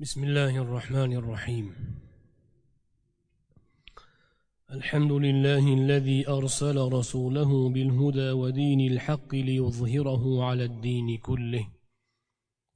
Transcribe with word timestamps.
بسم 0.00 0.24
الله 0.24 0.56
الرحمن 0.56 1.12
الرحيم. 1.12 1.74
الحمد 4.70 5.12
لله 5.12 5.74
الذي 5.74 6.28
أرسل 6.28 6.78
رسوله 6.92 7.68
بالهدى 7.68 8.30
ودين 8.30 8.92
الحق 8.92 9.34
ليظهره 9.34 10.44
على 10.44 10.64
الدين 10.64 11.18
كله. 11.18 11.68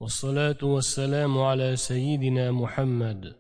والصلاة 0.00 0.56
والسلام 0.62 1.38
على 1.38 1.76
سيدنا 1.76 2.53
محمد 2.53 3.37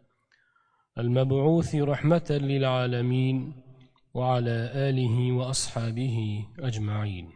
المبعوث 0.98 1.74
رحمة 1.74 2.28
للعالمين 2.30 3.62
وعلى 4.14 4.70
آله 4.74 5.32
وأصحابه 5.32 6.46
أجمعين. 6.58 7.32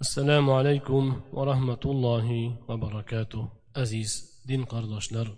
السلام 0.00 0.50
عليكم 0.50 1.20
ورحمة 1.32 1.84
الله 1.84 2.56
وبركاته. 2.68 3.48
aziz 3.76 4.27
din 4.48 4.62
qardoshlar 4.72 5.28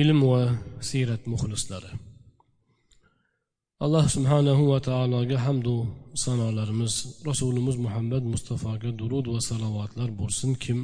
ilm 0.00 0.20
va 0.30 0.42
siyrat 0.88 1.22
muxlislari. 1.32 1.90
Alloh 3.84 4.06
subhanahu 4.16 4.62
va 4.72 4.78
taologa 4.88 5.38
hamdu 5.46 5.74
sanolarimiz 6.24 6.94
rasulimiz 7.28 7.76
muhammad 7.86 8.24
mustafoga 8.32 8.90
durud 9.00 9.26
va 9.34 9.40
salovatlar 9.48 10.10
bo'lsin. 10.20 10.50
Kim 10.64 10.78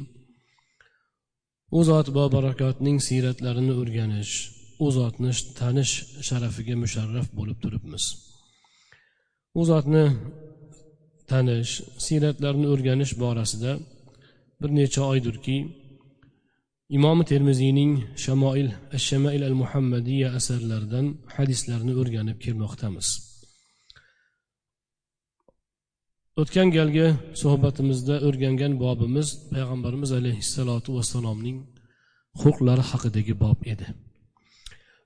u 1.77 1.79
zot 1.89 2.07
bobarakotning 2.17 2.97
siyratlarini 3.07 3.73
o'rganish 3.81 4.33
u 4.83 4.87
zotni 4.97 5.31
tanish 5.59 5.93
sharafiga 6.27 6.75
musharraf 6.83 7.27
bo'lib 7.37 7.57
turibmiz. 7.63 8.03
U 9.59 9.61
zotni 9.69 10.05
tanish 11.31 11.73
siyratlarini 12.05 12.67
o'rganish 12.73 13.13
borasida 13.23 13.71
bir 14.61 14.69
necha 14.79 15.01
oydirki 15.11 15.57
imom 16.97 17.19
termiziyning 17.31 17.91
shamoil 18.23 18.67
shamail 19.07 19.41
al 19.49 19.55
muhammadiya 19.61 20.27
asarlaridan 20.39 21.05
hadislarni 21.35 21.93
o'rganib 22.01 22.37
kelmoqdamiz. 22.45 23.07
O'tgan 26.41 26.67
galgi 26.77 27.07
suhbatimizda 27.41 28.15
o'rgangan 28.27 28.73
bobimiz 28.83 29.27
payg'ambarimiz 29.51 30.11
alayhissalotu 30.19 30.89
vassalomning 30.97 31.57
xulqlari 32.41 32.83
haqidagi 32.91 33.33
bob 33.43 33.59
edi. 33.73 33.87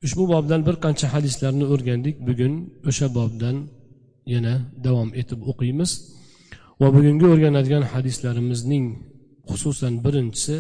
Ushbu 0.06 0.24
bobdan 0.34 0.62
bir 0.68 0.76
qancha 0.86 1.08
hadislarni 1.16 1.66
o'rgandik. 1.74 2.16
Bugun 2.28 2.54
o'sha 2.90 3.08
bobdan 3.18 3.56
yana 4.34 4.54
davom 4.86 5.10
etib 5.22 5.40
o'qiymiz. 5.52 5.92
Va 6.82 6.88
bugungi 6.96 7.26
o'rganadigan 7.34 7.84
hadislarimizning 7.94 8.86
xususan 9.50 9.94
birinchisi 10.06 10.56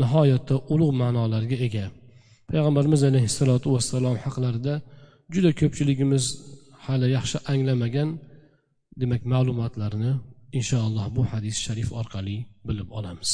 nihoyatda 0.00 0.54
ulug' 0.72 0.94
ma'nolarga 1.02 1.56
ega 1.66 1.86
payg'ambarimiz 2.48 3.02
alayhissalotu 3.10 3.66
vassalom 3.74 4.16
haqlarida 4.24 4.74
juda 5.34 5.50
ko'pchiligimiz 5.60 6.24
hali 6.86 7.06
yaxshi 7.16 7.36
anglamagan 7.52 8.08
demak 9.00 9.22
ma'lumotlarni 9.32 10.12
inshaalloh 10.58 11.06
bu 11.16 11.22
hadis 11.32 11.56
sharif 11.66 11.88
orqali 12.00 12.36
bilib 12.68 12.88
olamiz 12.98 13.32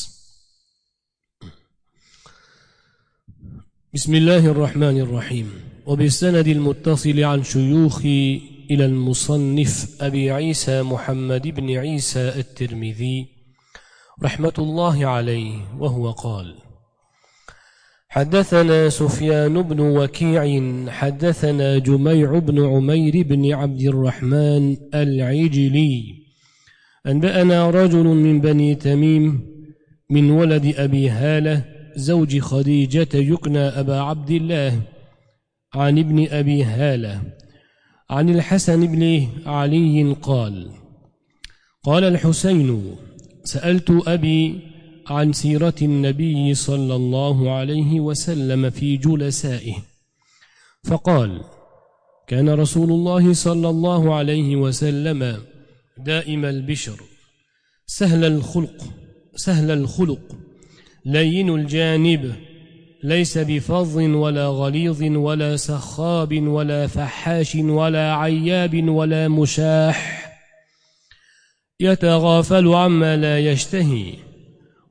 بسم 3.96 4.14
الله 4.14 4.46
الرحمن 4.46 4.96
الرحيم 5.06 5.48
وبالسند 5.86 6.48
المتصل 6.56 7.18
عن 7.30 7.42
شيوخي 7.42 8.22
إلى 8.70 8.84
المصنف 8.86 9.72
أبي 10.00 10.30
عيسى 10.30 10.82
محمد 10.82 11.48
بن 11.48 11.70
عيسى 11.82 12.28
الترمذي 12.28 13.26
رحمة 14.23 14.53
الله 14.59 15.05
عليه 15.05 15.53
وهو 15.79 16.11
قال 16.11 16.55
حدثنا 18.09 18.89
سفيان 18.89 19.61
بن 19.61 19.79
وكيع 19.79 20.61
حدثنا 20.91 21.77
جميع 21.77 22.39
بن 22.39 22.65
عمير 22.65 23.23
بن 23.23 23.53
عبد 23.53 23.81
الرحمن 23.81 24.77
العجلي 24.93 26.03
أنبأنا 27.07 27.69
رجل 27.69 28.03
من 28.03 28.41
بني 28.41 28.75
تميم 28.75 29.41
من 30.09 30.31
ولد 30.31 30.73
أبي 30.77 31.09
هالة 31.09 31.63
زوج 31.95 32.39
خديجة 32.39 33.09
يكنى 33.13 33.59
أبا 33.59 33.99
عبد 33.99 34.31
الله 34.31 34.81
عن 35.73 35.99
ابن 35.99 36.27
أبي 36.27 36.63
هالة 36.63 37.21
عن 38.09 38.29
الحسن 38.29 38.87
بن 38.87 39.27
علي 39.45 40.15
قال 40.21 40.71
قال 41.83 42.03
الحسين 42.03 42.95
سألت 43.43 44.03
أبي 44.07 44.59
عن 45.07 45.33
سيرة 45.33 45.73
النبي 45.81 46.53
صلى 46.53 46.95
الله 46.95 47.51
عليه 47.51 47.99
وسلم 47.99 48.69
في 48.69 48.97
جلسائه. 48.97 49.75
فقال 50.83 51.41
كان 52.27 52.49
رسول 52.49 52.89
الله 52.89 53.33
صلى 53.33 53.69
الله 53.69 54.15
عليه 54.15 54.55
وسلم 54.55 55.37
دائم 55.97 56.45
البشر. 56.45 57.01
سهل 57.85 58.25
الخلق 58.25 58.83
سهل 59.35 59.71
الخلق. 59.71 60.35
لين 61.05 61.49
الجانب. 61.49 62.35
ليس 63.03 63.37
بفظ 63.37 63.97
ولا 63.97 64.47
غليظ 64.47 65.03
ولا 65.03 65.55
سخاب 65.55 66.47
ولا 66.47 66.87
فحاش 66.87 67.55
ولا 67.55 68.15
عياب 68.15 68.89
ولا 68.89 69.27
مشاح. 69.27 70.20
يتغافل 71.81 72.67
عما 72.67 73.17
لا 73.17 73.39
يشتهي 73.39 74.13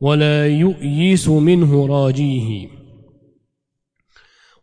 ولا 0.00 0.46
يؤيس 0.46 1.28
منه 1.28 1.86
راجيه. 1.86 2.68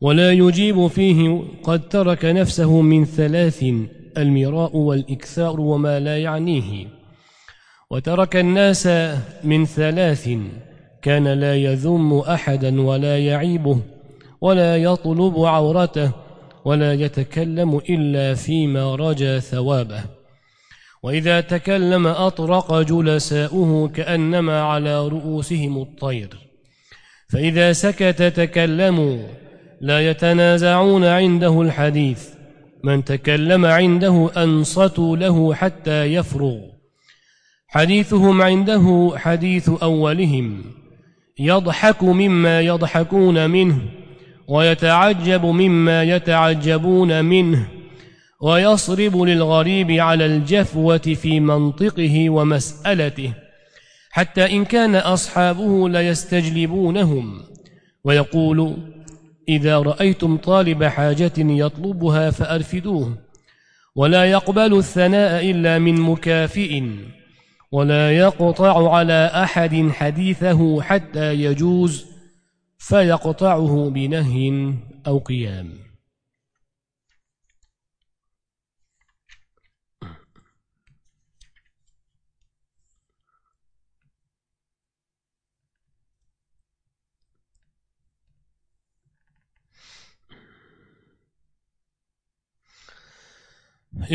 ولا 0.01 0.31
يجيب 0.31 0.88
فيه 0.88 1.41
قد 1.63 1.89
ترك 1.89 2.25
نفسه 2.25 2.81
من 2.81 3.06
ثلاث 3.06 3.65
المراء 4.18 4.77
والإكثار 4.77 5.62
وما 5.62 6.00
لا 6.00 6.18
يعنيه. 6.18 6.88
وترك 7.91 8.35
الناس 8.35 8.88
من 9.44 9.65
ثلاث 9.65 10.30
كان 11.01 11.27
لا 11.27 11.56
يذم 11.56 12.13
أحدا 12.13 12.81
ولا 12.81 13.18
يعيبه 13.25 13.80
ولا 14.41 14.77
يطلب 14.77 15.39
عورته 15.39 16.12
ولا 16.65 16.94
يتكلم 16.94 17.77
إلا 17.89 18.33
فيما 18.33 18.95
رجى 18.95 19.39
ثوابه. 19.39 20.16
وإذا 21.07 21.42
تكلم 21.42 22.07
أطرق 22.07 22.81
جلساؤه 22.81 23.88
كأنما 23.88 24.62
على 24.62 25.07
رؤوسهم 25.07 25.81
الطير. 25.81 26.30
فإذا 27.30 27.74
سكت 27.74 28.24
تكلموا 28.24 29.18
لا 29.81 30.09
يتنازعون 30.09 31.06
عنده 31.06 31.62
الحديث. 31.62 32.30
من 32.83 33.04
تكلم 33.04 33.65
عنده 33.65 34.30
أنصتوا 34.38 35.18
له 35.18 35.54
حتى 35.54 36.04
يفرغ. 36.04 36.57
حديثهم 37.68 38.42
عنده 38.42 39.13
حديث 39.15 39.69
أولهم. 39.69 40.62
يضحك 41.39 42.04
مما 42.04 42.62
يضحكون 42.62 43.50
منه 43.50 43.80
ويتعجب 44.48 45.45
مما 45.45 46.04
يتعجبون 46.04 47.25
منه. 47.25 47.68
ويصرب 48.41 49.21
للغريب 49.21 49.91
على 49.91 50.25
الجفوة 50.25 50.97
في 50.97 51.39
منطقه 51.39 52.29
ومسألته 52.29 53.33
حتى 54.11 54.45
إن 54.55 54.65
كان 54.65 54.95
أصحابه 54.95 55.89
ليستجلبونهم 55.89 57.41
ويقول 58.03 58.77
إذا 59.49 59.79
رأيتم 59.79 60.37
طالب 60.37 60.83
حاجة 60.83 61.33
يطلبها 61.37 62.31
فأرفدوه 62.31 63.17
ولا 63.95 64.25
يقبل 64.25 64.77
الثناء 64.77 65.51
إلا 65.51 65.79
من 65.79 66.01
مكافئ 66.01 66.83
ولا 67.71 68.17
يقطع 68.17 68.95
على 68.95 69.31
أحد 69.33 69.89
حديثه 69.91 70.81
حتى 70.81 71.33
يجوز 71.33 72.05
فيقطعه 72.77 73.89
بنهي 73.89 74.73
أو 75.07 75.17
قيام. 75.17 75.86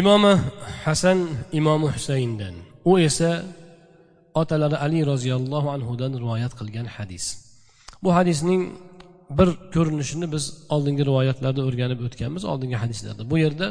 Imomi 0.01 0.35
hasan 0.85 1.19
imomi 1.53 1.89
husayndan. 1.95 2.55
U 2.85 2.99
esa 2.99 3.31
otalari 4.35 4.77
ali 4.87 5.01
roziyallohu 5.13 5.69
anhudan 5.77 6.13
rivoyat 6.23 6.53
qilgan 6.61 6.87
hadis. 6.97 7.25
Bu 8.03 8.11
hadisning 8.19 8.63
bir 9.39 9.49
ko'rinishini 9.75 10.27
biz 10.35 10.45
oldingi 10.75 11.03
rivoyatlarda 11.11 11.61
o'rganib 11.69 12.01
o'tganmiz 12.07 12.45
oldingi 12.53 12.77
hadislarda. 12.83 13.23
Bu 13.33 13.37
yerda 13.45 13.67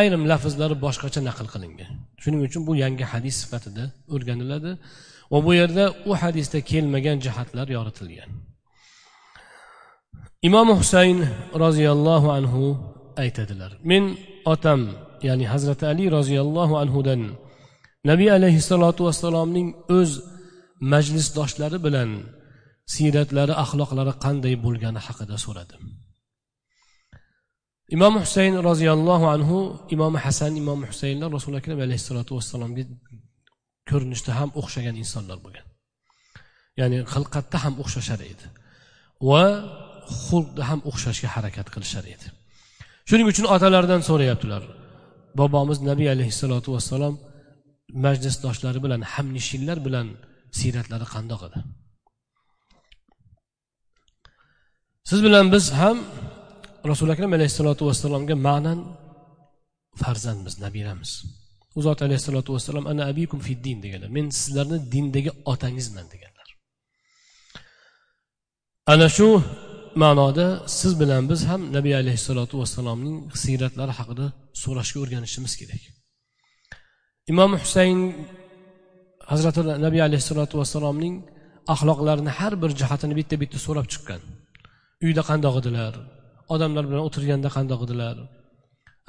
ayrim 0.00 0.22
lafzlari 0.30 0.76
boshqacha 0.86 1.20
naql 1.28 1.46
qilingan. 1.54 1.90
Shuning 2.22 2.40
uchun 2.48 2.62
bu 2.68 2.72
yangi 2.84 3.04
hadis 3.12 3.34
sifatida 3.42 3.84
o'rganiladi 4.14 4.70
va 5.32 5.38
bu 5.46 5.52
yerda 5.60 5.84
u 6.10 6.12
hadisda 6.22 6.58
kelmagan 6.70 7.16
jihatlar 7.24 7.66
yoritilgan. 7.76 8.30
Imom 10.48 10.68
husayn 10.80 11.18
roziyallohu 11.64 12.28
anhu 12.38 12.62
aytadilar. 13.22 13.70
Men 13.90 14.04
otam 14.54 14.80
ya'ni 15.28 15.46
hazrati 15.52 15.84
ali 15.92 16.04
roziyallohu 16.18 16.74
anhudan 16.82 17.20
nabiy 18.10 18.30
alayhissalotu 18.38 19.00
vassalomning 19.08 19.68
o'z 19.98 20.10
majlisdoshlari 20.92 21.78
bilan 21.86 22.10
siyratlari 22.94 23.54
axloqlari 23.64 24.12
qanday 24.24 24.54
bo'lgani 24.64 25.00
haqida 25.06 25.36
so'radim. 25.44 25.82
Imom 27.96 28.14
husayn 28.24 28.54
roziyallohu 28.68 29.26
anhu 29.34 29.58
imom 29.94 30.14
hasan 30.24 30.52
imom 30.62 30.80
husaynlar 30.90 31.28
rasuli 31.36 31.56
akram 31.60 31.78
alayhissalotu 31.86 32.32
vassalomga 32.38 32.84
ko'rinishda 33.90 34.32
ham 34.38 34.50
o'xshagan 34.60 34.94
insonlar 35.02 35.38
bo'lgan. 35.44 35.66
Ya'ni 36.80 36.98
xilqatda 37.12 37.56
ham 37.64 37.74
o'xshashar 37.82 38.20
edi 38.32 38.46
va 39.30 39.44
xulqda 40.26 40.62
ham 40.70 40.80
o'xshashga 40.90 41.28
harakat 41.34 41.66
qilishar 41.74 42.04
edi. 42.14 42.26
Shuning 43.08 43.26
uchun 43.32 43.46
otalaridan 43.54 44.02
so'rayaptilar. 44.08 44.62
Bobomiz 45.38 45.78
nabiy 45.90 46.08
alayhissalotu 46.14 46.68
vassalom 46.76 47.14
majlisdoshlari 48.04 48.80
bilan 48.84 49.00
hamnishinlar 49.12 49.78
bilan 49.86 50.06
siyratlari 50.58 51.06
qandoq 51.14 51.40
edi? 51.48 51.58
Siz 55.08 55.20
bilan 55.26 55.46
biz 55.54 55.64
ham 55.80 55.96
rasuli 56.90 57.10
akram 57.14 57.32
alayhissalotu 57.38 57.82
vassalomga 57.88 58.34
ma'nan 58.48 58.78
farzandmiz 60.00 60.54
nabiramiz. 60.64 61.10
U 61.78 61.80
zot 61.86 61.98
alayhissalotu 62.06 62.50
vassalom 62.56 62.84
ana 62.92 63.02
abikum 63.12 63.40
fiddin 63.48 63.78
deganlar. 63.84 64.10
Men 64.16 64.26
sizlarni 64.40 64.78
dindagi 64.92 65.30
otangizman 65.52 66.06
deganlar. 66.14 66.48
Ana 68.92 69.08
shu 69.16 69.28
ma'noda 70.02 70.46
siz 70.78 70.92
bilan 71.00 71.22
biz 71.30 71.40
ham 71.50 71.62
nabiy 71.76 71.94
alayhissalotu 72.02 72.54
vassalomning 72.62 73.16
siyratlari 73.42 73.92
haqida 73.98 74.26
so'rashga 74.62 74.98
o'rganishimiz 75.04 75.52
kerak. 75.60 75.82
Imom 77.32 77.50
husayn 77.62 77.98
hazrati 79.32 79.60
nabiy 79.86 80.02
alayhissalotu 80.08 80.54
vassalomning 80.60 81.14
axloqlarini 81.74 82.32
har 82.38 82.52
bir 82.62 82.70
jihatini 82.80 83.14
bitta 83.20 83.34
bitta 83.42 83.58
so'rab 83.66 83.86
chiqqan. 83.92 84.20
Uyda 85.06 85.22
qandoq 85.30 85.54
edilar? 85.60 85.94
Odamlar 86.54 86.84
bilan 86.90 87.02
o'tirganda 87.08 87.48
qandoq 87.56 87.80
edilar? 87.86 88.16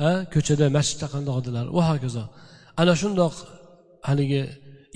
A 0.10 0.12
ko'chada 0.34 0.66
masjidda 0.78 1.08
qandoq 1.14 1.38
edilar? 1.42 1.66
Va 1.78 1.84
hokazo. 1.92 2.24
Ana 2.82 2.94
shundoq 3.02 3.34
haligi 4.10 4.42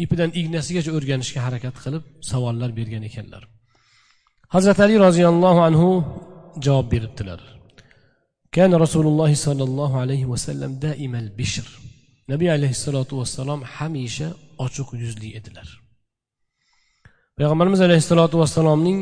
ipidan 0.04 0.30
ignasigacha 0.40 0.92
o'rganishga 0.98 1.40
harakat 1.48 1.76
qilib 1.84 2.04
savollar 2.32 2.70
bergan 2.80 3.04
ekanlar. 3.10 3.44
hazrati 4.55 4.81
ali 4.87 4.97
roziyallohu 5.07 5.61
anhu 5.69 5.89
javob 6.65 6.87
beribdilar 6.95 7.41
كان 8.57 8.75
رسول 8.85 9.07
الله 9.07 9.35
صلى 9.47 9.65
الله 9.69 9.91
عليه 10.03 10.23
وسلم 10.33 10.71
دائما 10.87 11.19
البشر 11.19 11.67
nabiy 12.33 12.51
alayhissalotu 12.57 13.13
vassalom 13.21 13.61
hamisha 13.77 14.29
ochiq 14.65 14.89
yuzli 15.03 15.29
edilar 15.39 15.69
payg'ambarimiz 17.39 17.81
alayhissalotu 17.87 18.37
vassalomning 18.43 19.01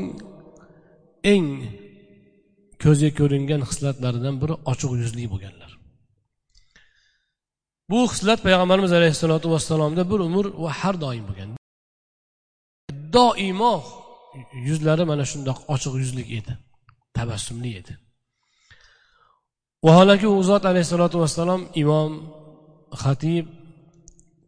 eng 1.35 1.47
ko'zga 2.83 3.11
ko'ringan 3.19 3.63
xislatlaridan 3.71 4.35
biri 4.43 4.55
ochiq 4.73 4.93
yuzli 5.03 5.25
bo'lganlar 5.33 5.71
bu 7.91 7.99
xislat 8.13 8.41
payg'ambarimiz 8.47 8.93
alayhissalotu 8.99 9.47
vassalomda 9.55 10.03
bir 10.11 10.21
umr 10.29 10.45
va 10.63 10.71
har 10.81 10.95
doim 11.05 11.25
bo'lgan 11.29 11.51
doimo 13.17 13.75
yuzlari 14.68 15.04
mana 15.12 15.24
shundoq 15.32 15.60
ochiq 15.74 15.94
yuzlik 16.02 16.30
edi 16.40 16.54
tabassumli 17.18 17.72
edi. 17.82 17.94
Vaholanki 19.86 20.28
u 20.36 20.44
zot 20.50 20.64
alayhissalotu 20.72 21.18
vassalom 21.24 21.62
imom 21.84 22.12
xatib 23.04 23.46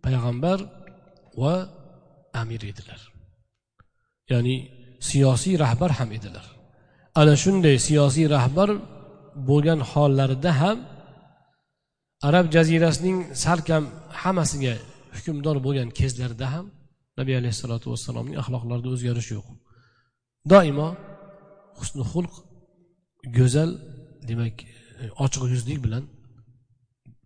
payg'ambar 0.04 0.60
va 1.42 1.56
amir 2.42 2.62
edilar. 2.72 3.00
Ya'ni 4.32 4.56
siyosiy 5.10 5.56
rahbar 5.64 5.92
ham 6.00 6.10
edilar. 6.18 6.46
Ana 7.20 7.34
shunday 7.44 7.76
siyosiy 7.88 8.28
rahbar 8.36 8.70
bo'lgan 9.50 9.80
hollarida 9.92 10.52
ham 10.62 10.78
arab 12.28 12.46
jazirasining 12.56 13.18
salkam 13.44 13.84
hammasiga 14.22 14.74
hukmdor 15.16 15.58
bo'lgan 15.66 15.90
kezlarida 16.00 16.48
ham 16.54 16.66
nabiy 17.20 17.36
alayhissalotu 17.42 17.88
vassalomning 17.94 18.36
axloqlarida 18.42 18.90
o'zgarish 18.96 19.30
yo'q. 19.36 19.48
Doimo 20.52 20.88
husni 21.80 22.04
xulq 22.12 22.34
go'zal 23.38 23.72
demak 24.30 24.56
ochiq 25.26 25.44
yuzlik 25.54 25.80
bilan 25.86 26.04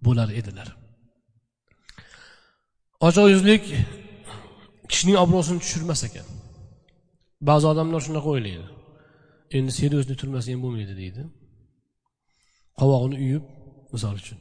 bo'lar 0.05 0.29
edilar. 0.39 0.67
Ochiq 3.07 3.27
yuzlik 3.33 3.63
kishining 4.89 5.17
obro'sini 5.23 5.59
tushirmas 5.63 6.01
ekan. 6.07 6.27
Ba'zi 7.49 7.65
odamlar 7.71 8.01
shunaqa 8.07 8.29
o'ylaydi. 8.35 8.67
Endi 9.57 9.71
серьезный 9.79 10.17
turmasa 10.21 10.47
ham 10.51 10.61
bo'lmaydi 10.65 10.93
deydi. 11.01 11.21
Qovog'ini 12.79 13.17
uyib 13.23 13.43
misol 13.93 14.15
uchun 14.21 14.39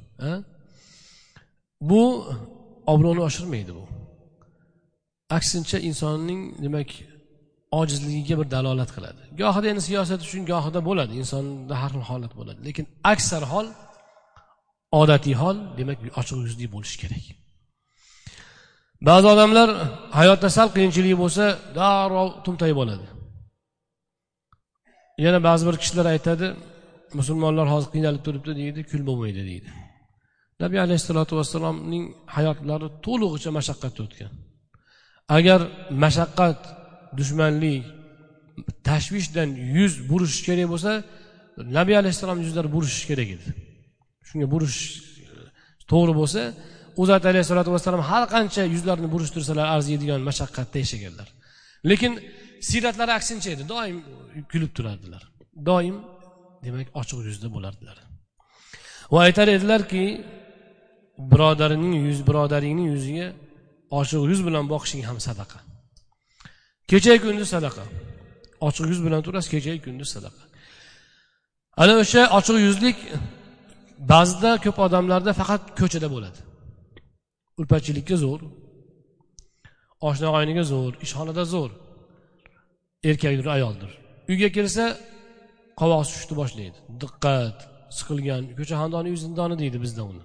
bu 1.90 2.02
obro'ni 2.92 3.20
oshirmaydi 3.28 3.72
bu. 3.78 3.84
Aksincha 5.36 5.78
insonning 5.88 6.40
demak 6.64 6.90
ojizligiga 7.80 8.34
bir 8.40 8.46
dalolat 8.54 8.90
qiladi. 8.96 9.20
Gohida 9.40 9.66
endi 9.72 9.82
siyosat 9.88 10.20
uchun 10.26 10.42
gohida 10.52 10.80
bo'ladi. 10.88 11.12
Insonda 11.22 11.74
har 11.82 11.90
xil 11.94 12.04
holat 12.10 12.32
bo'ladi. 12.38 12.58
Lekin 12.68 12.84
aksar 13.12 13.42
hol 13.52 13.66
odatiy 15.00 15.34
hol 15.42 15.56
demak 15.78 15.98
ochiq 16.20 16.38
yuzli 16.46 16.66
bo'lishi 16.74 16.96
kerak. 17.02 17.24
Ba'zi 19.08 19.26
odamlar 19.34 19.68
hayotda 20.18 20.48
sal 20.56 20.68
qiyinchilik 20.76 21.14
bo'lsa 21.22 21.44
darrov 21.78 22.28
tumtayib 22.44 22.78
oladi 22.84 23.06
yana 25.24 25.38
ba'zi 25.48 25.62
bir 25.68 25.76
kishilar 25.82 26.06
aytadi 26.14 26.46
musulmonlar 27.18 27.66
hozir 27.74 27.88
qiynalib 27.94 28.22
turibdi 28.26 28.52
deydi 28.60 28.80
kul 28.90 29.02
bo'lmaydi 29.08 29.42
deydi. 29.50 29.70
Nabiy 30.62 30.80
alayhissalotu 30.86 31.32
vassalomning 31.40 32.04
hayotlari 32.36 32.88
to'lig'icha 33.06 33.50
mashaqqatda 33.58 34.00
o'tgan. 34.06 34.32
Agar 35.36 35.60
mashaqqat 36.04 36.60
dushmanlik 37.18 37.84
tashvishdan 38.88 39.48
yuz 39.76 39.92
burishish 40.10 40.42
kerak 40.48 40.68
bo'lsa 40.74 40.92
nabiy 41.78 41.96
alayhissalom 42.02 42.38
yuzlari 42.44 42.68
burishishi 42.76 43.06
kerak 43.10 43.28
edi. 43.36 43.46
Shunga 44.28 44.46
burish 44.54 44.78
to'g'ri 45.90 46.14
bo'lsa 46.20 46.40
u 47.00 47.02
zot 47.10 47.24
alayhissalotu 47.30 47.70
vassalom 47.76 48.02
har 48.10 48.24
qancha 48.34 48.62
yuzlarini 48.74 49.08
burishtirsalar 49.14 49.66
arziydigan 49.74 50.20
mashaqqatda 50.28 50.76
yashaganlar. 50.84 51.28
Lekin 51.90 52.12
siyratlari 52.68 53.12
aksincha 53.18 53.48
edi 53.54 53.64
doim 53.74 53.96
kulib 54.52 54.70
turardilar. 54.76 55.22
Doim 55.68 55.96
demak 56.64 56.88
ochiq 57.00 57.18
yuzda 57.30 57.48
bo'lardilar. 57.54 57.96
Va 59.12 59.18
aytar 59.26 59.48
edilarki 59.56 60.04
birodarining 61.32 61.94
yuz 62.08 62.20
birodaringning 62.28 62.88
yuziga 62.94 63.28
ochiq 64.00 64.22
yuz 64.30 64.40
bilan 64.46 64.64
boqishing 64.72 65.02
ham 65.08 65.18
sadaqa. 65.28 65.58
Kechayu 66.90 67.18
kunduz 67.24 67.48
sadaqa. 67.54 67.84
Ochiq 68.66 68.86
yuz 68.92 69.00
bilan 69.06 69.20
turasiz 69.26 69.48
kechayu 69.54 69.80
kunduz 69.86 70.08
sadaqa. 70.16 70.42
Ana 71.82 71.94
o'sha 72.02 72.22
ochiq 72.38 72.56
yuzlik 72.66 72.98
ba'zida 74.12 74.50
ko'p 74.64 74.78
odamlarda 74.86 75.32
faqat 75.40 75.62
ko'chada 75.80 76.08
bo'ladi. 76.14 76.38
Ulpachilikka 77.60 78.16
zo'r 78.24 78.40
oshna 80.08 80.26
og'ayniga 80.30 80.64
zo'r 80.72 80.92
ishxonada 81.04 81.44
zo'r 81.54 81.70
erkakdir 83.10 83.46
ayoldir. 83.56 83.90
Uyga 84.30 84.48
kelsa 84.56 84.84
qovoq 85.80 86.02
sushishni 86.08 86.34
boshlaydi. 86.40 86.78
Diqqat 87.02 87.58
siqilgan 87.98 88.42
ko'cha 88.58 88.74
xandoni 88.82 89.08
uy 89.12 89.18
zindoni 89.24 89.56
deydi 89.62 89.78
bizda 89.84 90.02
uni. 90.10 90.24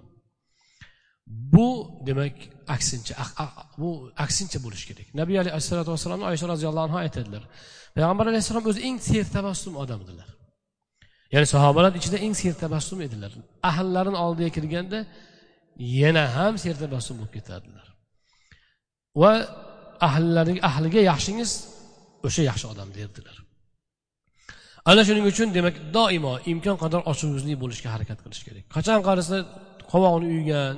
Bu 1.53 1.67
demak 2.07 2.35
aksincha 2.75 3.13
bu 3.81 3.89
aksincha 4.25 4.59
bo'lishi 4.65 4.85
kerak. 4.89 5.07
Nabiy 5.21 5.37
alayhissalotu 5.43 5.89
vassalomni 5.93 6.25
oysha 6.31 6.45
roziyallohu 6.53 6.85
anhu 6.87 6.97
aytadilar. 7.03 7.43
Payg'ambar 7.95 8.25
alayhissalom 8.31 8.65
o'zi 8.71 8.79
eng 8.87 8.97
sertabassum 9.11 9.73
odam 9.83 9.99
edilar 10.05 10.29
ya'ni 11.33 11.47
sahobalar 11.55 11.91
ichida 11.99 12.17
eng 12.25 12.35
sertabassum 12.43 12.99
edilar. 13.07 13.31
Ahllarini 13.71 14.17
oldiga 14.25 14.49
kirganda 14.57 14.99
yana 16.01 16.23
ham 16.35 16.53
sertabassum 16.65 17.15
bo'lib 17.19 17.33
ketardilar 17.37 17.87
va 19.21 19.31
ahllari 20.07 20.53
ahliga 20.69 21.01
yaxshingiz 21.11 21.51
o'sha 22.27 22.41
yaxshi 22.49 22.65
odam 22.73 22.89
derdilar. 22.97 23.37
Ana 24.91 25.01
shuning 25.07 25.25
uchun 25.31 25.47
demak 25.57 25.75
doimo 25.97 26.33
imkon 26.51 26.77
qadar 26.83 27.01
ochiq 27.11 27.55
bo'lishga 27.63 27.89
harakat 27.95 28.19
qilish 28.23 28.43
kerak. 28.47 28.63
Qachon 28.75 28.99
qarasa 29.07 29.37
qovog'ini 29.91 30.27
uygan 30.35 30.73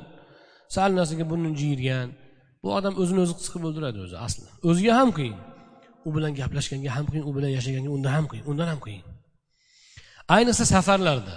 sal 0.76 0.92
narsaga 0.98 1.26
burnini 1.32 1.56
jiyirgan. 1.62 2.08
Bu 2.64 2.68
odam 2.78 2.94
o'zini 3.02 3.20
o'zi 3.24 3.34
siqib 3.46 3.64
o'ldiradi 3.68 4.00
o'zi 4.06 4.16
asli. 4.26 4.48
O'ziga 4.70 4.94
ham 5.00 5.10
qiyin. 5.18 5.38
U 6.08 6.10
bilan 6.16 6.32
gaplashganga 6.40 6.90
ham 6.98 7.06
qiyin 7.12 7.26
u 7.30 7.32
bilan 7.36 7.52
yashaganga 7.58 7.90
undan 7.96 8.14
ham 8.18 8.26
qiyin 8.32 8.46
undan 8.52 8.68
ham 8.72 8.80
qiyin. 8.86 9.04
Ayniqsa 10.36 10.66
safarlarda. 10.74 11.36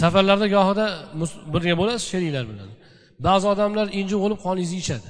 Safarlarda 0.00 0.46
gohida 0.56 0.86
birga 1.54 1.74
bo'lasiz 1.80 2.04
sheriklar 2.12 2.44
bilan. 2.52 2.70
Ba'zi 3.26 3.46
odamlar 3.52 3.86
injiq 4.00 4.18
bo'lib 4.24 4.38
qoningizni 4.46 4.78
ichadi. 4.84 5.08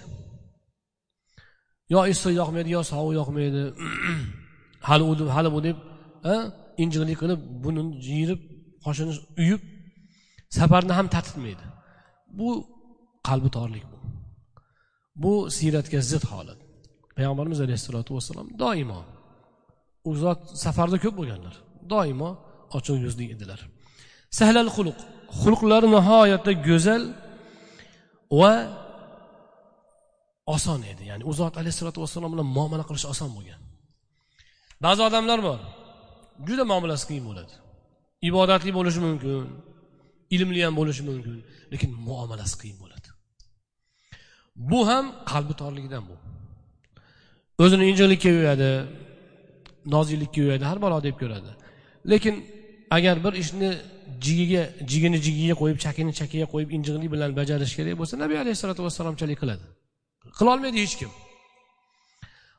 Yo 1.95 2.00
issiq 2.12 2.33
yoqmaydi 2.41 2.69
yo 2.76 2.81
sovuq 2.93 3.12
yoqmaydi. 3.21 3.62
Hali 4.88 5.05
u 5.11 5.12
hali 5.37 5.50
bu 5.57 5.61
deb 5.69 5.76
injiqlik 6.83 7.19
qilib 7.23 7.41
buni 7.65 7.83
jiyirib 8.07 8.41
qoshini 8.85 9.15
uyib 9.43 9.62
safarni 10.59 10.93
ham 10.99 11.07
tatitmaydi 11.15 11.65
bu 12.38 12.49
qalbi 13.28 13.49
torlik 13.56 13.85
bu. 13.92 13.99
Bu 15.23 15.33
siyratga 15.56 16.00
zid 16.11 16.25
holat. 16.33 16.59
Payg'ambarimiz 17.16 17.59
alayhissalotu 17.64 18.11
vassalom 18.16 18.47
doimo 18.62 19.00
u 20.09 20.11
zot 20.23 20.40
safarda 20.64 20.97
ko'p 21.04 21.14
bo'lganlar. 21.21 21.54
Doimo 21.92 22.30
ochiq 22.76 22.97
yuzli 23.04 23.25
edilar. 23.35 23.61
Sahlal 24.38 24.71
xuluq. 24.76 24.99
Xulqlari 25.42 25.88
nihoyatda 25.97 26.52
go'zal 26.68 27.02
va 28.40 28.52
oson 30.54 30.80
edi. 30.92 31.02
Ya'ni 31.11 31.25
u 31.30 31.33
zot 31.40 31.54
alayhissalotu 31.61 31.99
vassalom 32.04 32.30
bilan 32.35 32.49
muomala 32.56 32.85
qilish 32.88 33.06
oson 33.12 33.30
bo'lgan. 33.37 33.61
Ba'zi 34.85 35.00
odamlar 35.09 35.38
bor 35.49 35.61
juda 36.49 36.64
muomalasi 36.71 37.04
qiyin 37.09 37.25
bo'ladi. 37.28 37.52
Ibodatli 38.28 38.71
bo'lishi 38.78 39.00
mumkin 39.06 39.45
ilmli 40.35 40.61
ham 40.66 40.75
bo'lishi 40.80 41.02
mumkin 41.09 41.37
lekin 41.73 41.90
muomalasi 42.09 42.56
qiyin 42.62 42.76
bo'ladi. 42.83 42.86
Bu 44.57 44.89
ham 44.89 45.05
qalbi 45.27 45.55
torligidan 45.63 46.05
bu. 46.09 46.17
O'zini 47.65 47.85
injiqlikka 47.91 48.29
yo'yadi 48.29 48.71
noziklikka 49.95 50.41
yo'yadi 50.41 50.65
har 50.71 50.79
balo 50.83 51.03
deb 51.03 51.17
ko'radi. 51.23 51.51
Lekin 52.11 52.35
agar 52.91 53.25
bir 53.25 53.33
ishni 53.43 53.71
jigiga 54.21 54.63
jigini 54.91 55.19
jigiga 55.27 55.55
qo'yib 55.61 55.79
chakini 55.85 56.13
chakiga 56.21 56.47
qo'yib 56.53 56.71
injiqlik 56.77 57.11
bilan 57.15 57.31
bajarish 57.41 57.75
kerak 57.79 57.95
bo'lsa 58.01 58.15
nabiy 58.23 58.39
alayhissalotu 58.43 58.83
vassalomchalik 58.87 59.39
qiladi. 59.43 59.65
Qilolmaydi 60.39 60.79
hech 60.85 60.95
kim. 61.01 61.11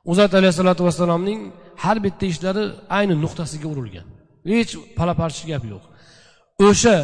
U 0.10 0.12
zot 0.20 0.32
alayhissalotu 0.40 0.82
vassalomning 0.88 1.40
har 1.84 1.98
bitta 2.06 2.26
ishlari 2.34 2.64
ayni 2.98 3.16
nuqtasiga 3.24 3.68
urilgan. 3.74 4.08
Hech 4.54 4.72
palaparchi 4.98 5.44
gap 5.52 5.64
yo'q. 5.74 5.84
O'sha 6.66 6.96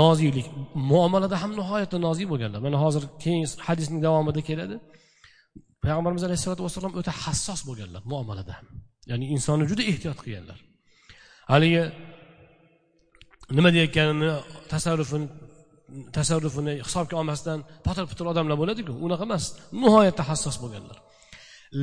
noziklik 0.00 0.46
muomalada 0.90 1.36
ham 1.42 1.52
nihoyatda 1.60 1.98
nozik 2.06 2.26
bo'lganlar. 2.32 2.60
Mana 2.66 2.76
hozir 2.84 3.02
keyin 3.22 3.44
hadisning 3.66 4.00
davomida 4.06 4.40
keladi. 4.48 4.76
Payg'ambarimiz 5.82 6.22
alayhissalotu 6.28 6.62
vassalom 6.66 6.92
o'ta 7.00 7.12
hassos 7.22 7.60
bo'lganlar 7.68 8.02
muomalada 8.12 8.52
ham. 8.58 8.66
Ya'ni 9.10 9.24
insonni 9.34 9.64
juda 9.70 9.82
ehtiyot 9.92 10.18
qilganlar. 10.24 10.58
Haligi 11.52 11.82
nima 13.56 13.68
deyayotganini 13.74 14.30
tasarrufini 14.72 15.26
tasarrufini 16.16 16.72
hisobga 16.86 17.14
olmasdan 17.20 17.58
potir 17.86 18.04
putir 18.10 18.24
odamlar 18.32 18.56
bo'ladiku 18.62 18.92
unaqa 19.06 19.24
emas 19.28 19.44
nihoyatda 19.82 20.22
hassos 20.30 20.56
bo'lganlar. 20.62 20.96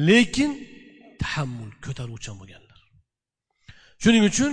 Lekin 0.07 0.51
tahammul 1.21 1.71
ko'taruvchan 1.85 2.35
bo'lganlar. 2.41 2.79
Shuning 4.03 4.23
uchun 4.31 4.51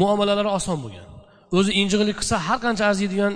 muomalalari 0.00 0.50
oson 0.58 0.78
bo'lgan. 0.86 1.08
O'zi 1.56 1.70
injiqlik 1.80 2.16
qilsa 2.20 2.36
har 2.46 2.58
qancha 2.64 2.84
arziydigan 2.90 3.34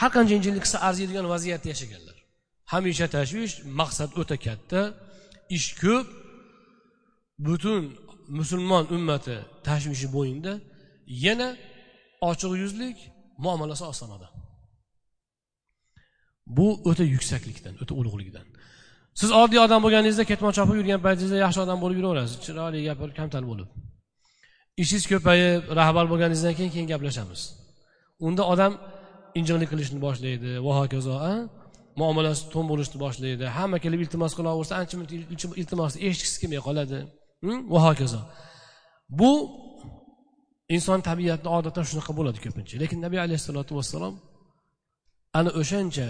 har 0.00 0.10
qancha 0.16 0.34
injiqlik 0.38 0.62
qilsa 0.66 0.78
arziydigan 0.88 1.26
vaziyatda 1.34 1.68
yashaganlar. 1.72 2.16
Hamisha 2.72 3.06
tashvish 3.16 3.54
maqsad 3.80 4.10
o'ta 4.20 4.36
katta 4.46 4.80
ish 5.56 5.68
ko'p. 5.82 6.06
Butun 7.46 7.82
musulmon 8.38 8.84
ummati 8.96 9.36
tashvishi 9.68 10.08
bo'yinda 10.16 10.52
yana 11.26 11.48
ochiq 12.30 12.52
yuzlik 12.62 12.98
muomalasi 13.44 13.84
oson 13.92 14.10
odam 14.16 14.32
bu 16.56 16.66
o'ta 16.90 17.04
yuksaklikdan 17.14 17.74
o'ta 17.82 17.92
ulug'likdan 18.00 18.46
siz 19.20 19.30
oddiy 19.42 19.60
odam 19.66 19.80
bo'lganingizda 19.84 20.24
ketmon 20.30 20.52
chopib 20.58 20.76
yurgan 20.80 21.00
paytingizda 21.06 21.38
yaxshi 21.44 21.60
odam 21.64 21.78
bo'lib 21.82 21.98
yuraverasiz. 22.00 22.36
Chiroyli 22.44 22.80
gapirib 22.88 23.14
kamtar 23.20 23.42
bo'lib. 23.50 23.68
Ishingiz 24.82 25.04
ko'payib 25.12 25.62
rahbar 25.80 26.04
bo'lganingizdan 26.10 26.54
keyin 26.58 26.72
keyin 26.74 26.88
gaplashamiz. 26.92 27.40
Unda 28.26 28.42
odam 28.52 28.72
injiqlik 29.38 29.68
qilishni 29.72 29.98
boshlaydi 30.06 30.50
va 30.66 30.72
hokazo 30.80 31.14
muomalasi 32.00 32.42
to'n 32.52 32.66
bo'lishni 32.70 32.98
boshlaydi. 33.04 33.44
Hamma 33.56 33.78
kelib 33.84 34.00
iltimos 34.04 34.32
qilaversa 34.38 34.72
ancha 34.80 34.94
muncha 35.00 35.14
iltimosni 35.62 35.98
eshitgisi 36.08 36.36
kelmay 36.42 36.60
qoladi. 36.68 36.98
Hm? 37.44 37.58
Va 37.72 37.80
hokazo. 37.86 38.20
Bu 39.20 39.32
inson 40.76 41.00
tabiatida 41.08 41.50
odatdan 41.58 41.84
shunaqa 41.90 42.12
bo'ladi 42.18 42.38
ko'pincha. 42.44 42.74
Lekin 42.82 42.98
nabiy 43.06 43.20
alayhissalotu 43.26 43.72
vassalom 43.78 44.14
ana 45.38 45.50
o'shancha 45.60 46.08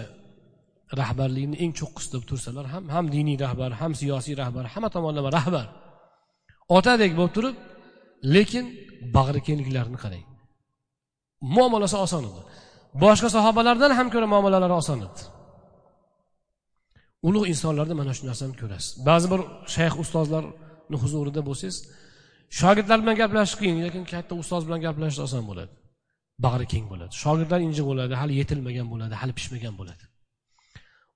rahbarlikni 1.01 1.57
eng 1.63 1.71
cho'qqisida 1.79 2.17
tursalar 2.29 2.65
ham 2.73 2.83
ham 2.95 3.05
diniy 3.15 3.37
rahbar 3.45 3.71
ham 3.81 3.91
siyosiy 3.99 4.35
rahbar 4.41 4.63
hamma 4.73 4.89
tomonlama 4.95 5.29
rahbar. 5.37 5.65
Otadek 6.77 7.11
bo'lib 7.19 7.33
turib 7.37 7.55
lekin 8.33 8.65
bag'ri 9.15 9.41
kengliklarini 9.47 9.99
qarang. 10.03 10.25
Muomalasi 11.55 11.97
oson 12.05 12.23
edi 12.29 12.41
boshqa 13.03 13.29
sahobalardan 13.35 13.91
ham 13.99 14.07
ko'ra 14.13 14.27
muomalalari 14.33 14.75
oson 14.81 14.99
edi 15.07 15.21
ulug' 17.27 17.47
insonlarda 17.53 17.93
mana 18.01 18.11
shu 18.17 18.23
narsani 18.29 18.55
ko'rasiz. 18.61 18.91
Ba'zi 19.09 19.27
bir 19.33 19.41
shayx 19.75 19.93
ustozlarni 20.03 20.97
huzurida 21.03 21.41
bo'lsangiz 21.49 21.77
shogirdlar 22.59 22.97
bilan 23.03 23.15
gaplashish 23.21 23.55
qiyin 23.61 23.77
lekin 23.85 24.03
katta 24.13 24.33
ustoz 24.41 24.61
bilan 24.67 24.79
gaplashish 24.85 25.21
oson 25.27 25.43
bo'ladi. 25.49 25.73
Bag'ri 26.45 26.65
keng 26.73 26.85
bo'ladi. 26.91 27.13
Shogirdlar 27.23 27.59
injiq 27.67 27.85
bo'ladi 27.91 28.13
hali 28.21 28.33
yetilmagan 28.41 28.87
bo'ladi 28.93 29.13
hali 29.21 29.33
pishmagan 29.39 29.73
bo'ladi. 29.79 30.03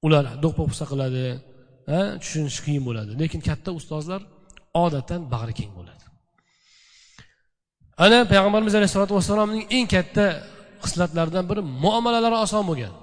Ular 0.05 0.23
do'q 0.43 0.53
po'pisa 0.59 0.85
qiladi 0.91 1.23
tushunish 2.23 2.59
qiyin 2.65 2.83
bo'ladi. 2.87 3.11
Lekin 3.21 3.41
katta 3.49 3.69
ustozlar 3.79 4.21
odatdan 4.83 5.21
bag'ri 5.33 5.53
keng 5.59 5.71
bo'ladi. 5.77 5.88
Ana 8.05 8.19
payg'ambarimiz 8.31 8.73
alayhissalotu 8.79 9.13
vassalomning 9.17 9.63
eng 9.77 9.87
katta 9.95 10.25
xislatlaridan 10.83 11.45
biri 11.49 11.61
muomalalari 11.83 12.37
oson 12.45 12.63
bo'lgan 12.69 12.93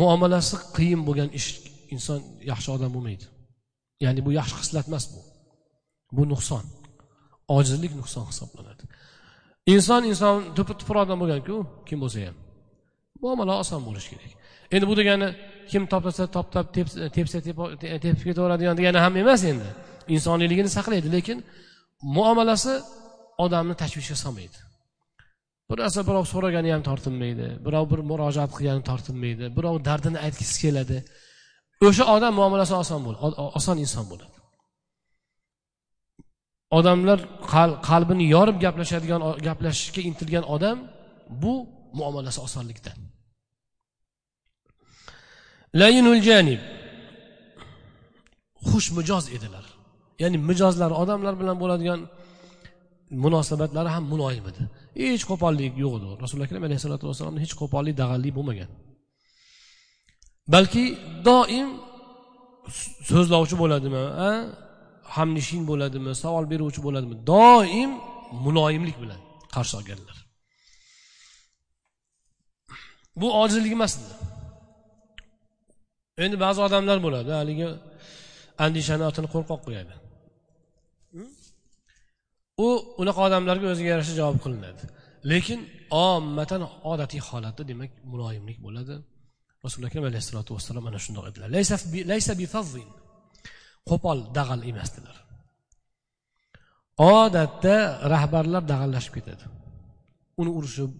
muomalasi 0.00 0.54
qiyin 0.76 1.00
bo'lgan 1.08 1.28
ish 1.38 1.48
inson 1.94 2.18
yaxshi 2.50 2.68
odam 2.76 2.90
bo'lmaydi 2.96 3.26
ya'ni 4.04 4.20
bu 4.26 4.30
yaxshi 4.40 4.54
xislat 4.62 4.86
emas 4.90 5.04
bu 5.12 5.20
bu 6.16 6.22
nuqson 6.32 6.64
ojizlik 7.56 7.92
nuqson 8.00 8.24
hisoblanadi 8.30 8.84
inson 9.74 10.02
inson 10.12 10.36
tupur 10.56 10.74
tupur 10.80 10.96
odam 11.04 11.18
bo'lganku 11.22 11.56
kim 11.88 11.98
bo'lsa 12.02 12.18
ham 12.26 12.36
muomala 13.22 13.54
oson 13.62 13.80
bo'lishi 13.86 14.08
kerak 14.12 14.32
endi 14.74 14.84
bu 14.90 14.94
degani 15.00 15.28
kim 15.70 15.82
toplasa 15.92 16.24
toplab 16.36 16.66
tepsa 17.16 17.38
tepib 18.04 18.22
ketaveradigan 18.28 18.74
degani 18.80 18.98
ham 19.04 19.14
emas 19.22 19.42
endi 19.52 19.68
insoniyligini 20.14 20.70
saqlaydi 20.76 21.08
lekin 21.16 21.38
muomalasi 22.02 22.74
odamni 23.44 23.74
tashvishga 23.82 24.16
solmaydi. 24.24 24.58
Bir 25.70 25.78
narsa 25.84 26.00
birov 26.08 26.24
so'ragani 26.32 26.70
ham 26.74 26.82
tortinmaydi 26.88 27.46
birov 27.66 27.84
bir 27.92 28.00
murojaat 28.10 28.50
qilgani 28.56 28.82
tortinmaydi 28.90 29.44
birov 29.56 29.76
dardini 29.88 30.18
aytgisi 30.26 30.56
keladi. 30.64 30.98
O'sha 31.86 32.04
odam 32.16 32.32
muomalasi 32.40 32.74
oson 32.82 33.00
bo'ladi 33.06 33.34
oson 33.58 33.76
inson 33.84 34.04
bo'ladi. 34.12 34.36
Odamlar 36.78 37.18
qalbini 37.88 38.24
yorib 38.34 38.56
gaplashadigan 38.64 39.20
gaplashishga 39.48 40.00
intilgan 40.08 40.44
odam 40.54 40.78
bu 41.42 41.54
muomalasi 41.98 42.40
osonlikda. 42.46 42.92
Layinul 45.80 46.20
janib. 46.28 46.60
Xushmijoz 48.68 49.24
edilar. 49.36 49.61
Ya'ni 50.22 50.38
mijozlari 50.48 50.94
odamlar 51.02 51.34
bilan 51.40 51.56
bo'ladigan 51.62 52.00
munosabatlari 53.24 53.90
ham 53.94 54.04
muloyim 54.12 54.44
edi 54.50 54.62
hech 55.02 55.24
qo'pollik 55.30 55.72
yo'q 55.84 55.92
edi 55.98 56.08
rasululloh 56.22 56.48
akram 56.48 56.64
alayhissalotu 56.68 57.04
vassalomda 57.10 57.40
hech 57.44 57.54
qo'pollik 57.60 57.94
dag'allik 58.02 58.32
bo'lmagan. 58.38 58.70
Balki 60.54 60.84
doim 61.28 61.68
so'zlovchi 63.10 63.56
bo'ladimi 63.62 64.02
hamnishin 65.16 65.62
bo'ladimi 65.70 66.12
savol 66.22 66.44
beruvchi 66.52 66.80
bo'ladimi? 66.86 67.14
Doim 67.32 67.90
muloyimlik 68.44 68.96
bilan 69.02 69.20
qarshi 69.54 69.74
olganlar. 69.80 70.16
Bu 73.20 73.26
ojizlik 73.42 73.72
emas 73.78 73.92
edi. 74.00 74.12
Endi 76.24 76.36
ba'zi 76.44 76.60
odamlar 76.66 76.98
bo'ladi 77.06 77.30
haligi 77.40 77.68
andishani 78.64 79.04
otini 79.10 79.28
qo'rqoq 79.34 79.60
qo'yadi. 79.66 79.94
U 82.66 82.68
unaqa 83.02 83.20
odamlarga 83.28 83.66
o'ziga 83.72 83.88
yarasha 83.94 84.14
javob 84.20 84.38
qilinadi. 84.44 84.82
Lekin 85.32 85.60
ommatan 86.08 86.62
odatiy 86.92 87.22
holatda 87.28 87.62
demak 87.70 87.90
muloyimlik 88.12 88.58
bo'ladi. 88.66 88.94
Rasululloh 89.64 89.90
akram 89.92 90.04
alayhissalotu 90.10 90.50
vassalom 90.56 90.84
ana 90.88 90.98
shundoq 91.04 91.24
edilar. 91.30 91.48
Qo'pol 93.90 94.18
dag'al 94.38 94.60
emasdilar. 94.70 95.16
Odatda 97.18 97.76
rahbarlar 98.14 98.62
dag'allashib 98.72 99.12
ketadi. 99.16 99.44
Uni 100.40 100.50
urishib 100.58 100.90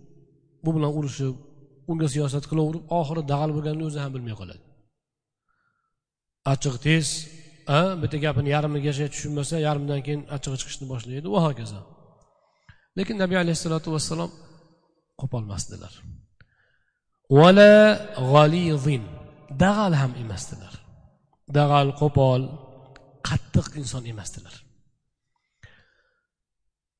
bu 0.64 0.70
bilan 0.76 0.92
urishib 0.98 1.34
unga 1.90 2.06
siyosat 2.14 2.44
qilaverib 2.50 2.84
oxiri 2.98 3.22
dag'al 3.32 3.50
bo'lganini 3.56 3.84
o'zi 3.88 3.98
ham 4.04 4.12
bilmay 4.16 4.34
qoladi. 4.40 4.62
Achchiq 6.52 6.76
tez 6.86 7.06
bitta 8.02 8.18
gapini 8.24 8.48
yarmigacha 8.56 9.06
tushunmasa 9.12 9.56
yarmidan 9.66 10.00
keyin 10.06 10.22
achchig'i 10.34 10.56
chiqishni 10.60 10.86
boshlaydi. 10.92 11.26
Va 11.34 11.40
hokazo. 11.46 11.80
Lekin 12.98 13.16
nabiy 13.22 13.38
alayhissalotu 13.44 13.88
vassalom 13.94 14.30
qo'polmasdilar. 15.20 15.92
Vala 17.38 17.72
g'alizin 18.32 19.02
dag'al 19.64 19.92
ham 20.00 20.12
emasdilar. 20.22 20.74
Dag'al 21.58 21.88
qo'pol 22.00 22.42
qattiq 23.28 23.66
inson 23.80 24.02
emasdilar. 24.12 24.54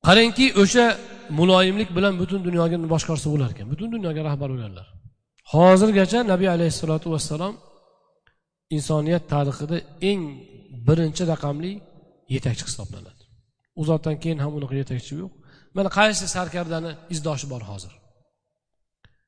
Qarangki 0.07 0.45
o'sha 0.61 0.85
muloyimlik 1.39 1.89
bilan 1.97 2.13
butun 2.21 2.39
dunyoga 2.47 2.77
boshqarsa 2.93 3.27
bo'lar 3.33 3.49
ekan. 3.53 3.65
Butun 3.73 3.89
dunyoga 3.95 4.21
rahbar 4.29 4.49
bo'lganlar 4.53 4.87
hozirgacha 5.51 6.19
nabiy 6.31 6.49
alayhissalotu 6.55 7.07
vassalom 7.13 7.55
insoniyat 8.75 9.23
tarixida 9.33 9.77
eng 10.11 10.21
birinchi 10.87 11.23
raqamli 11.31 11.73
yetakchi 12.35 12.65
hisoblanadi. 12.69 13.23
U 13.79 13.81
zotdan 13.89 14.15
keyin 14.23 14.39
ham 14.43 14.51
unaqa 14.57 14.75
yetakchi 14.81 15.13
yo'q. 15.21 15.31
Mana 15.77 15.89
qaysi 15.97 16.25
sarkardani 16.35 16.91
izdoshi 17.13 17.45
bor 17.53 17.61
hozir? 17.71 17.93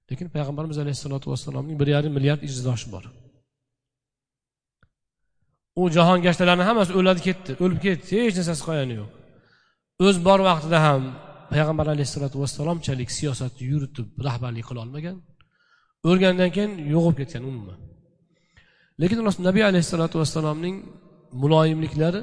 Lekin 0.09 0.27
payg'ambarimiz 0.35 0.77
alayhissalotu 0.83 1.27
vassalomning 1.31 1.77
bir 1.81 1.87
yarim 1.95 2.13
milliard 2.17 2.41
izdoshi 2.49 2.87
bor. 2.93 3.03
U 5.81 5.83
jahon 5.95 6.19
gashtalarni 6.25 6.63
hammasi 6.69 6.91
o'ladi 6.99 7.21
ketdi. 7.27 7.51
O'lib 7.63 7.79
ketdi 7.85 8.11
hech 8.23 8.35
narsasi 8.39 8.63
qolgani 8.67 8.95
yo'q. 9.01 9.09
O'z 10.05 10.17
bor 10.27 10.39
vaqtida 10.49 10.79
ham 10.87 11.01
payg'ambar 11.53 11.87
alayhissalotu 11.93 12.37
vassalomchalik 12.43 13.09
siyosatni 13.17 13.63
yuritib 13.71 14.07
rahbarlik 14.27 14.65
qila 14.69 14.79
olmagan 14.85 15.17
o'lgandan 16.09 16.49
keyin 16.55 16.71
yo'qolib 16.93 17.17
ketgan 17.21 17.43
umuman 17.51 17.79
lekin 19.01 19.17
nabiy 19.47 19.63
alayhissalotu 19.71 20.15
vassalomning 20.21 20.75
muloyimliklari 21.41 22.21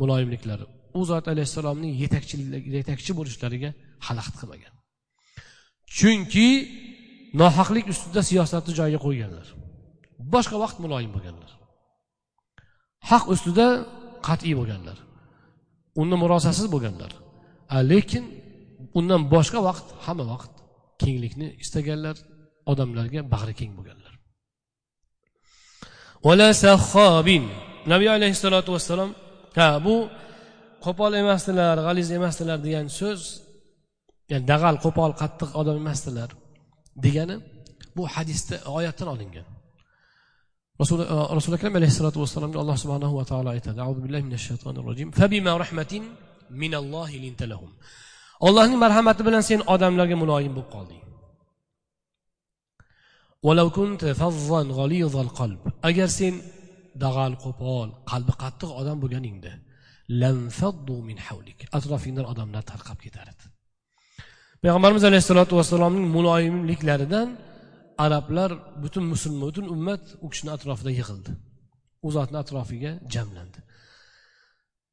muloyimliklari. 0.00 0.64
U 0.98 1.00
zot 1.10 1.26
alayhissalomning 1.32 1.92
yetakchilik 2.02 2.64
yetakchi 2.78 3.12
bo'lishlariga 3.18 3.70
xalaqit 4.06 4.36
qilmagan. 4.40 4.72
Chunki 5.98 6.48
nohaqlik 7.40 7.86
ustida 7.92 8.20
siyosatni 8.30 8.72
joyiga 8.78 9.00
qo'yganlar. 9.06 9.46
Boshqa 10.34 10.56
vaqt 10.64 10.78
muloyim 10.84 11.10
bo'lganlar. 11.16 11.50
Haq 13.10 13.24
ustida 13.34 13.66
qat'iy 14.28 14.54
bo'lganlar. 14.60 14.98
Undan 16.00 16.18
murosasiz 16.24 16.66
bo'lganlar. 16.74 17.12
Lekin 17.92 18.24
undan 18.98 19.20
boshqa 19.34 19.60
vaqt 19.68 19.86
hamma 20.04 20.24
vaqt 20.32 20.52
kenglikni 21.02 21.48
istaganlar 21.62 22.16
odamlarga 22.72 23.20
bag'ri 23.34 23.54
keng 23.60 23.72
bo'lganlar. 23.78 24.12
Nabiy 27.92 28.08
alayhissalotu 28.16 28.70
vassalom 28.76 29.10
ha 29.58 29.68
bu 29.86 29.94
qo'pol 30.84 31.12
emasdilar 31.22 31.76
g'aliz 31.86 32.08
emasdilar 32.18 32.58
degan 32.66 32.86
so'z 33.00 33.20
ya'ni 34.30 34.44
dag'al 34.52 34.76
qo'pol 34.84 35.12
qattiq 35.20 35.50
odam 35.60 35.76
emasdilar 35.82 36.30
degani 37.04 37.36
bu 37.96 38.02
hadisda 38.14 38.56
oyatdan 38.78 39.08
olingan. 39.14 39.46
Rasuli 40.80 41.04
e, 41.14 41.16
rasuli 41.38 41.54
akram 41.58 41.74
alayhissalotu 41.80 42.18
vassalomga 42.24 42.58
alloh 42.62 42.76
subhanahu 42.82 43.14
va 43.20 43.24
taolo 43.30 43.48
aytadi 43.56 43.78
auzu 43.86 44.00
billahi 44.04 44.22
minash 44.28 44.44
shaytonir 44.48 44.82
rojim. 44.88 45.08
Fabima 45.20 45.52
rahmatin 45.62 46.02
minallohi 46.62 47.16
lintalahum 47.24 47.70
allohning 48.46 48.78
marhamati 48.84 49.22
bilan 49.26 49.42
sen 49.50 49.60
odamlarga 49.74 50.16
muloyim 50.22 50.52
bo'lib 50.56 50.70
qolding. 50.76 51.02
Agar 55.88 56.08
sen 56.18 56.34
dag'al 57.02 57.34
qo'pol 57.44 57.88
qalbi 58.10 58.34
qattiq 58.42 58.70
odam 58.80 58.96
bo'lganingda 59.02 59.52
atrofingdan 61.78 62.26
odamlar 62.32 62.62
tarqab 62.72 62.98
ketar 63.04 63.26
edi 63.32 63.44
payg'ambarimiz 64.62 65.04
alayhissalotu 65.10 65.52
vassalomning 65.58 66.06
muloyimliklaridan 66.16 67.28
arablar 67.98 68.50
butun 68.82 69.04
musulmon 69.12 69.48
butun 69.48 69.66
ummat 69.74 70.02
u 70.24 70.26
kishini 70.32 70.50
atrofida 70.56 70.90
yig'ildi. 70.98 71.30
U 72.06 72.08
zotni 72.16 72.38
atrofiga 72.44 72.92
jamlandi. 73.14 73.58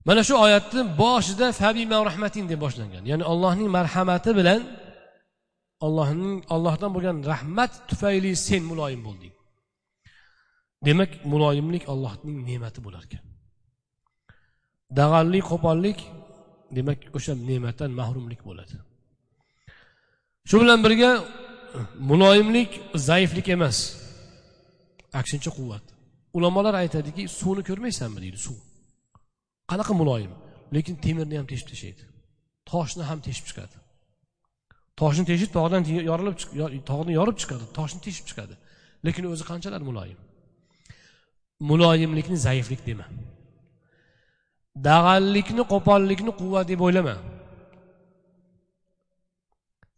Mana 0.08 0.22
shu 0.28 0.34
oyatni 0.46 0.82
boshida 1.04 1.48
fabima 1.62 1.98
rahmatin 2.10 2.44
deb 2.52 2.60
boshlangan. 2.66 3.04
Ya'ni 3.12 3.24
allohning 3.32 3.70
marhamati 3.78 4.32
bilan 4.40 4.62
allohning 5.86 6.36
allohdan 6.56 6.92
bo'lgan 6.96 7.18
rahmat 7.32 7.72
tufayli 7.90 8.32
sen 8.48 8.64
muloyim 8.72 9.02
bo'lding. 9.08 9.34
Demak 10.88 11.12
muloyimlik 11.32 11.84
allohning 11.94 12.38
ne'mati 12.50 12.80
bo'lar 12.86 13.04
ekan. 13.08 13.24
Dag'allik 15.00 15.46
qo'pollik 15.52 16.00
demak 16.78 17.00
o'sha 17.18 17.34
ne'matdan 17.50 17.92
mahrumlik 18.00 18.42
bo'ladi. 18.50 18.76
Shu 20.50 20.56
bilan 20.62 20.80
birga 20.86 21.12
muloyimlik 22.12 22.72
zaiflik 23.08 23.48
emas. 23.56 23.78
Aksincha 25.20 25.52
quvvat. 25.58 25.86
Ulamolar 26.38 26.76
aytadiki 26.84 27.24
suvni 27.40 27.64
ko'rmaysanmi 27.70 28.20
deydi 28.24 28.40
suv. 28.48 28.58
Qanaqa 29.72 29.94
muloyim? 30.02 30.34
Lekin 30.76 30.96
temirni 31.06 31.36
ham 31.40 31.48
teshib 31.52 31.68
tashlaydi 31.72 32.04
toshni 32.72 33.04
ham 33.10 33.20
teshib 33.28 33.46
chiqadi. 33.50 33.78
Toshni 35.00 35.24
teshib 35.32 35.50
tog'dan 35.58 35.82
yorilib 36.10 36.36
tog'ni 36.92 37.14
yorib 37.20 37.38
chiqadi 37.42 37.66
toshni 37.78 38.00
teshib 38.08 38.26
chiqadi. 38.30 38.56
Lekin 39.06 39.24
o'zi 39.34 39.44
qanchalar 39.52 39.82
muloyim? 39.90 40.20
Muloyimlikni 41.70 42.38
zaiflik 42.48 42.82
dema. 42.90 43.06
Dag'allikni 44.88 45.64
qo'pollikni 45.74 46.32
quvvat 46.40 46.66
deb 46.72 46.82
o'ylama. 46.86 47.16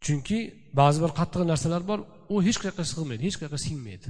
Chunki 0.05 0.39
ba'zi 0.79 0.99
bir 1.03 1.11
qattiq 1.19 1.43
narsalar 1.51 1.81
bor 1.89 1.99
u 2.33 2.35
hech 2.47 2.57
qayoqqa 2.63 2.83
sig'maydi 2.91 3.21
hech 3.27 3.37
qayoqqa 3.39 3.59
singmaydi. 3.65 4.07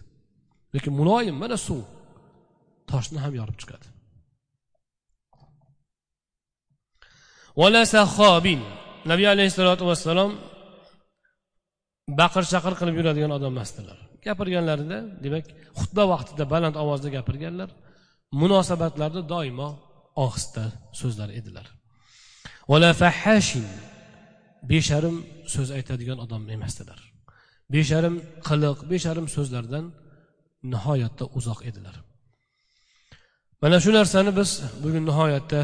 Lekin 0.73 0.93
muloyim 0.99 1.35
mana 1.43 1.57
suv. 1.67 1.81
Toshni 2.91 3.19
ham 3.23 3.33
yorib 3.39 3.57
chiqadi. 3.61 3.87
Nabiy 9.11 9.27
alayhissalotu 9.35 9.83
vassalom 9.89 10.31
baqir 12.19 12.43
chaqir 12.51 12.73
qilib 12.79 12.95
yuradigan 12.99 13.31
odam 13.37 13.51
emasdilar. 13.55 13.97
Gapirganlarida 14.27 14.97
demak 15.25 15.45
xutba 15.79 16.03
vaqtida 16.13 16.43
baland 16.53 16.75
ovozda 16.83 17.09
gapirganlar 17.17 17.69
munosabatlarda 18.41 19.21
doimo 19.33 19.69
ohista 20.23 20.63
so'zlar 20.99 21.29
edilar. 21.39 21.67
Besharim 24.71 25.17
so'z 25.53 25.69
aytadigan 25.77 26.19
odam 26.25 26.43
emasdilar. 26.55 26.99
Besharim 27.73 28.15
qiliq 28.47 28.77
besharim 28.91 29.27
so'zlardan 29.35 29.85
nihoyatda 30.73 31.25
uzoq 31.37 31.59
edilar. 31.69 31.95
Mana 33.61 33.77
shu 33.83 33.91
narsani 33.99 34.31
biz 34.39 34.49
bugun 34.83 35.03
nihoyatda 35.09 35.61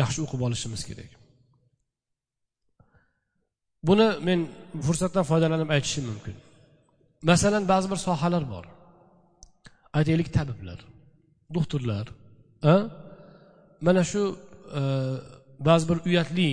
yaxshi 0.00 0.18
o'qib 0.24 0.40
olishimiz 0.46 0.82
kerak. 0.88 1.10
Buni 3.88 4.08
men 4.26 4.40
fursatdan 4.86 5.24
foydalanib 5.30 5.70
aytishim 5.76 6.04
mumkin. 6.10 6.36
Masalan 7.30 7.64
ba'zi 7.72 7.86
bir 7.92 8.00
sohalar 8.06 8.44
bor. 8.54 8.64
Aytaylik 9.98 10.28
tabiblar 10.36 10.80
doktorlar 11.56 12.06
mana 13.86 14.04
shu 14.04 14.22
e, 14.78 14.80
ba'zi 15.68 15.84
bir 15.90 15.98
uyatli 16.08 16.48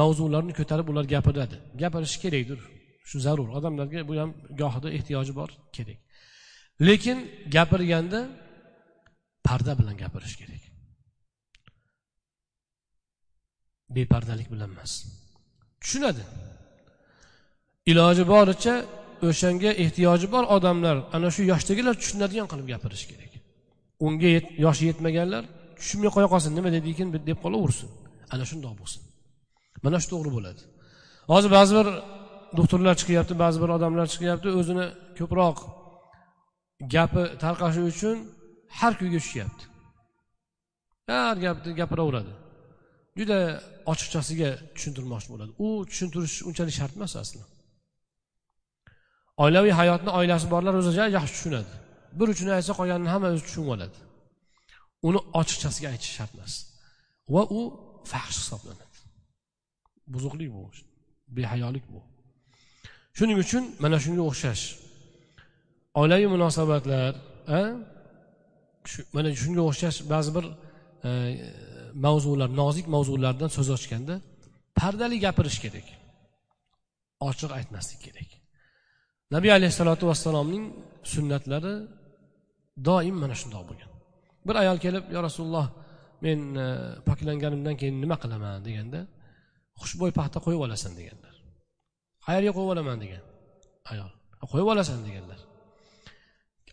mavzularni 0.00 0.52
ko'tarib 0.58 0.86
ular 0.92 1.04
gapiradi 1.14 1.56
gapirishi 1.82 2.18
kerakdir. 2.24 2.60
Shu 3.08 3.16
zarur. 3.26 3.48
Odamlarga 3.58 4.00
bu 4.08 4.14
ham 4.20 4.30
gohida 4.60 4.88
ehtiyoji 4.96 5.32
bor 5.40 5.50
kerak. 5.76 5.98
Lekin 6.86 7.18
gapirganda 7.56 8.20
parda 9.46 9.72
bilan 9.78 9.96
gapirish 10.02 10.36
kerak. 10.40 10.62
Bepardalik 13.96 14.48
bilan 14.52 14.70
emas. 14.74 14.92
Tushunadi. 15.80 16.24
Iloji 17.90 18.24
boricha 18.34 18.74
o'shanga 19.28 19.70
ehtiyoji 19.84 20.26
bor 20.34 20.44
odamlar 20.56 20.96
ana 21.16 21.28
shu 21.34 21.42
yoshdagilar 21.52 21.94
tushunadigan 22.00 22.46
qilib 22.52 22.66
gapirish 22.72 23.04
kerak. 23.10 23.32
Unga 24.06 24.30
yoshi 24.64 24.84
yetmaganlar 24.90 25.42
tushunmay 25.78 26.10
qo'ya 26.16 26.28
qolsin 26.32 26.52
nima 26.58 26.70
dedi 26.76 26.86
ekan 26.94 27.08
deb 27.30 27.38
qolaversin. 27.44 27.88
Ana 28.34 28.44
shundoq 28.50 28.74
bo'lsin. 28.80 29.00
Mana 29.84 29.96
shu 30.02 30.08
to'g'ri 30.12 30.30
bo'ladi. 30.36 30.62
Hozir 31.32 31.50
ba'zi 31.58 31.72
bir 31.78 31.86
doktorlar 32.58 32.94
chiqyapti 33.00 33.34
ba'zi 33.44 33.58
bir 33.62 33.70
odamlar 33.76 34.06
chiqyapti 34.14 34.48
o'zini 34.60 34.86
ko'proq 35.18 35.56
gapi 36.94 37.22
tarqashi 37.42 37.82
uchun 37.90 38.16
har 38.78 38.92
kuyga 39.00 39.18
tushyapti. 39.24 39.64
Har 41.10 41.36
gapni 41.44 41.72
gapiraveradi. 41.80 42.32
Juda 43.18 43.38
ochiqchasiga 43.92 44.50
tushuntirmoqchi 44.74 45.28
bo'ladi. 45.32 45.52
U 45.66 45.68
tushuntirish 45.90 46.36
unchalik 46.48 46.74
shart 46.78 46.92
emas 46.98 47.14
aslida. 47.22 47.46
Oilaviy 49.44 49.74
hayotni 49.80 50.10
oilasi 50.18 50.46
borlar 50.54 50.74
o'zi 50.80 50.90
yaxshi 51.16 51.32
tushunadi. 51.36 51.72
Bir 52.18 52.26
uchini 52.34 52.50
aytsa 52.58 52.72
qolganini 52.78 53.10
hamma 53.14 53.28
o'zi 53.34 53.42
tushunib 53.46 53.70
oladi. 53.74 53.98
Uni 55.08 55.20
ochiqchasiga 55.40 55.88
aytish 55.92 56.12
shart 56.18 56.32
emas. 56.36 56.52
Va 57.34 57.42
u 57.58 57.60
fahsh 58.10 58.36
hisoblanadi. 58.42 58.98
Buzuqlik 60.14 60.50
bu. 60.56 60.62
Behayolik 61.36 61.84
bu. 61.92 62.00
Shuning 63.18 63.38
uchun 63.44 63.64
mana 63.82 63.96
shunga 64.04 64.22
o'xshash. 64.30 64.64
Oilaviy 66.00 66.28
munosabatlar 66.34 67.12
mana 69.16 69.28
shunga 69.42 69.62
o'xshash 69.70 69.98
ba'zi 70.12 70.30
bir 70.36 70.44
e, 71.08 71.10
mavzular 72.06 72.50
nozik 72.60 72.86
mavzulardan 72.94 73.50
so'z 73.56 73.68
ochganda 73.76 74.14
pardali 74.78 75.16
gapirish 75.26 75.58
kerak. 75.64 75.86
Ochiq 77.28 77.50
aytmaslik 77.58 78.00
kerak. 78.06 78.30
Nabiy 79.34 79.52
alayhissalotu 79.58 80.04
vassalomning 80.10 80.64
sunnatlari 81.12 81.74
doim 82.88 83.16
mana 83.22 83.34
shundoq 83.40 83.64
bo'lgan. 83.70 83.90
Bir 84.46 84.54
ayol 84.62 84.78
kelib 84.84 85.04
yo 85.14 85.20
rasululloh 85.28 85.66
men 86.24 86.38
e, 86.64 86.66
poklanganimdan 87.08 87.74
keyin 87.80 87.96
nima 88.04 88.16
qilaman? 88.22 88.54
deganda 88.68 89.00
xushbo'y 89.80 90.12
paxta 90.18 90.38
qo'yib 90.46 90.60
olasan 90.66 90.92
deganlar. 90.98 91.34
Qayerga 92.26 92.52
qo'yib 92.56 92.70
olaman 92.74 92.98
degan 93.04 93.22
ayol. 93.92 94.10
Qo'yib 94.52 94.68
olasan 94.74 94.98
deganlar. 95.06 95.40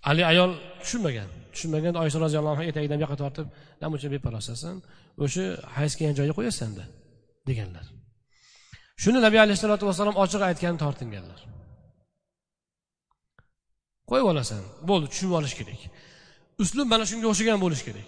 Haligi 0.07 0.25
ayol 0.33 0.51
tushunmagan. 0.81 1.29
Tushunmaganda 1.53 1.97
oysha 2.03 2.19
roziyallohu 2.25 2.53
anhu 2.55 2.65
etagidan 2.71 2.97
buyoqqa 2.99 3.17
tortib 3.23 3.47
namuncha 3.81 4.07
beparosasan 4.15 4.75
o'sha 5.23 5.43
hayz 5.75 5.91
kelgan 5.97 6.15
joyga 6.19 6.33
qo'yasanda 6.39 6.83
deganlar. 7.49 7.85
Shuni 9.03 9.19
nabiy 9.25 9.39
alayhissalotu 9.45 9.83
vassalom 9.89 10.15
ochiq 10.23 10.41
aytgan 10.49 10.75
tortinganlar. 10.83 11.39
Qo'yib 14.13 14.27
olasan 14.33 14.61
bo'ldi 14.89 15.05
tushunib 15.11 15.33
olish 15.39 15.55
kerak. 15.59 15.79
Uslub 16.63 16.87
mana 16.93 17.05
shunga 17.09 17.27
o'xshagan 17.31 17.59
bo'lishi 17.63 17.83
kerak. 17.89 18.07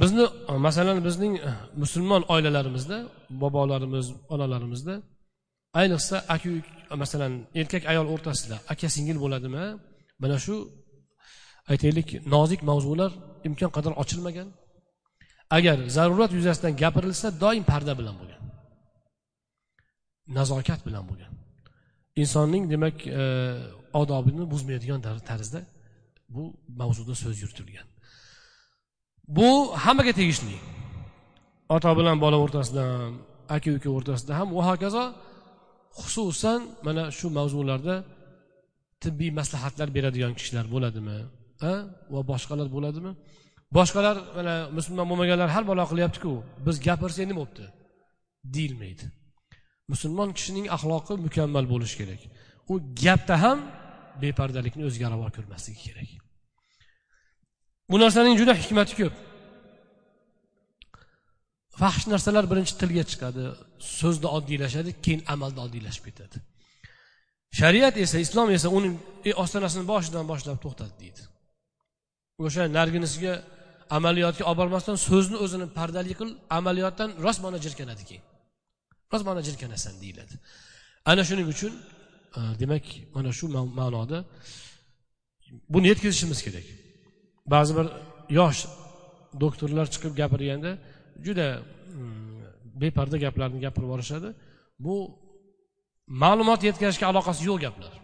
Bizni 0.00 0.24
masalan 0.66 0.98
bizning 1.06 1.34
eh, 1.48 1.56
musulmon 1.82 2.22
oilalarimizda 2.34 2.96
bobolarimiz 3.42 4.06
onalarimizda 4.34 4.94
ayniqsa 5.80 6.16
aka 6.34 6.50
masalan 7.02 7.32
erkak 7.60 7.82
ayol 7.92 8.06
o'rtasida 8.14 8.56
aka 8.72 8.86
singil 8.96 9.18
bo'ladimi? 9.24 9.64
Mana 10.22 10.36
shu 10.44 10.54
aytaylik 11.72 12.08
nozik 12.34 12.60
mavzular 12.70 13.10
imkon 13.48 13.70
qadar 13.76 13.92
ochilmagan. 14.02 14.48
Agar 15.56 15.76
zarurat 15.96 16.30
yuzasidan 16.38 16.72
gapirilsa 16.82 17.28
doim 17.42 17.64
parda 17.70 17.92
bilan 18.00 18.14
bo'lgan. 18.20 18.42
Nazokat 20.38 20.80
bilan 20.86 21.04
bo'lgan. 21.10 21.32
Insonning 22.16 22.64
demak 22.70 23.06
e, 23.06 23.22
odobini 23.92 24.44
buzmaydigan 24.52 25.00
tarzda 25.30 25.60
bu 26.28 26.42
mavzuda 26.80 27.14
so'z 27.22 27.36
yuritilgan. 27.42 27.86
Bu 29.36 29.48
hammaga 29.84 30.12
tegishli. 30.20 30.56
Ota 31.76 31.90
bilan 31.98 32.16
bola 32.24 32.36
o'rtasida 32.44 32.82
ham 32.90 33.14
aka 33.56 33.70
uka 33.78 33.90
o'rtasida 33.98 34.32
ham 34.38 34.48
va 34.56 34.62
hokazo 34.70 35.04
xususan 36.02 36.60
mana 36.86 37.04
shu 37.18 37.26
mavzularda 37.38 37.94
tibbiy 39.02 39.30
maslahatlar 39.40 39.88
beradigan 39.96 40.32
kishilar 40.38 40.66
bo'ladimi 40.74 41.18
va 42.14 42.20
boshqalar 42.32 42.68
bo'ladimi? 42.76 43.12
Boshqalar 43.76 44.16
mana 44.36 44.54
musulmon 44.76 45.06
bo'lmaganlar 45.10 45.48
har 45.54 45.64
balo 45.70 45.84
qilyaptiku 45.92 46.32
biz 46.66 46.76
gapirsak 46.86 47.26
nima 47.30 47.38
bo'libdi 47.40 47.66
deyilmaydi. 48.54 49.06
Musulmon 49.92 50.30
kishining 50.36 50.66
axloqi 50.76 51.14
mukammal 51.26 51.64
bo'lishi 51.72 51.96
kerak. 52.00 52.20
U 52.72 52.74
gapda 53.02 53.36
ham 53.44 53.58
bepardalikni 54.22 54.82
o'ziga 54.88 55.08
ravo 55.12 55.28
ko'rmasligi 55.36 55.80
kerak. 55.86 56.10
Bu 57.90 57.96
narsaning 58.02 58.36
juda 58.40 58.54
hikmati 58.62 58.94
ko'p. 59.00 59.14
Fahsh 61.80 62.04
narsalar 62.12 62.44
birinchi 62.50 62.74
tilga 62.80 63.04
chiqadi 63.10 63.44
so'zda 63.98 64.28
oddiylashadi 64.36 64.90
keyin 65.04 65.22
amalda 65.34 65.60
oddiylashib 65.66 66.04
ketadi. 66.08 66.36
Shariat 67.60 67.94
esa 68.04 68.18
islom 68.26 68.48
esa 68.56 68.68
uning 68.78 68.94
e, 69.28 69.30
ostonasini 69.42 69.84
boshidan 69.92 70.24
boshlab 70.32 70.58
to'xtat 70.64 70.92
deydi. 71.02 71.22
O'sha 72.44 72.62
narginisiga 72.78 73.32
amaliyotga 73.98 74.44
olib 74.50 74.60
bormasdan 74.62 74.96
so'zni 75.08 75.36
o'zini 75.44 75.66
pardali 75.78 76.14
qil 76.20 76.30
amaliyotdan 76.58 77.10
rostmana 77.24 77.58
jirkanadi 77.64 78.04
keyin. 78.10 78.24
Rostmana 79.12 79.42
jirkanasan 79.48 79.94
deyiladi. 80.02 80.34
Ana 81.10 81.22
shuning 81.28 81.48
uchun 81.54 81.72
e, 82.38 82.40
demak 82.60 82.84
mana 83.14 83.30
shu 83.38 83.46
ma'noda 83.80 84.18
buni 85.74 85.86
yetkazishimiz 85.92 86.40
kerak. 86.46 86.66
Ba'zi 87.54 87.72
bir 87.78 87.86
yosh 88.38 88.60
doktorlar 89.42 89.86
chiqib 89.94 90.12
gapirganda 90.20 90.70
juda 91.26 91.46
mm, 91.58 92.42
beparda 92.82 93.16
gaplarni 93.24 93.58
gapirib 93.66 93.86
yuborishadi 93.88 94.28
bu 94.84 94.94
ma'lumot 96.22 96.60
yetkazishga 96.68 97.06
aloqasi 97.12 97.42
yo'q 97.50 97.58
gaplar. 97.66 97.94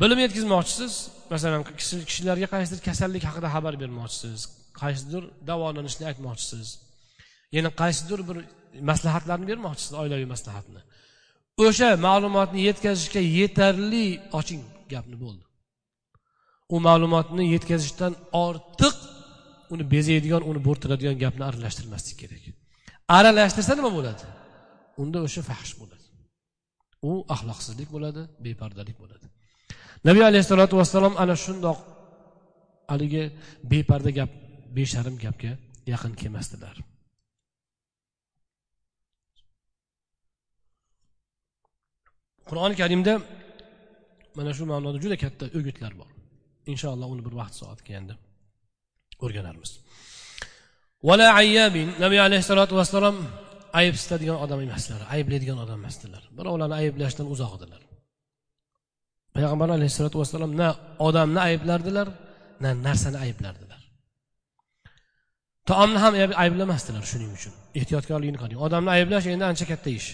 Bilim 0.00 0.18
yetkazmoqchisiz 0.24 0.92
masalan 1.32 1.62
kishilarga 2.08 2.48
qaysidir 2.54 2.80
kasallik 2.88 3.24
haqida 3.28 3.48
xabar 3.54 3.74
bermoqchisiz 3.82 4.40
qaysidir 4.80 5.22
davolanishni 5.50 6.04
aytmoqchisiz 6.10 6.68
yana 7.56 7.70
qaysidir 7.80 8.20
bir 8.28 8.38
maslahatlarni 8.90 9.46
bermoqchisiz 9.50 9.92
oilaviy 10.02 10.28
maslahatni. 10.34 10.80
O'sha 11.66 11.88
ma'lumotni 12.06 12.60
yetkazishga 12.68 13.22
yetarli 13.38 14.06
oching 14.38 14.62
gapni 14.92 15.16
bo'ldi. 15.24 15.44
U 16.74 16.76
ma'lumotni 16.88 17.44
yetkazishdan 17.54 18.12
ortiq 18.46 18.96
uni 19.72 19.84
bezaydigan 19.94 20.42
uni 20.50 20.60
bo'rttiradigan 20.66 21.16
gapni 21.24 21.44
aralashtirmaslik 21.50 22.16
kerak. 22.22 22.44
Aralashtirsa 23.18 23.72
nima 23.78 23.90
bo'ladi. 23.98 24.24
Unda 25.02 25.18
o'sha 25.26 25.42
fahsh 25.50 25.72
bo'ladi. 25.80 26.04
U 27.10 27.12
axloqsizlik 27.34 27.88
bo'ladi 27.94 28.22
bepardalik 28.46 28.96
bo'ladi. 29.02 29.26
Nabiy 30.08 30.24
alayhissalotu 30.30 30.74
vassalom 30.80 31.14
ana 31.22 31.34
shundoq 31.44 31.78
haligi 32.92 33.24
beparda 33.72 34.10
gap 34.18 34.30
besharm 34.76 35.14
gapga 35.24 35.52
yaqin 35.92 36.12
kelmasdilar. 36.20 36.76
Qur'oni 42.48 42.74
karimda 42.82 43.14
mana 44.38 44.50
shu 44.56 44.64
ma'noda 44.72 44.98
juda 45.04 45.16
katta 45.24 45.44
o'gitlar 45.58 45.92
bor. 46.00 46.10
Inshaalloh 46.72 47.08
uni 47.14 47.22
bir 47.26 47.34
vaqt 47.40 47.54
soat 47.60 47.80
kelganda 47.86 48.14
o'rganarmiz. 49.24 49.70
Vala 51.08 51.26
ayyabin 51.40 51.88
nabiy 52.04 52.20
alayhissalotu 52.28 52.74
vassalom 52.80 53.16
ayb 53.80 53.94
sitadigan 54.02 54.38
odam 54.44 54.60
emasdilar 54.66 55.02
ayblaydigan 55.14 55.58
odam 55.64 55.78
emasdilar. 55.82 56.22
Birovlarni 56.38 56.74
ayblashdan 56.80 57.26
uzoq 57.34 57.52
edilar 57.58 57.82
payg'ambar 59.38 59.68
alayhissalotu 59.76 60.16
vassalom 60.22 60.52
na 60.60 60.68
odamni 61.08 61.40
ayblardilar 61.48 62.08
na 62.62 62.70
narsani 62.86 63.18
ayblardilar. 63.24 63.80
Taomni 65.70 65.98
ham 66.04 66.14
ayblamasdilar 66.44 67.04
shuning 67.10 67.30
uchun. 67.38 67.54
Ehtiyotkorlikni 67.78 68.38
qiling 68.42 68.58
odamni 68.66 68.90
ayblash 68.96 69.26
endi 69.34 69.44
ancha 69.50 69.64
katta 69.72 69.90
ish. 69.98 70.08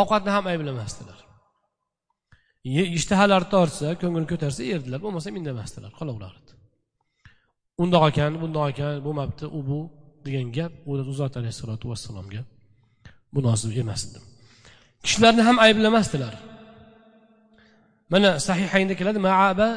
Ovqatni 0.00 0.30
ham 0.36 0.44
ayblamasdilar. 0.52 1.18
Ishtahalari 2.98 3.46
tortsa 3.54 3.88
ko'ngil 4.02 4.24
ko'tarsa 4.32 4.62
yerdilar 4.72 5.00
bo'lmasa 5.04 5.28
indamasdilar 5.40 5.92
qolaverardi 6.00 6.50
undoq 7.82 8.04
ekan 8.10 8.32
bundoq 8.42 8.66
ekan 8.72 8.94
bo'lmabdi. 9.06 9.44
U 9.56 9.60
bu 9.68 9.78
degan 10.26 10.46
gap 10.56 10.72
u 10.88 11.12
zot 11.20 11.34
alayhissalotu 11.40 11.84
vassalomga 11.92 12.42
munosib 13.36 13.70
emas 13.82 14.02
edi. 14.08 14.18
Kishilarni 15.04 15.42
ham 15.48 15.56
ayblamasdilar 15.66 16.34
mana 18.12 18.30
sahihaynda 18.48 18.94
keladi 19.00 19.20
maaba 19.28 19.68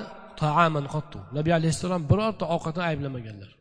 taaman 0.41 0.85
qottu 0.93 1.19
nabiy 1.37 1.53
alayhissalom 1.59 2.01
birorta 2.11 2.45
ovqatni 2.55 2.83
ayblamaganlar 2.89 3.51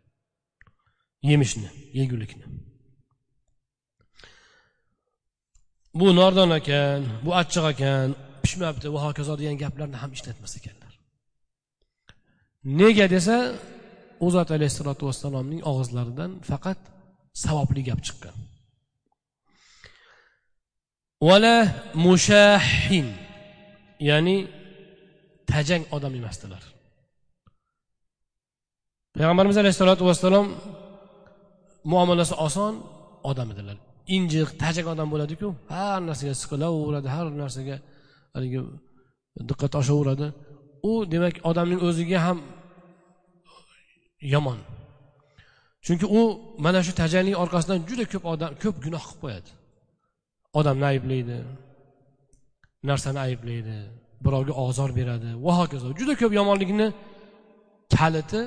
yemishni 1.31 1.69
yegulikni. 1.99 2.47
Bu 5.99 6.07
nordon 6.21 6.51
ekan 6.61 7.01
bu 7.25 7.31
achchiq 7.41 7.65
ekan 7.75 8.09
pishmabdi 8.45 8.87
va 8.95 9.01
hokazo 9.07 9.33
degan 9.41 9.57
gaplarni 9.65 9.97
ham 10.03 10.11
ishlatmas 10.17 10.53
ekanlar. 10.61 10.93
Nega 12.81 13.07
desa 13.15 13.37
u 14.25 14.29
zot 14.35 14.49
alayhissalotu 14.57 15.03
vassalomning 15.09 15.61
og'izlaridan 15.71 16.31
faqat 16.51 16.81
savobli 17.45 17.83
gap 17.89 18.01
chiqqan. 18.07 18.37
Vala 21.29 21.57
mushahin 22.07 23.09
ya'ni 24.09 24.37
tajang 25.51 25.85
odam 25.97 26.13
emasdilar. 26.21 26.63
Payg'ambarimiz 29.17 29.57
alayhissalotu 29.63 30.03
vassalom 30.11 30.47
muomalasi 31.93 32.35
oson 32.47 32.75
odam 33.31 33.49
edilar. 33.55 33.77
Injiq 34.17 34.49
tajak 34.63 34.87
odam 34.93 35.09
bo'ladiku 35.13 35.49
har 35.75 36.01
narsaga 36.09 36.35
siqilaveradi 36.43 37.09
har 37.15 37.27
narsaga 37.43 37.77
haligi 38.35 38.61
diqqat 39.49 39.73
oshaveradi 39.81 40.27
u 40.91 40.93
demak 41.13 41.37
odamning 41.51 41.81
o'ziga 41.89 42.19
ham 42.27 42.39
yomon. 44.35 44.59
Chunki 45.85 46.07
u 46.19 46.21
mana 46.65 46.81
shu 46.87 46.93
tajanlik 47.03 47.37
orqasidan 47.45 47.79
juda 47.89 48.05
ko'p 48.13 48.25
odam 48.33 48.51
ko'p 48.63 48.77
gunoh 48.85 49.05
qilib 49.09 49.21
qo'yadi. 49.23 49.51
Odamni 50.59 50.87
ayblaydi 50.93 51.39
narsani 52.91 53.21
ayblaydi 53.27 53.77
birovga 54.25 54.55
ozor 54.67 54.91
beradi. 54.99 55.31
Va 55.47 55.53
hokazo 55.61 55.89
juda 56.01 56.15
ko'p 56.21 56.33
yomonlikni 56.41 56.87
kaliti 57.97 58.41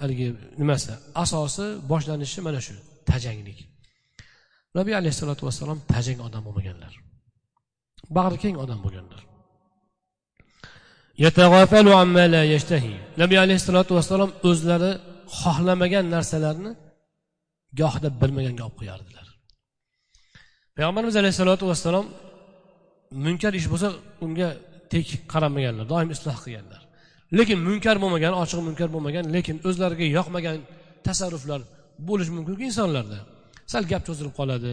haligi 0.00 0.28
nimasi 0.60 0.92
asosi 1.22 1.66
boshlanishi 1.90 2.40
mana 2.46 2.60
shu 2.66 2.74
tajanglik. 3.10 3.58
Nabiy 4.78 4.94
alayhissalotu 5.00 5.42
vassalom 5.48 5.78
tajang 5.92 6.18
odam 6.26 6.42
bo'lmaganlar. 6.46 6.92
Bag'ri 8.16 8.36
keng 8.44 8.56
odam 8.64 8.80
bo'lganlar 8.84 9.20
nabiy 13.22 13.38
alayhissalotu 13.44 13.92
vassalom 13.98 14.30
o'zlari 14.50 14.92
xohlamagan 15.40 16.04
narsalarni 16.14 16.70
gohida 17.80 18.08
bilmaganga 18.20 18.62
olib 18.66 18.76
qo'yardilar. 18.80 19.26
Payg'ambarimiz 20.76 21.16
alayhissalotu 21.22 21.64
vassalom 21.70 22.06
munkar 23.24 23.52
ish 23.60 23.68
bo'lsa 23.72 23.88
unga 24.24 24.48
tek 24.92 25.06
qaramaganlar 25.32 25.86
doim 25.92 26.08
isloh 26.16 26.36
qilganlar. 26.44 26.82
Lekin 27.38 27.58
munkar 27.68 27.96
bo'lmagan 28.02 28.32
ochiq 28.42 28.60
munkar 28.68 28.88
bo'lmagan 28.94 29.24
lekin 29.34 29.56
o'zlariga 29.68 30.06
yoqmagan 30.18 30.56
tasarruflar 31.06 31.60
bo'lishi 32.08 32.32
mumkinku 32.36 32.62
insonlarda. 32.70 33.18
Sal 33.72 33.82
gap 33.92 34.02
cho'zilib 34.08 34.34
qoladi 34.40 34.72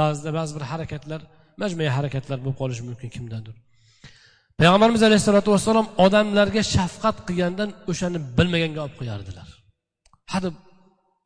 ba'zida 0.00 0.30
ba'zi 0.38 0.52
bir 0.56 0.64
harakatlar 0.72 1.20
majmui 1.62 1.88
harakatlar 1.96 2.38
bo'lib 2.44 2.56
qolishi 2.60 2.82
mumkin 2.88 3.08
kimdandir. 3.16 3.54
Payg'ambarimiz 4.60 5.02
alayhissalotu 5.08 5.48
vassalom 5.54 5.86
odamlarga 6.04 6.62
shafqat 6.74 7.16
qilgandan 7.28 7.70
o'shani 7.90 8.18
bilmaganga 8.38 8.80
olib 8.84 8.96
qo'yardilar. 9.00 9.48
Hadeb 10.32 10.54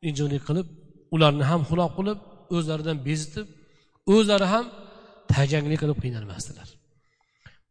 injiqlik 0.07 0.43
qilib 0.49 0.67
ularni 1.15 1.43
ham 1.51 1.61
xulob 1.69 1.91
qilib 1.97 2.19
o'zlaridan 2.55 2.97
bezitib 3.07 3.47
o'zlari 4.15 4.47
ham 4.53 4.65
tajanglik 5.33 5.79
qilib 5.83 5.99
qiynalmasdilar. 6.03 6.67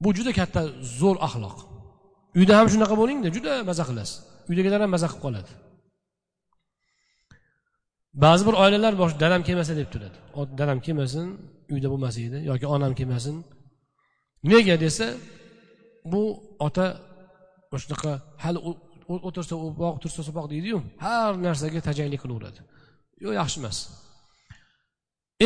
Bu 0.03 0.09
juda 0.19 0.33
katta 0.41 0.61
zo'r 1.01 1.17
axloq. 1.27 1.57
Uyda 2.39 2.55
ham 2.59 2.67
shunaqa 2.73 2.95
bo'lingda 3.01 3.29
juda 3.37 3.53
maza 3.71 3.85
qilasiz. 3.91 4.17
Uydagilar 4.51 4.79
ham 4.85 4.91
maza 4.97 5.07
qilib 5.11 5.23
qoladi. 5.27 5.51
Ba'zi 8.25 8.43
bir 8.49 8.55
oilalar 8.63 8.95
bor 9.01 9.11
dadam 9.23 9.43
kelmasa 9.49 9.73
deb 9.81 9.89
turadi. 9.95 10.19
Dadam 10.61 10.79
kelmasin 10.87 11.27
uyda 11.75 11.89
bo'lmas 11.93 12.17
edi 12.27 12.39
yoki 12.51 12.67
onam 12.75 12.93
kelmasin. 12.99 13.37
Nega 14.51 14.77
desa 14.85 15.07
bu 16.13 16.23
ota 16.67 16.87
shunaqa 17.83 18.13
hali 18.45 18.59
o'tirsa 19.29 19.55
o'poq 19.67 19.95
tursa 20.03 20.21
so'poq 20.29 20.47
deydiyu 20.53 20.79
har 21.05 21.33
narsaga 21.47 21.81
tajanglik 21.89 22.21
qilaveradi. 22.25 22.61
Yo'q 23.25 23.35
yaxshi 23.41 23.59
emas. 23.63 23.79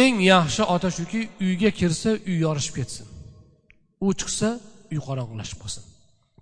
Eng 0.02 0.16
yaxshi 0.32 0.62
ota 0.74 0.88
shuki 0.98 1.20
uyga 1.46 1.70
kirsa 1.80 2.10
uy 2.28 2.36
yorishib 2.44 2.74
ketsin. 2.78 3.06
U 4.04 4.06
chiqsa 4.20 4.48
uy 4.92 5.00
qorong'ilashib 5.08 5.58
qolsin. 5.62 5.84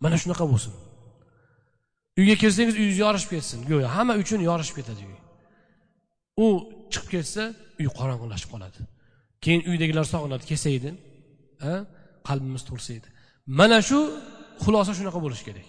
Mana 0.03 0.17
shunaqa 0.23 0.45
bo'lsin. 0.53 0.73
Uyga 2.21 2.35
kirsangiz 2.43 2.75
uyingiz 2.81 2.99
yorishib 3.05 3.31
ketsin. 3.35 3.59
Go'yo 3.71 3.89
hamma 3.97 4.15
uchun 4.23 4.41
yorishib 4.51 4.77
ketadi 4.79 5.03
uy. 5.11 5.19
U 6.45 6.47
chiqib 6.93 7.11
ketsa 7.15 7.43
uy 7.81 7.89
qorong'ilashib 7.99 8.51
qoladi. 8.55 8.81
Keyin 9.45 9.63
uydagilar 9.71 10.07
sog'inadi 10.13 10.45
kelsaydi 10.51 10.91
qalbimiz 12.29 12.63
to'lsaydi. 12.71 13.07
Mana 13.61 13.79
shu 13.89 13.99
xulosa 14.65 14.93
shunaqa 14.99 15.21
bo'lishi 15.25 15.45
kerak. 15.49 15.69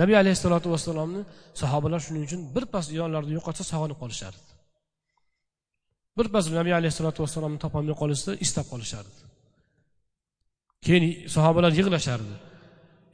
Nabiy 0.00 0.16
alayhissalotu 0.22 0.68
vassalomni 0.74 1.22
sahobalar 1.60 2.00
shuning 2.06 2.22
uchun 2.28 2.40
birpas 2.56 2.86
yonlarida 3.00 3.32
yo'qotsa 3.38 3.64
sog'inib 3.72 3.98
qolishardi. 4.02 4.48
Birpas 6.18 6.44
nabiy 6.60 6.74
alayhissalotu 6.80 7.18
vassalomni 7.24 7.58
topolmay 7.64 7.96
qolishsa 8.02 8.30
istab 8.44 8.66
qolishardi. 8.72 9.18
Keyin 10.86 11.04
sahobalar 11.34 11.72
yig'lashardi. 11.78 12.34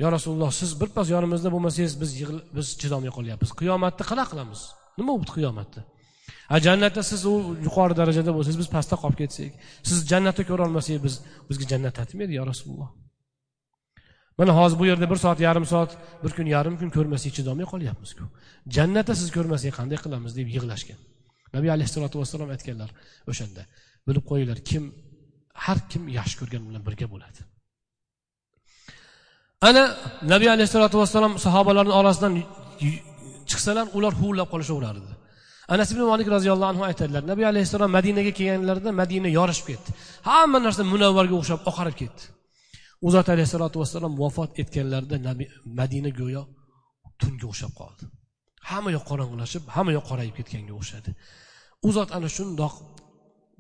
Yo 0.03 0.07
rasululloh 0.17 0.51
siz 0.61 0.71
birpas 0.81 1.07
yonimizda 1.15 1.49
bo'lmasangiz 1.55 1.95
biz 2.03 2.11
biz 2.57 2.67
chidolmay 2.81 3.13
qolyapmiz 3.19 3.51
qiyomatni 3.61 4.05
qanaqa 4.11 4.31
qilamiz? 4.33 4.61
Nima 4.99 5.11
bo'libdi 5.13 5.33
qiyomatda? 5.39 5.81
A 6.49 6.57
jannatda 6.67 7.03
siz 7.11 7.21
u 7.33 7.35
yuqori 7.67 7.95
darajada 8.01 8.31
bo'lsangiz 8.37 8.59
biz 8.63 8.69
pastda 8.77 8.97
qolib 9.03 9.19
ketsak 9.23 9.53
siz 9.89 9.99
jannatni 10.11 10.45
ko'rolmasangiz 10.51 11.03
biz 11.07 11.15
bizga 11.49 11.65
jannat 11.73 11.95
tatimaydi 12.01 12.33
yo 12.39 12.45
rasululloh. 12.53 12.91
Mana 14.39 14.53
hozir 14.59 14.77
bu 14.79 14.85
yerda 14.91 15.07
bir 15.13 15.19
soat 15.25 15.41
yarim 15.41 15.67
soat 15.73 15.91
bir 16.25 16.31
kun 16.37 16.47
yarim 16.57 16.75
kun 16.81 16.91
ko'rmasak 16.97 17.33
chidolmay 17.37 17.67
qolyapmizku. 17.73 18.25
Jannatda 18.77 19.15
siz 19.21 19.29
ko'rmasak 19.37 19.73
qanday 19.79 19.99
qilamiz 20.05 20.33
deb 20.39 20.49
yig'lashgan. 20.57 20.99
Nabiy 21.57 21.71
alayhissalotu 21.77 22.17
vassalom 22.21 22.49
aytganlar 22.55 22.91
o'shanda 23.31 23.63
bilib 24.07 24.25
qo'yinglar 24.31 24.59
kim 24.71 24.85
har 25.65 25.79
kim 25.91 26.03
yaxshi 26.19 26.37
ko'rgan 26.41 26.63
bilan 26.69 26.83
birga 26.89 27.07
bo'ladi. 27.15 27.41
Ana 29.69 29.83
nabiy 30.33 30.51
alayhissalotu 30.57 30.97
vassalom 31.03 31.33
sahobalarni 31.47 31.95
orasidan 32.01 32.33
chiqsalar 33.51 33.87
ular 33.97 34.13
huvillab 34.21 34.49
qolishaverardi. 34.55 35.13
Anas 35.68 35.88
ibn 35.92 36.03
molik 36.12 36.29
roziyallohu 36.37 36.70
anhu 36.72 36.85
aytadilar 36.90 37.22
nabiy 37.33 37.46
alayhissalom 37.53 37.90
madinaga 37.98 38.33
kelganlarida 38.38 38.90
madina 39.00 39.29
yorishib 39.38 39.66
ketdi. 39.70 39.90
Hamma 40.29 40.59
narsa 40.66 40.83
munavvarga 40.94 41.35
o'xshab 41.40 41.61
oqarib 41.70 41.96
ketdi. 42.03 42.22
U 43.07 43.09
zot 43.14 43.27
alayhissalotu 43.35 43.77
vassalom 43.83 44.12
vafot 44.22 44.50
etganlarida 44.62 45.16
madina 45.81 46.11
go'yo 46.20 46.42
tunga 47.20 47.46
o'xshab 47.53 47.72
qoldi. 47.81 48.05
Hamma 48.70 48.90
yoq 48.96 49.05
qorong'ilashib 49.11 49.62
hamma 49.74 49.92
yoq 49.96 50.07
qorayib 50.11 50.35
ketganga 50.38 50.74
o'xshadi. 50.81 51.11
U 51.87 51.88
zot 51.96 52.11
ana 52.16 52.29
shundoq 52.37 52.74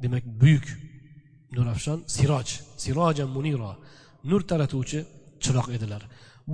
demak 0.02 0.24
buyuk 0.40 0.66
nurafshon 1.56 1.98
siroj 2.14 2.48
siroja 2.82 3.24
muniro 3.36 3.72
nur 4.30 4.42
taratuvchi 4.50 5.00
chiroq 5.44 5.68
edilar. 5.76 6.02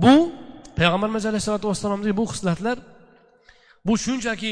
Bu 0.03 0.13
payg'ambarimiz 0.77 1.23
alayhissalotu 1.29 1.67
vassalomdagi 1.71 2.13
bu 2.19 2.25
xislatlar 2.31 2.77
bu 3.87 3.93
shunchaki 4.05 4.51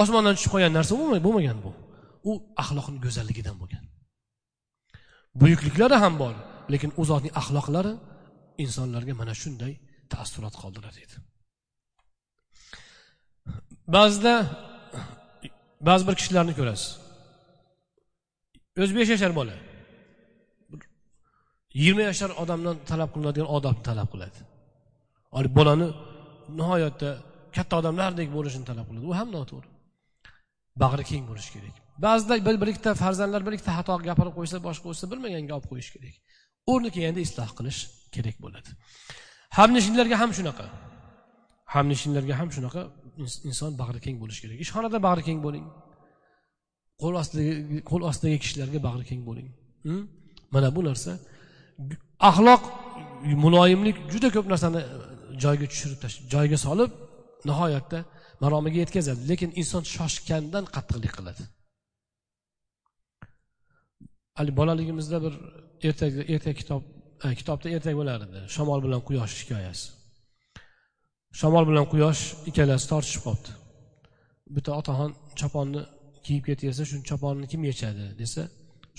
osmondan 0.00 0.34
tushib 0.36 0.50
qolgan 0.54 0.72
narsa 0.78 0.92
bo'lmagan 1.26 1.58
bu. 1.64 1.70
U 2.28 2.32
axloqni 2.62 2.98
go'zalligidan 3.04 3.56
bo'lgan. 3.60 3.84
Buyukliklari 5.40 5.96
ham 6.04 6.14
bor 6.22 6.34
lekin 6.72 6.90
u 7.00 7.02
zotning 7.10 7.32
axloqlari 7.40 7.92
insonlarga 8.64 9.14
mana 9.20 9.34
shunday 9.42 9.72
taassurot 10.12 10.54
qoldiradi 10.62 10.96
deydi. 10.98 11.16
Ba'zida 13.96 14.34
ba'zi 15.88 16.02
bir 16.08 16.14
kishilarni 16.20 16.54
ko'rasiz. 16.58 16.90
O'zi 18.82 18.92
besh 18.98 19.10
yashar 19.14 19.32
bola. 19.40 19.54
Yigirma 21.78 22.02
yashar 22.10 22.30
odamdan 22.42 22.76
talab 22.90 23.10
qilinadigan 23.14 23.48
odobni 23.56 23.82
talab 23.88 24.08
qiladi. 24.12 24.38
Hali 25.36 25.48
bolani 25.58 25.88
nihoyatda 26.58 27.10
katta 27.56 27.74
odamlardek 27.80 28.28
bo'lishini 28.36 28.64
talab 28.70 28.86
qiladi. 28.88 29.04
U 29.10 29.12
ham 29.20 29.28
noto'g'ri. 29.36 29.68
Bag'ri 30.82 31.04
keng 31.10 31.24
bo'lishi 31.30 31.50
kerak. 31.56 31.74
Ba'zida 32.04 32.34
bir 32.46 32.56
bir 32.60 32.68
ikkita 32.72 32.94
farzandlar 33.02 33.42
bir 33.46 33.52
ikkita 33.56 33.72
xato 33.78 33.94
gapirib 34.08 34.34
qo'ysa 34.38 34.56
boshqa 34.66 34.84
bo'lsa 34.90 35.04
bilmaganga 35.12 35.52
olib 35.58 35.66
qo'yish 35.72 35.90
kerak. 35.94 36.14
O'rni 36.72 36.90
kelganda 36.94 37.20
isloh 37.26 37.50
qilish 37.58 37.80
kerak 38.14 38.36
bo'ladi. 38.44 38.70
Hamnishinlarga 39.58 40.16
ham 40.22 40.30
shunaqa. 40.38 40.66
Hamnishinlarga 41.74 42.34
ham 42.40 42.48
shunaqa 42.56 42.82
inson 43.48 43.72
bag'ri 43.82 44.00
keng 44.06 44.16
bo'lishi 44.22 44.40
kerak. 44.44 44.58
Ishxonada 44.64 44.98
bag'ri 45.06 45.22
keng 45.28 45.40
bo'ling. 45.46 45.64
Qo'l 47.02 47.14
ostidagi 47.22 47.54
qo'l 47.90 48.02
ostidagi 48.10 48.38
kishilarga 48.44 48.78
bag'ri 48.88 49.04
keng 49.10 49.22
bo'ling. 49.28 49.48
Hm? 49.86 50.02
Mana 50.54 50.68
bu 50.76 50.80
narsa 50.88 51.12
axloq 52.30 52.62
muloyimlik 53.44 53.96
juda 54.12 54.28
ko'p 54.36 54.46
narsani 54.52 54.80
e, 54.82 54.96
joyiga 55.42 55.66
tushirib 55.72 55.98
joyiga 56.32 56.58
solib 56.66 56.90
nihoyatda 57.48 57.98
maromiga 58.42 58.78
yetkazadi. 58.84 59.20
Lekin 59.30 59.50
inson 59.60 59.82
shoshgandan 59.94 60.64
qattiqlik 60.74 61.12
qiladi. 61.18 61.44
Haligi 64.38 64.56
bolaligimizda 64.60 65.18
bir 65.24 65.34
ertak 65.88 66.12
ertak 66.34 66.56
kitob 66.60 66.82
e, 67.24 67.34
kitobda 67.40 67.68
ertak 67.76 67.94
bo'lar 68.00 68.18
edi 68.26 68.40
shamol 68.56 68.80
bilan 68.86 69.00
quyosh 69.08 69.34
hikoyasi. 69.40 69.86
Shamol 71.40 71.64
bilan 71.70 71.86
quyosh 71.92 72.22
ikkalasi 72.50 72.86
tortishib 72.92 73.22
qolibdi. 73.26 73.52
Bitta 74.54 74.70
otaxon 74.80 75.10
choponni 75.40 75.82
kiyib 76.26 76.44
ketaversa 76.48 76.84
shu 76.90 76.96
choponni 77.10 77.46
kim 77.52 77.62
yechadi 77.70 78.04
desa 78.20 78.42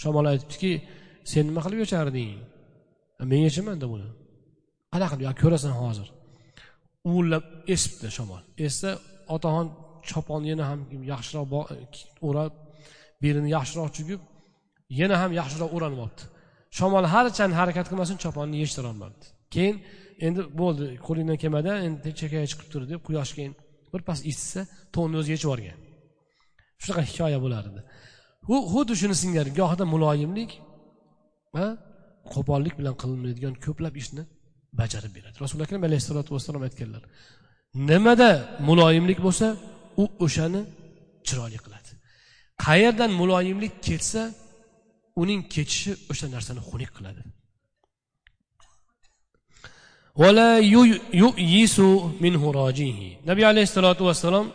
shamol 0.02 0.26
aytibdiki 0.32 0.72
sen 1.32 1.44
nima 1.50 1.62
qilib 1.66 1.80
yecharding? 1.86 2.32
Men 3.30 3.40
yechamanda 3.48 3.86
buni 3.94 4.10
qanaqa? 4.94 5.16
Qilib 5.20 5.38
ko'rasan 5.44 5.74
hozir. 5.82 6.08
Uvillab 7.10 7.44
esibdi 7.74 8.08
shamol. 8.18 8.42
Essa 8.68 8.90
otaxon 9.36 9.68
choponni 10.10 10.48
yana 10.54 10.66
ham 10.70 10.80
yaxshiroq 11.14 11.48
o'rab 12.28 12.54
belini 13.24 13.50
yaxshiroq 13.58 13.90
chugib 13.98 14.22
yana 15.02 15.16
ham 15.22 15.32
yaxshiroq 15.40 15.72
o'ranyapti 15.78 16.24
shamol 16.78 17.06
harchand 17.14 17.54
harakat 17.60 17.86
qilmasin 17.92 18.18
choponni 18.24 18.58
yechtirolmadi 18.64 19.26
keyin 19.56 19.76
endi 20.28 20.42
bo'ldi 20.62 20.86
qo'lingdan 21.08 21.38
kelmadi 21.44 21.70
endi 21.88 22.10
chekkaga 22.20 22.48
chiqib 22.52 22.68
tur 22.74 22.82
deb 22.92 23.00
quyosh 23.08 23.32
keyin 23.38 23.54
birpas 23.94 24.20
isitsa 24.32 24.62
to'nni 24.96 25.16
o'zi 25.22 25.30
yechib 25.36 25.48
yuborgan. 25.48 25.80
Shunaqa 26.82 27.04
hikoya 27.10 27.40
bo'lardi 27.46 27.82
u 28.54 28.56
xuddi 28.74 28.94
shuni 29.02 29.16
singari 29.24 29.52
gohida 29.60 29.86
muloyimlik 29.94 30.52
va 31.56 31.66
qo'pollik 32.34 32.74
bilan 32.80 32.96
qilinmaydigan 33.02 33.54
ko'plab 33.66 33.96
ishni 34.02 34.24
bajarib 34.80 35.12
beradi. 35.18 35.36
Rasuli 35.44 35.62
akram 35.66 35.82
alayhissalotu 35.88 36.30
vassalom 36.36 36.64
aytganlar 36.68 37.04
nimada 37.74 38.60
muloyimlik 38.68 39.20
bo'lsa 39.28 39.48
u 40.02 40.04
o'shani 40.26 40.62
chiroyli 41.28 41.60
qiladi. 41.66 41.90
Qayerdan 42.66 43.12
muloyimlik 43.22 43.74
ketsa 43.88 44.22
uning 45.22 45.42
ketishi 45.54 45.92
o'sha 46.12 46.28
narsani 46.36 46.62
xunuk 46.70 46.92
qiladi. 46.98 47.22
Nabiy 53.30 53.46
alayhissalotu 53.52 54.04
vassalom 54.10 54.48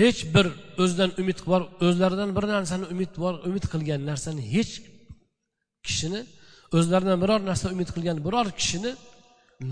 hech 0.00 0.20
bir 0.34 0.46
o'zidan 0.82 1.10
umid 1.20 1.38
bor 1.46 1.62
o'zlaridan 1.86 2.30
bir 2.36 2.44
narsani 2.56 2.84
umid 2.94 3.12
bor 3.22 3.34
umid 3.48 3.64
qilgan 3.72 4.00
narsani 4.10 4.42
hech 4.54 4.72
kishini 5.86 6.20
o'zlaridan 6.76 7.18
biror 7.24 7.40
narsa 7.50 7.66
umid 7.74 7.88
qilgan 7.94 8.18
biror 8.26 8.46
kishini 8.60 8.92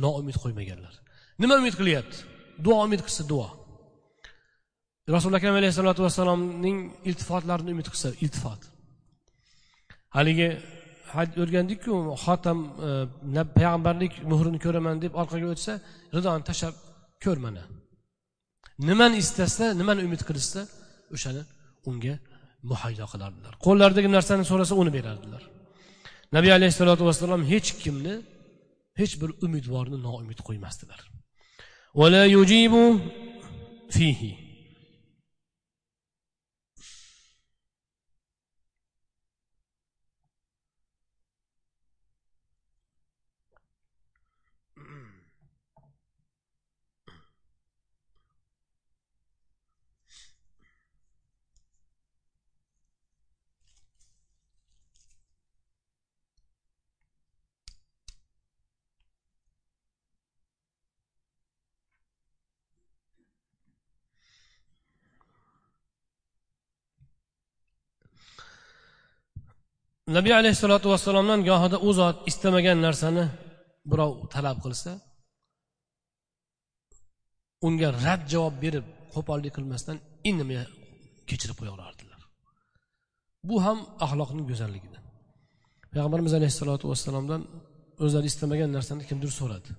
noumid 0.04 0.36
qo'ymaganlar. 0.42 0.94
Nima 1.42 1.54
umid 1.62 1.74
qilyapti? 1.80 2.16
Duo 2.64 2.76
umid 2.86 3.00
qilsa 3.06 3.22
duo. 3.32 3.48
Rasuli 5.14 5.34
akram 5.38 5.54
alayhissalotu 5.60 6.00
vassalomning 6.06 6.78
iltifotlarini 7.08 7.70
umid 7.76 7.88
qilsa 7.92 8.08
iltifot. 8.24 8.60
Haligi 10.16 10.50
o'rgandikku 11.42 11.92
xotam 12.24 12.58
e, 13.38 13.42
payg'ambarlik 13.56 14.12
muhrini 14.30 14.58
ko'raman 14.64 14.96
deb 15.04 15.12
orqaga 15.22 15.46
o'tsa 15.54 15.72
ridoni 16.16 16.42
tashlab 16.48 16.74
ko'r 17.24 17.38
mana 17.46 17.62
nimani 18.88 19.16
istasa 19.24 19.64
nimani 19.80 20.00
umid 20.08 20.22
qilishsa 20.28 20.60
o'shani 21.14 21.42
unga 21.90 22.14
muhayyo 22.70 23.06
qilardilar. 23.12 23.52
Qo'llaridagi 23.66 24.08
narsani 24.16 24.44
so'rasa 24.50 24.74
uni 24.82 24.90
berardilar. 24.98 25.42
Nabiy 26.32 26.52
alayhissalotu 26.52 27.02
vassalom 27.08 27.42
hech 27.52 27.70
kimni 27.82 28.14
hech 29.00 29.14
bir 29.20 29.30
umidvorni 29.46 29.98
noumid 30.06 30.40
qo'ymasdilar. 30.48 31.00
Nabiy 70.16 70.34
alayhissalotu 70.40 70.86
vassalomdan 70.92 71.40
gohida 71.48 71.76
u 71.88 71.90
zot 71.98 72.16
istamagan 72.30 72.78
narsani 72.86 73.24
birov 73.90 74.12
talab 74.34 74.59
qilsa 74.64 74.90
unga 77.66 77.88
rad 78.04 78.22
javob 78.32 78.54
berib 78.64 78.86
qo'pollik 79.14 79.52
qilmasdan 79.56 79.96
indamay 80.30 80.59
kechirib 81.28 81.56
qo'yaverardilar. 81.61 82.20
Bu 83.48 83.56
ham 83.64 83.78
axloqning 84.04 84.46
go'zalligidan. 84.50 85.04
Payg'ambarimiz 85.92 86.32
alayhissalotu 86.38 86.84
vassalomdan 86.92 87.42
o'zlari 88.04 88.26
istamagan 88.32 88.70
narsani 88.76 89.02
kimdir 89.11 89.30
so'radi. 89.40 89.70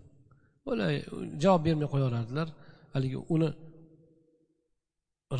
Bo'lay 0.67 0.95
javob 1.43 1.61
bermay 1.67 1.87
qo'yaverardilar 1.93 2.47
haligi 2.93 3.19
uni 3.35 3.49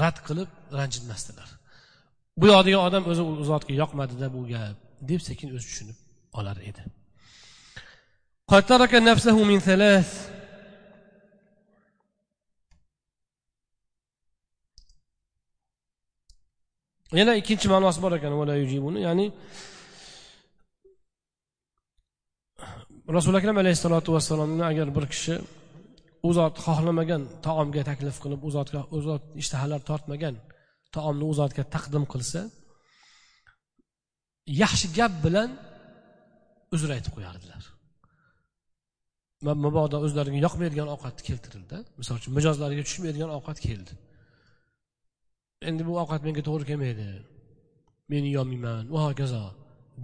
rad 0.02 0.18
qilib 0.28 0.50
ranjitmasdilar. 0.78 1.50
Bu 2.40 2.46
yoqdagi 2.52 2.78
odam 2.88 3.04
o'zi 3.12 3.24
u 3.32 3.44
zotga 3.52 3.74
yoqmadida 3.82 4.28
bu 4.36 4.42
gap 4.52 4.76
deb 5.10 5.22
sekin 5.30 5.48
o'zi 5.56 5.66
tushunib 5.70 5.98
olar 6.40 6.58
edi. 6.70 6.82
Yana 17.20 17.34
ikkinchi 17.42 17.68
ma'nosi 17.74 18.00
bor 18.04 18.12
ekan 18.18 18.34
ya'ni 19.08 19.26
rasuli 23.16 23.38
akram 23.42 23.58
alayhissalotu 23.62 24.10
vassalomni 24.16 24.64
agar 24.72 24.88
bir 24.98 25.06
kishi 25.14 25.36
u 26.28 26.30
zot 26.38 26.56
xohlamagan 26.66 27.22
taomga 27.46 27.82
taklif 27.90 28.18
qilib 28.24 28.42
u 28.48 28.50
zotga 28.58 28.82
u 28.96 28.98
zot 29.08 29.24
ishtahalar 29.42 29.82
tortmagan 29.90 30.36
taomni 30.96 31.26
o'z 31.30 31.38
zotga 31.42 31.64
taqdim 31.76 32.06
qilsa 32.14 32.42
yaxshi 34.64 34.88
gap 34.98 35.14
bilan 35.26 35.50
uzr 36.76 36.90
aytib 36.96 37.14
qo'yardilar. 37.18 37.64
Mabodo 39.66 39.98
o'zlariga 40.06 40.40
yoqmaydigan 40.46 40.90
ovqat 40.96 41.18
keltirildi. 41.28 41.78
Misol 42.00 42.16
uchun 42.20 42.32
mijozlariga 42.38 42.84
tushmaydigan 42.88 43.32
ovqat 43.38 43.58
keldi. 43.68 43.94
Endi 45.70 45.82
bu 45.88 45.94
ovqat 46.04 46.22
menga 46.28 46.42
to'g'ri 46.48 46.66
kelmaydi. 46.72 47.08
Men 48.12 48.24
yeyolmayman 48.30 48.84
va 48.94 49.00
hokazo. 49.08 49.44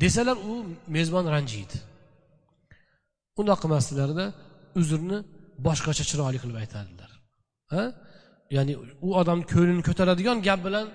Desalar 0.04 0.38
u 0.52 0.54
mezbon 0.96 1.26
ranjiydi 1.36 1.78
undoq 3.40 3.60
qilmasdilarda 3.64 4.26
uzrni 4.80 5.18
boshqacha 5.68 6.04
chiroyli 6.10 6.40
qilib 6.44 6.58
aytardilar. 6.64 7.12
Ya'ni 8.56 8.74
u 9.08 9.10
odamni 9.22 9.46
ko'nglini 9.54 9.84
ko'taradigan 9.88 10.38
gap 10.48 10.62
bilan 10.68 10.88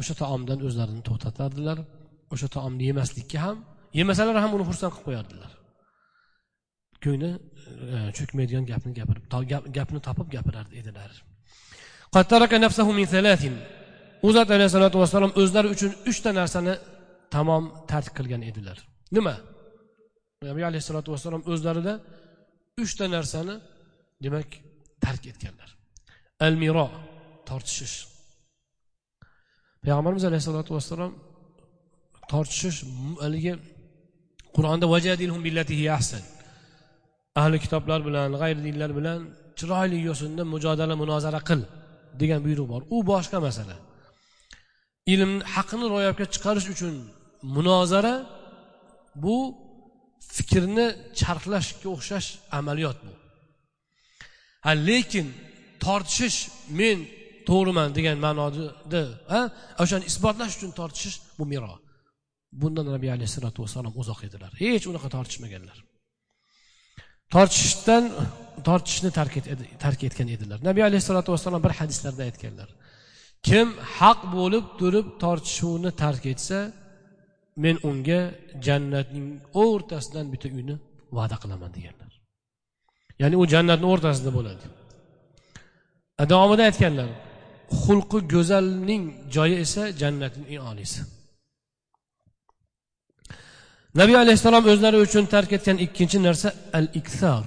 o'sha 0.00 0.14
taomdan 0.22 0.58
o'zlarini 0.68 1.02
to'xtatardilar 1.08 1.78
o'sha 2.34 2.48
taomni 2.56 2.84
yemaslikka 2.90 3.38
ham 3.44 3.56
yemasalar 3.98 4.36
ham 4.44 4.50
uni 4.56 4.64
xursand 4.70 4.92
qilib 4.94 5.06
qo'yardilar. 5.08 5.50
Ko'ngli 7.04 7.30
e, 7.94 7.96
cho'kmaydigan 8.16 8.64
gapni 8.72 8.92
gapirib 8.98 9.24
gapni 9.78 10.00
topib 10.08 10.28
gapirar 10.36 10.66
edilar. 10.80 11.10
U 14.26 14.28
zot 14.36 14.48
alayhisalotu 14.56 14.96
vassalom 15.02 15.32
o'zlari 15.40 15.68
uchun 15.74 15.92
uchta 16.10 16.30
narsani 16.40 16.74
tamom 17.34 17.64
tark 17.90 18.10
qilgan 18.18 18.42
edilar. 18.50 18.78
Nima? 19.16 19.34
Nabiy 20.48 20.64
alayhissalotu 20.70 21.08
vassalom 21.14 21.42
o'zlarida 21.52 21.94
uchta 22.84 23.04
narsani 23.16 23.54
demak 24.24 24.48
tark 25.04 25.22
etganlar. 25.32 25.70
Al 26.46 26.54
miro 26.62 26.86
tortishish. 27.48 27.96
Payg'ambarimiz 29.82 30.24
alayhissalotu 30.30 30.70
vassalom 30.76 31.12
tortishish 32.32 32.78
haligi 33.24 33.54
qur'onda 34.56 34.86
ahli 37.40 37.56
kitoblar 37.64 38.00
bilan 38.08 38.28
g'ayri 38.40 38.60
dinlar 38.66 38.90
bilan 38.98 39.20
chiroyli 39.58 39.98
yo'sinda 40.08 40.42
mujodala 40.54 40.94
munozara 41.02 41.40
qil 41.48 41.60
degan 42.20 42.40
buyruq 42.46 42.66
bor. 42.72 42.82
U 42.94 42.96
boshqa 43.10 43.38
masala. 43.46 43.76
Ilm 45.12 45.32
haqni 45.54 45.86
ro'yobga 45.94 46.26
chiqarish 46.34 46.68
uchun 46.74 46.94
munozara 47.56 48.14
bu 49.24 49.36
fikrni 50.36 50.86
charxlashga 51.20 51.88
o'xshash 51.94 52.28
amaliyot 52.58 52.98
bu. 53.06 53.12
Ha 54.64 54.72
lekin 54.88 55.26
tortishish 55.86 56.38
men 56.80 56.98
to'g'riman 57.48 57.88
degan 57.98 58.16
ma'noda 58.26 59.02
o'shani 59.82 60.04
isbotlash 60.10 60.54
uchun 60.58 60.72
tortishish 60.80 61.16
bu 61.38 61.44
miro. 61.52 61.74
Bundan 62.62 62.86
nabiy 62.96 63.10
alayhissalotu 63.16 63.58
vassalom 63.64 63.94
uzoq 64.02 64.20
edilar. 64.28 64.50
Hech 64.62 64.84
unaqa 64.90 65.08
tortishmaganlar. 65.16 65.78
Tortishishdan 67.34 68.04
tortishishni 68.68 69.10
tark 69.84 70.00
etgan 70.08 70.28
edilar. 70.36 70.58
Nabiy 70.68 70.82
alayhissalotu 70.88 71.28
vassalom 71.34 71.60
bir 71.66 71.72
hadislarda 71.80 72.22
aytganlar. 72.28 72.68
Kim 73.48 73.68
haq 73.98 74.20
bo'lib 74.36 74.64
turib 74.80 75.06
tortishuvni 75.24 75.90
tark 76.02 76.24
etsa 76.32 76.58
men 77.64 77.76
unga 77.88 78.20
jannatning 78.66 79.26
o'rtasidan 79.64 80.26
bitta 80.32 80.48
uyni 80.58 80.74
va'da 81.18 81.36
qilaman 81.42 81.70
deganlar. 81.76 82.12
Ya'ni 83.22 83.36
u 83.42 83.44
jannatni 83.54 83.86
o'rtasida 83.92 84.30
bo'ladi. 84.38 84.64
Davomida 86.18 86.62
aytganlar 86.70 87.08
xulqi 87.82 88.18
go'zalning 88.34 89.04
joyi 89.34 89.56
esa 89.64 89.82
jannatning 90.00 90.46
eng 90.54 90.62
oliysi. 90.70 91.00
Nabiy 94.00 94.16
alayhissalom 94.22 94.64
o'zlari 94.72 94.98
uchun 95.06 95.24
tark 95.34 95.50
etgan 95.56 95.78
ikkinchi 95.86 96.18
narsa 96.26 96.48
al 96.78 96.86
iksar 97.00 97.46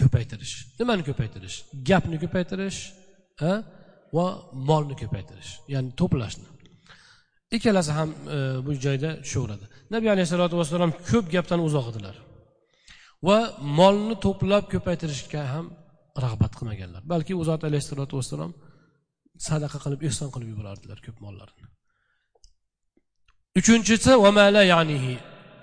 ko'paytirish. 0.00 0.54
Nimani 0.78 1.02
ko'paytirish? 1.08 1.56
Gapni 1.88 2.16
ko'paytirish 2.24 2.78
va 4.16 4.26
molni 4.68 4.94
ko'paytirish 5.02 5.50
ya'ni 5.74 5.90
to'plashni. 6.00 6.48
Ikkalasi 7.56 7.92
ham 7.98 8.10
e, 8.10 8.36
bu 8.66 8.72
joyda 8.84 9.10
tushaveradi 9.24 9.64
nabiy 9.94 10.10
alayhissalotu 10.14 10.54
vassalom 10.60 10.92
ko'p 11.10 11.26
gapdan 11.34 11.60
uzoq 11.68 11.86
edilar 11.92 12.16
va 13.28 13.38
molni 13.78 14.16
to'plab 14.24 14.64
ko'paytirishga 14.74 15.42
ham 15.52 15.66
rag'bat 16.24 16.52
qilmaganlar. 16.58 17.02
Balki 17.12 17.32
u 17.40 17.42
zot 17.50 17.62
alayhissalotu 17.68 18.14
vassalom 18.20 18.52
sadaqa 19.48 19.78
qilib 19.84 20.00
ehson 20.08 20.28
qilib 20.34 20.48
yuborardilar 20.52 20.98
ko'p 21.06 21.18
mollarini 21.26 21.68
uchinchisi 23.58 24.12
yanihi. 24.72 25.14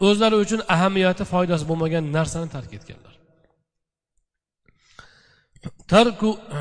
O'zlari 0.07 0.35
uchun 0.43 0.61
ahamiyati 0.75 1.23
foydasi 1.33 1.63
bo'lmagan 1.69 2.03
narsani 2.17 2.47
tark 2.55 2.71
etganlar. 2.77 3.13
Tarku 5.93 6.29
e, 6.57 6.59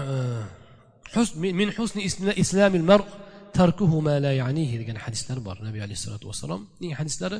min 1.60 1.68
husni 1.76 2.02
islamil 2.44 2.84
mar 2.90 3.00
tarkuhu 3.58 3.98
ma 4.08 4.16
la 4.24 4.32
ya'nihi 4.42 4.74
degan 4.82 4.98
hadislar 5.04 5.38
bor 5.46 5.56
nabiy 5.66 5.82
alayhissalotu 5.86 6.24
vassalomning 6.30 6.92
hadislari 7.00 7.38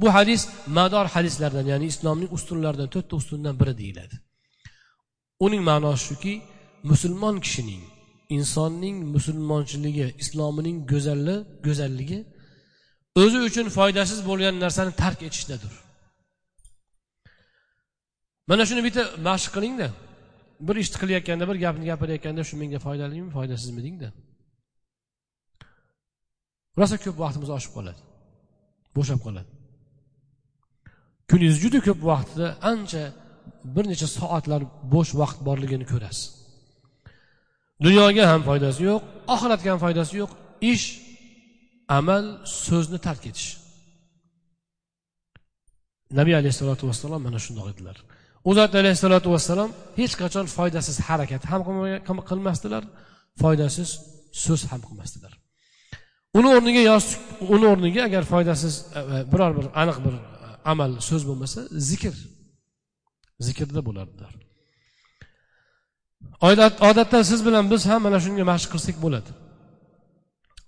bu 0.00 0.06
hadis 0.16 0.40
mador 0.78 1.06
hadislardan 1.14 1.66
ya'ni 1.72 1.86
islomning 1.92 2.30
ustunlaridan 2.36 2.88
to'rtta 2.94 3.14
ustundan 3.20 3.54
biri 3.60 3.74
deyiladi. 3.82 4.14
Uning 5.44 5.62
ma'nosi 5.70 6.02
shuki 6.08 6.34
musulmon 6.90 7.36
kishining 7.44 7.82
insonning 8.36 8.96
musulmonchiligi 9.14 10.06
islomining 10.22 10.76
go'zalli 10.92 11.36
go'zalligi 11.66 12.18
o'zi 13.22 13.38
uchun 13.48 13.66
foydasiz 13.76 14.18
bo'lgan 14.28 14.54
narsani 14.64 14.92
tark 15.02 15.20
etishdadir 15.28 15.74
mana 18.48 18.62
shuni 18.68 18.82
bitta 18.86 19.02
mashq 19.28 19.50
qilingda. 19.56 19.88
Bir 20.66 20.76
ishni 20.82 20.96
qilayotganda 21.02 21.44
bir 21.50 21.56
gapni 21.64 21.84
gapirayotganda 21.90 22.42
shu 22.48 22.54
menga 22.62 22.78
foydalimi 22.86 23.30
foydasizmi 23.36 23.80
dengda. 23.86 24.08
Rosa 26.78 26.96
ko'p 27.04 27.16
vaqtimiz 27.24 27.50
oshib 27.56 27.72
qoladi. 27.76 28.00
Bo'shab 28.96 29.20
qoladi. 29.26 29.50
Kuningiz 31.30 31.56
juda 31.64 31.78
ko'p 31.86 32.00
vaqtida 32.10 32.48
ancha 32.72 33.02
bir 33.74 33.84
necha 33.92 34.08
soatlar 34.18 34.62
bo'sh 34.94 35.12
vaqt 35.20 35.38
borligini 35.48 35.86
ko'rasiz. 35.92 36.26
Dunyoga 37.84 38.24
ham 38.32 38.42
foydasi 38.48 38.80
yo'q 38.88 39.02
oxiratga 39.34 39.68
ham 39.72 39.80
foydasi 39.84 40.12
yo'q. 40.20 40.30
Ish 40.72 40.86
amal 41.98 42.24
so'zni 42.66 42.98
tark 43.06 43.22
etish. 43.30 43.50
Nabiy 46.18 46.34
alayhissalotu 46.40 46.84
vassalom 46.90 47.20
mana 47.26 47.38
shundoq 47.46 47.68
edilar. 47.74 47.96
U 48.48 48.50
zot 48.58 48.72
alayhissalotu 48.80 49.28
vassalom 49.34 49.70
hech 50.00 50.14
qachon 50.22 50.46
foydasiz 50.56 50.96
harakat 51.08 51.42
ham 51.50 51.62
qilmasdilar 52.30 52.84
foydasiz 53.42 53.88
so'z 54.44 54.62
ham 54.70 54.80
qilmasdilar. 54.88 55.32
Uni 56.38 56.48
o'rniga 56.56 56.82
yostiq 56.90 57.20
uni 57.54 57.66
o'rniga 57.72 58.02
agar 58.08 58.22
foydasiz 58.32 58.74
e, 58.98 59.00
e, 59.00 59.18
biror 59.32 59.52
bir 59.58 59.66
aniq 59.82 59.98
bir 60.06 60.14
e, 60.14 60.22
amal 60.72 60.90
so'z 61.08 61.22
bo'lmasa 61.28 61.60
zikr 61.90 62.14
zikrda 63.40 63.80
bo'lardilar. 63.88 64.32
Odatda 66.90 67.24
siz 67.24 67.46
bilan 67.46 67.70
biz 67.70 67.86
ham 67.86 68.00
mana 68.06 68.18
shunga 68.24 68.44
mashq 68.52 68.68
qilsak 68.74 68.96
bo'ladi. 69.04 69.30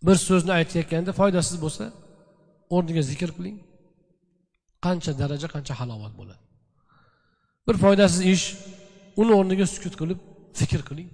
Bir 0.07 0.17
so'zni 0.29 0.53
aytayotganda 0.59 1.13
foydasiz 1.21 1.57
bo'lsa 1.65 1.85
o'rniga 2.75 3.03
zikr 3.11 3.31
qiling. 3.37 3.57
Qancha 4.85 5.13
daraja 5.21 5.49
qancha 5.55 5.75
halovat 5.81 6.13
bo'ladi. 6.21 6.43
Bir 7.67 7.77
foydasiz 7.85 8.21
ish 8.35 8.45
uni 9.21 9.33
o'rniga 9.39 9.67
sukut 9.75 9.95
qilib 10.01 10.19
fikr 10.61 10.81
qiling. 10.89 11.09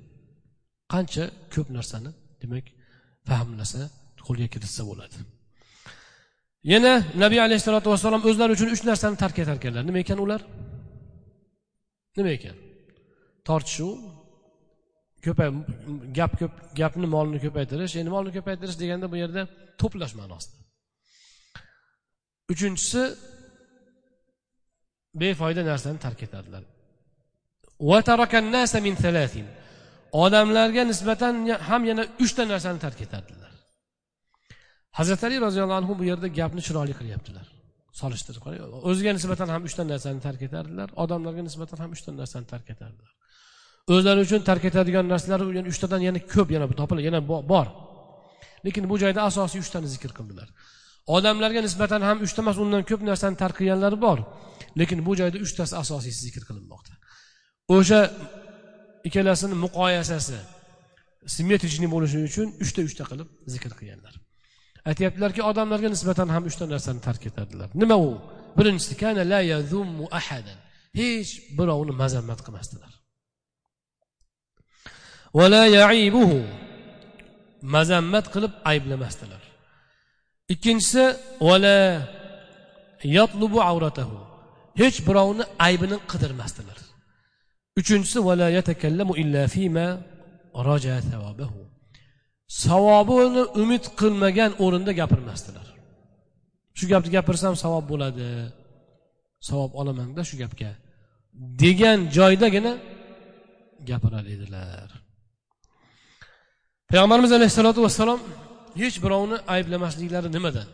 Qancha 0.92 1.24
ko'p 1.54 1.68
narsani 1.76 2.10
demak 2.42 2.66
fahmlasa 3.28 3.80
qo'lga 4.26 4.46
kiritsa 4.54 4.82
bo'ladi. 4.90 5.16
Yana 6.72 6.92
nabiy 7.22 7.40
alayhissalotu 7.46 7.88
vassalom 7.92 8.22
o'zlari 8.28 8.52
uchun 8.56 8.68
uch 8.74 8.82
narsani 8.90 9.16
tark 9.22 9.36
etar 9.42 9.56
ekanlar 9.60 9.82
nima 9.88 9.98
ekan 10.04 10.18
ular? 10.24 10.40
Nima 12.16 12.30
ekan? 12.38 12.56
Tortishuv. 13.48 13.94
Ko'pay 15.24 15.48
gap 16.18 16.32
ko'p 16.40 16.54
gapni 16.80 17.06
molni 17.14 17.38
ko'paytirish 17.44 17.94
endi 18.00 18.10
molni 18.16 18.30
ko'paytirish 18.36 18.78
deganda 18.82 19.06
bu 19.12 19.16
yerda 19.22 19.42
to'plash 19.80 20.14
ma'nosida. 20.20 20.58
Uchinchisi 22.52 23.02
befoyda 25.20 25.62
narsani 25.70 25.98
tark 26.06 26.20
etadilar. 26.26 26.62
Odamlarga 30.24 30.82
nisbatan 30.90 31.34
ham 31.68 31.82
yana 31.90 32.04
uchta 32.24 32.42
narsani 32.52 32.78
tark 32.84 33.00
etadilar. 33.06 33.52
Hazrati 34.98 35.26
ali 35.26 35.36
roziyallohu 35.46 35.78
anhu 35.82 35.92
bu 36.00 36.04
yerda 36.10 36.28
gapni 36.40 36.60
chiroyli 36.66 36.94
qilyaptilar. 37.00 37.46
Solishtirib 38.00 38.42
o'ziga 38.90 39.12
nisbatan 39.18 39.48
ham 39.54 39.62
uchta 39.68 39.82
narsani 39.92 40.20
tark 40.26 40.42
etardilar 40.48 40.88
odamlarga 41.04 41.42
nisbatan 41.48 41.78
ham 41.82 41.90
uchta 41.96 42.10
narsani 42.20 42.46
tark 42.52 42.66
etardilar. 42.74 43.12
O'zlari 43.94 44.20
uchun 44.26 44.40
tark 44.48 44.64
etadigan 44.70 45.08
narsalar 45.12 45.40
yana 45.58 45.68
uchtadan 45.72 46.00
yana 46.08 46.20
ko'p 46.34 46.48
yana 46.54 46.66
topiladi 46.80 47.06
yana 47.08 47.20
bor. 47.52 47.66
Lekin 48.66 48.84
bu 48.90 48.96
joyda 49.02 49.20
asosiy 49.30 49.60
uchtani 49.64 49.88
zikr 49.94 50.10
qildilar. 50.18 50.48
Odamlarga 51.16 51.60
nisbatan 51.66 52.02
ham 52.08 52.18
uchta 52.26 52.40
emas 52.44 52.56
undan 52.64 52.82
ko'p 52.90 53.02
narsani 53.10 53.36
tark 53.42 53.56
qilganlari 53.60 53.98
bor. 54.06 54.18
Lekin 54.80 54.98
bu 55.06 55.12
joyda 55.20 55.38
uchtasi 55.46 55.74
asosiysi 55.82 56.20
zikr 56.26 56.42
qilinmoqda. 56.48 56.92
O'sha 57.76 58.00
ikkalasini 59.08 59.56
muqoyasasi 59.64 60.38
simmetrichniy 61.36 61.90
bo'lishi 61.94 62.18
uchun 62.28 62.48
uchta 62.64 62.80
uchta 62.88 63.04
qilib 63.10 63.28
zikr 63.54 63.72
qilganlar. 63.78 64.14
Aytyaptilarki 64.88 65.42
odamlarga 65.50 65.88
nisbatan 65.94 66.28
ham 66.34 66.44
uchta 66.50 66.64
narsani 66.74 67.00
tark 67.06 67.22
etadilar. 67.30 67.68
Nima 67.82 67.96
u? 68.08 68.10
Birinchisi 68.58 68.94
kana 69.02 69.22
la 69.32 69.40
ahadan. 70.18 70.58
Hech 71.00 71.30
birovni 71.58 71.92
mazammat 72.02 72.40
qilmasdilar. 72.46 72.92
Mazammat 77.74 78.26
qilib 78.34 78.52
ayblamasdilar. 78.70 79.42
Ikkinchisi 80.54 81.04
yatlubu 83.18 83.58
avratahu 83.70 84.18
hech 84.80 84.98
birovni 85.08 85.44
aybini 85.66 85.96
qidirmasdilar. 86.12 86.78
Uchinchisi 87.80 88.18
savobini 92.60 93.42
umid 93.62 93.84
qilmagan 94.00 94.52
o'rinda 94.64 94.92
gapirmasdilar. 95.00 95.66
Shu 96.78 96.84
gapni 96.92 97.10
gapirsam 97.16 97.54
savob 97.64 97.84
bo'ladi. 97.92 98.28
Savob 99.48 99.72
olamanda 99.80 100.22
shu 100.28 100.36
gapga 100.42 100.70
degan 101.62 101.98
joydagina 102.16 102.72
gapirar 103.90 104.24
edilar. 104.34 104.88
Payg'ambarimiz 106.90 107.32
alayhissalotu 107.38 107.80
vassalom 107.86 108.20
hech 108.82 108.96
birovni 109.04 109.36
ayblamasliklari 109.54 110.28
nimadan 110.36 110.68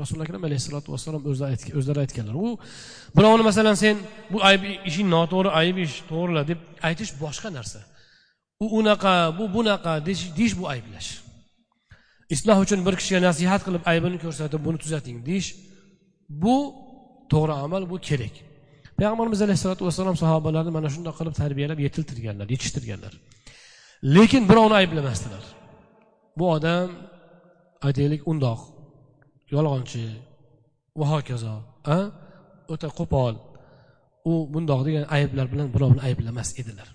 rasululloh 0.00 0.26
akram 0.28 0.44
alayhissalotu 0.48 0.88
vassalom 0.94 1.22
o'zlari 1.80 1.98
aytganlar 2.04 2.36
u 2.44 2.48
birovni 3.16 3.44
masalan 3.50 3.76
sen 3.82 3.96
bu 4.32 4.38
ayb 4.50 4.62
ishing 4.90 5.08
noto'g'ri 5.16 5.50
ayb 5.60 5.76
ish 5.86 5.96
to'g'rila 6.10 6.42
deb 6.50 6.58
aytish 6.88 7.10
boshqa 7.22 7.48
narsa. 7.58 7.80
U 8.64 8.66
unaqa 8.78 9.14
bu 9.38 9.44
bunaqa 9.56 9.92
deyish 10.06 10.54
bu 10.60 10.64
ayblash. 10.74 11.10
Isloh 12.34 12.58
uchun 12.64 12.80
bir 12.86 12.94
kishiga 13.00 13.20
nasihat 13.28 13.60
qilib 13.66 13.82
aybini 13.92 14.18
ko'rsatib 14.24 14.60
buni 14.66 14.78
tuzating 14.84 15.18
deyish 15.28 15.48
bu 16.42 16.56
to'g'ri 17.32 17.54
amal 17.64 17.82
bu 17.92 17.96
kerak. 18.08 18.34
Payg'ambarimiz 18.98 19.40
alayhissalotu 19.46 19.82
vassalom 19.88 20.16
sahobalarni 20.22 20.72
mana 20.78 20.88
shundoq 20.94 21.14
qilib 21.20 21.34
tarbiyalab 21.42 21.78
yetiltirganlar 21.86 22.46
yetishtirganlar. 22.54 23.12
Lekin 24.16 24.42
birovni 24.50 24.74
ayblamasdilar. 24.82 25.44
Bu 26.38 26.44
odam 26.56 26.88
aytaylik 27.86 28.22
undoq 28.32 28.60
yolg'onchi 29.54 30.04
va 30.98 31.06
hokazo 31.14 31.54
o'ta 32.72 32.88
qo'pol. 32.98 33.34
U 34.30 34.32
bundoq 34.54 34.80
degan 34.88 35.04
ayblar 35.16 35.46
bilan 35.52 35.68
birovni 35.74 36.00
ayblamas 36.08 36.48
edilar. 36.60 36.88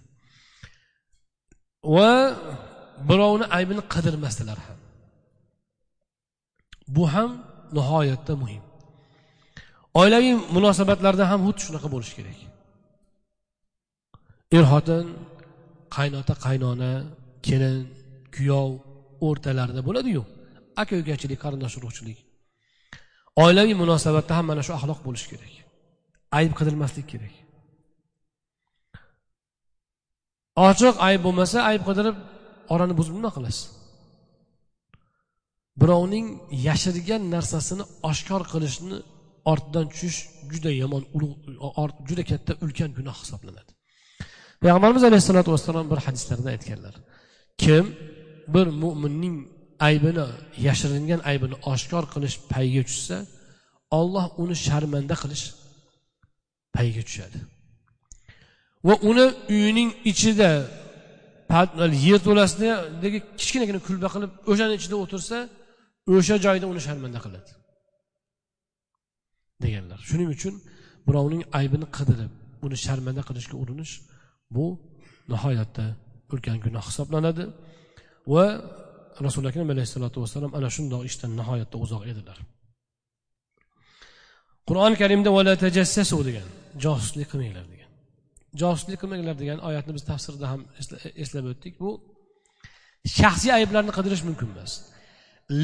Va 1.84 2.12
birovni 3.10 3.46
aybini 3.58 3.84
qidirmasdilar 3.94 4.60
ham. 4.66 4.78
Bu 6.96 7.04
ham 7.14 7.32
nihoyatda 7.78 8.34
muhim. 8.44 8.64
Oilaviy 10.02 10.34
munosabatlarda 10.56 11.24
ham 11.32 11.40
xuddi 11.46 11.62
shunaqa 11.68 11.88
bo'lishi 11.94 12.14
kerak. 12.20 12.40
Er 14.58 14.64
xotin 14.72 15.06
qaynota 15.98 16.34
qaynona 16.46 16.92
kelin 17.48 17.78
kuyov 18.36 18.70
o'rtalarida 19.28 19.82
bo'ladiyu 19.88 20.22
aka 20.82 20.94
ukachilik 21.02 21.40
qarindosh 21.44 21.76
urug'chilik 21.80 22.20
oilaviy 23.44 23.76
munosabatda 23.84 24.34
ham 24.38 24.46
mana 24.52 24.62
shu 24.68 24.72
axloq 24.78 25.00
bo'lishi 25.08 25.28
kerak. 25.32 25.54
Ayb 26.38 26.52
qidirmaslik 26.60 27.08
kerak. 27.12 27.34
Ochiq 30.68 30.96
ayb 31.08 31.22
bo'lmasa 31.26 31.58
ayb 31.70 31.82
qidirib 31.90 32.18
orani 32.74 32.94
buzib 33.00 33.14
nima 33.20 33.32
qilasiz? 33.38 33.64
Birovning 35.82 36.28
yashirgan 36.68 37.22
narsasini 37.36 37.84
oshkor 38.10 38.42
qilishni 38.54 38.98
ortidan 39.52 39.86
tushish 39.92 40.20
juda 40.52 40.72
yomon 40.82 41.04
ulug' 41.16 41.38
juda 42.10 42.24
katta 42.32 42.54
ulkan 42.64 42.90
gunoh 42.98 43.18
hisoblanadi. 43.24 43.72
Payg'ambarimiz 44.62 45.04
alayhissalotu 45.10 45.50
vassalom 45.56 45.86
bir 45.92 46.00
hadislarida 46.06 46.50
aytganlar. 46.56 46.96
Kim 47.64 47.86
bir 48.54 48.68
mo'minning 48.84 49.36
aybini 49.88 50.28
yashiringan 50.68 51.22
aybini 51.32 51.56
oshkor 51.74 52.04
qilish 52.14 52.36
payiga 52.52 52.84
tushsa 52.90 53.18
olloh 54.00 54.26
uni 54.44 54.56
sharmanda 54.68 55.16
qilish 55.24 55.46
payiga 56.76 57.02
tushadi. 57.08 57.40
Va 58.88 58.96
uni 59.10 59.26
uyining 59.56 59.90
ichida 60.12 60.52
yerto'lasidagi 62.08 63.20
kichkinagina 63.40 63.80
kulba 63.88 64.08
qilib 64.14 64.32
o'shani 64.52 64.74
ichida 64.80 64.96
o'tirsa 65.04 65.38
o'sha 66.16 66.36
joyda 66.46 66.66
uni 66.72 66.82
sharmanda 66.88 67.20
qiladi. 67.26 67.52
Deganlar. 69.64 70.00
Shuning 70.10 70.30
uchun 70.36 70.54
birovning 71.08 71.44
aybini 71.60 71.88
qidirib 71.98 72.32
uni 72.66 72.78
sharmanda 72.86 73.22
qilishga 73.30 73.56
urinish 73.64 73.94
bu 74.56 74.66
nihoyatda 75.34 75.86
ulkan 76.34 76.58
gunoh 76.66 76.84
hisoblanadi 76.90 77.44
va 78.34 78.46
rasuli 79.26 79.46
akram 79.52 79.70
alayhissalotu 79.74 80.18
vassalom 80.24 80.52
ana 80.58 80.70
shundoq 80.76 81.02
ishdan 81.10 81.32
nihoyatda 81.40 81.78
uzoq 81.86 82.04
edilar. 82.12 82.38
Qur'oni 84.68 84.96
karimda 85.02 85.30
degan 86.30 86.48
josuslik 86.84 87.28
qilmanglar 87.32 87.66
josuslik 88.62 89.00
qilmanglar 89.02 89.36
degan 89.42 89.60
oyatni 89.70 89.92
biz 89.98 90.04
tafsirda 90.12 90.46
ham 90.52 90.62
eslab 91.24 91.46
o'tdik. 91.52 91.74
Bu 91.84 91.90
shaxsiy 93.20 93.52
ayblarni 93.60 93.92
qidirish 93.98 94.24
mumkin 94.30 94.48
emas. 94.54 94.72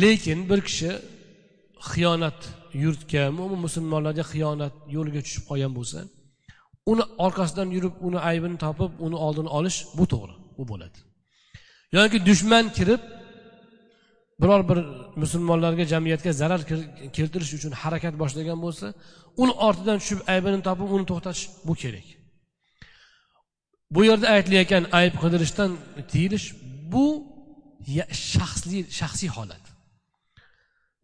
Lekin 0.01 0.39
bir 0.49 0.59
kishi 0.67 0.91
xiyonat 1.91 2.39
yurtga 2.83 3.23
mo'min 3.37 3.59
musulmonlarga 3.65 4.23
xiyonat 4.31 4.75
yo'liga 4.95 5.21
tushib 5.25 5.43
qolgan 5.49 5.73
bo'lsa 5.77 5.99
uni 6.91 7.03
orqasidan 7.25 7.67
yurib 7.75 7.95
uni 8.07 8.19
aybini 8.29 8.57
topib 8.65 8.91
uni 9.05 9.17
oldini 9.25 9.49
olish 9.57 9.77
bu 9.97 10.05
to'g'ri 10.13 10.35
bu 10.57 10.63
bo'ladi. 10.71 10.97
Yoki 11.97 12.17
dushman 12.29 12.65
kirib 12.77 13.01
biror 14.41 14.61
bir 14.69 14.79
musulmonlarga 15.23 15.85
jamiyatga 15.93 16.31
zarar 16.41 16.61
keltirish 17.17 17.51
uchun 17.57 17.71
harakat 17.81 18.13
boshlagan 18.21 18.59
bo'lsa 18.65 18.87
uni 19.41 19.53
ortidan 19.67 19.97
tushib 20.01 20.19
aybini 20.33 20.59
topib 20.67 20.89
uni 20.95 21.05
to'xtatish 21.11 21.45
bu 21.67 21.73
kerak. 21.83 22.07
Bu 23.95 24.01
yerda 24.09 24.27
aytilayotgan 24.35 24.83
ayb 24.99 25.13
qidirishdan 25.23 25.71
tiyilish 26.11 26.47
bu 26.93 27.05
shaxsiy 28.33 28.81
shaxsiy 28.99 29.29
holat. 29.37 29.63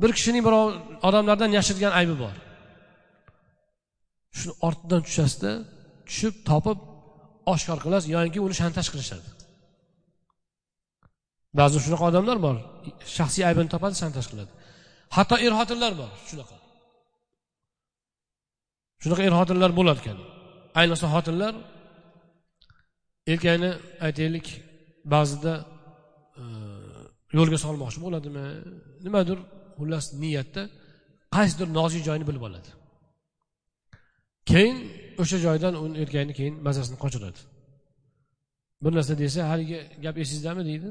Bir 0.02 0.12
kishining 0.18 0.44
birov 0.48 0.68
odamlardan 1.08 1.52
yashirgan 1.58 1.94
aybi 2.00 2.16
bor. 2.24 2.36
Shuni 4.38 4.54
ortidan 4.68 5.02
tushasizda 5.08 5.52
tushib 6.08 6.34
topib 6.50 6.80
oshkor 7.54 7.78
qilasiz 7.86 8.08
yoki 8.16 8.40
uni 8.46 8.56
shantaj 8.62 8.88
qilishadi. 8.94 9.30
Ba'zi 11.60 11.78
shunaqa 11.86 12.04
odamlar 12.12 12.38
bor 12.46 12.56
shaxsiy 13.18 13.44
aybini 13.50 13.70
topadi 13.74 13.96
shantaj 14.02 14.26
qiladi. 14.32 14.52
Hatto 15.16 15.36
er 15.46 15.54
xotinlar 15.60 15.94
bor 16.02 16.10
shunaqa. 16.30 16.56
Shunaqa 19.02 19.22
er 19.28 19.34
xotinlar 19.40 19.72
bo'lar 19.80 19.96
ekan 20.02 20.18
ayniqsa 20.80 21.08
xotinlar 21.16 21.54
erkakni 23.32 23.72
aytaylik 24.06 24.48
ba'zida 25.14 25.54
e, 26.42 26.44
yo'lga 27.38 27.58
solmoqchi 27.66 28.00
bo'ladimi? 28.06 28.46
Nimadir 29.06 29.40
xullas 29.78 30.06
niyatda 30.24 30.64
qaysidir 31.36 31.68
nozik 31.80 32.02
joyini 32.08 32.26
bilib 32.30 32.44
oladi. 32.50 32.70
Keyin 34.52 34.78
o'sha 35.22 35.38
joydan 35.46 35.74
uni 35.84 35.96
erkakni 36.04 36.34
keyin 36.40 36.56
mazasini 36.68 36.98
qochiradi. 37.04 37.40
Bir 38.84 38.92
narsa 38.98 39.14
desa 39.24 39.40
haligi 39.52 39.80
gap 40.06 40.16
esingizdami 40.24 40.64
deydi? 40.70 40.90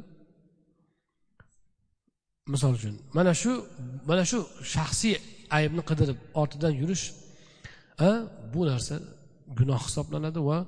Misol 2.52 2.72
uchun 2.78 2.94
mana 3.16 3.32
shu 3.42 3.52
mana 4.10 4.24
shu 4.30 4.38
shaxsiy 4.74 5.16
aybni 5.56 5.82
qidirib 5.90 6.18
ortidan 6.40 6.72
yurish 6.82 7.04
bu 8.52 8.60
narsa 8.70 8.94
gunoh 9.58 9.80
hisoblanadi 9.86 10.40
va 10.48 10.58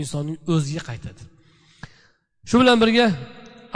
insonning 0.00 0.38
o'ziga 0.54 0.82
qaytadi. 0.88 1.22
Shu 2.48 2.56
bilan 2.62 2.76
birga 2.82 3.06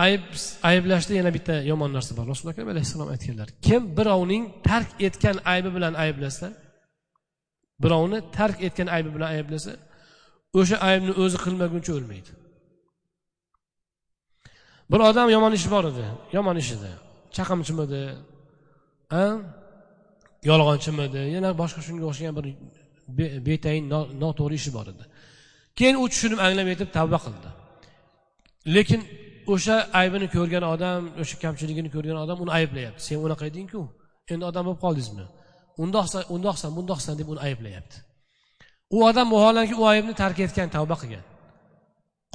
ayb 0.07 0.23
ayblashda 0.71 1.12
yana 1.21 1.31
bitta 1.37 1.55
yomon 1.71 1.91
narsa 1.97 2.12
bor. 2.18 2.25
Rasululloh 2.33 2.55
akram 2.55 2.68
alayhissalom 2.75 3.09
aytganlar 3.14 3.49
kim 3.66 3.83
birovning 3.99 4.45
tark 4.68 4.91
etgan 5.07 5.37
aybi 5.53 5.71
bilan 5.77 5.95
ayblasa 6.05 6.49
birovni 7.83 8.18
tark 8.39 8.59
etgan 8.66 8.89
aybi 8.97 9.11
bilan 9.16 9.29
ayblasa 9.37 9.73
o'sha 10.59 10.77
aybni 10.89 11.12
o'zi 11.23 11.37
qilmaguncha 11.45 11.93
o'lmaydi. 11.99 12.31
Bir 14.91 15.01
odam 15.11 15.29
yomon 15.37 15.53
ishi 15.59 15.68
bor 15.75 15.85
edi 15.93 16.05
yomon 16.37 16.57
ish 16.62 16.71
edi 16.77 16.91
chaqimchimidi 17.37 18.03
yolg'onchimidi 20.51 21.23
yana 21.37 21.51
boshqa 21.61 21.81
shunga 21.87 22.05
o'xshagan 22.11 22.35
bir 23.18 23.29
betayin 23.49 23.85
noto'g'ri 24.23 24.55
ishi 24.61 24.71
bor 24.77 24.87
edi. 24.93 25.05
Keyin 25.79 25.97
u 26.03 26.05
tushunib 26.12 26.39
anglab 26.47 26.68
yetib 26.73 26.89
tavba 26.97 27.18
qildi. 27.25 27.49
Lekin 28.75 29.01
o'sha 29.53 29.77
aybini 30.01 30.27
ko'rgan 30.37 30.64
odam 30.75 31.03
o'sha 31.23 31.37
kamchiligini 31.45 31.91
ko'rgan 31.95 32.18
odam 32.25 32.39
uni 32.45 32.53
ayblayapti. 32.59 33.01
Sen 33.09 33.18
unaqa 33.27 33.45
edingku 33.51 33.83
endi 34.33 34.45
odam 34.51 34.62
bo'lib 34.68 34.81
qoldingizmi? 34.85 35.27
Undoqsan 35.83 36.23
undoqsan 36.35 36.71
bundoqsan 36.77 37.14
deb 37.21 37.29
uni 37.33 37.41
ayblayapti. 37.49 37.97
U 38.95 38.97
odam 39.11 39.27
vaholanki 39.35 39.75
u 39.83 39.85
aybni 39.93 40.14
tark 40.23 40.39
etgan 40.47 40.68
tavba 40.77 40.97
qilgan. 41.03 41.25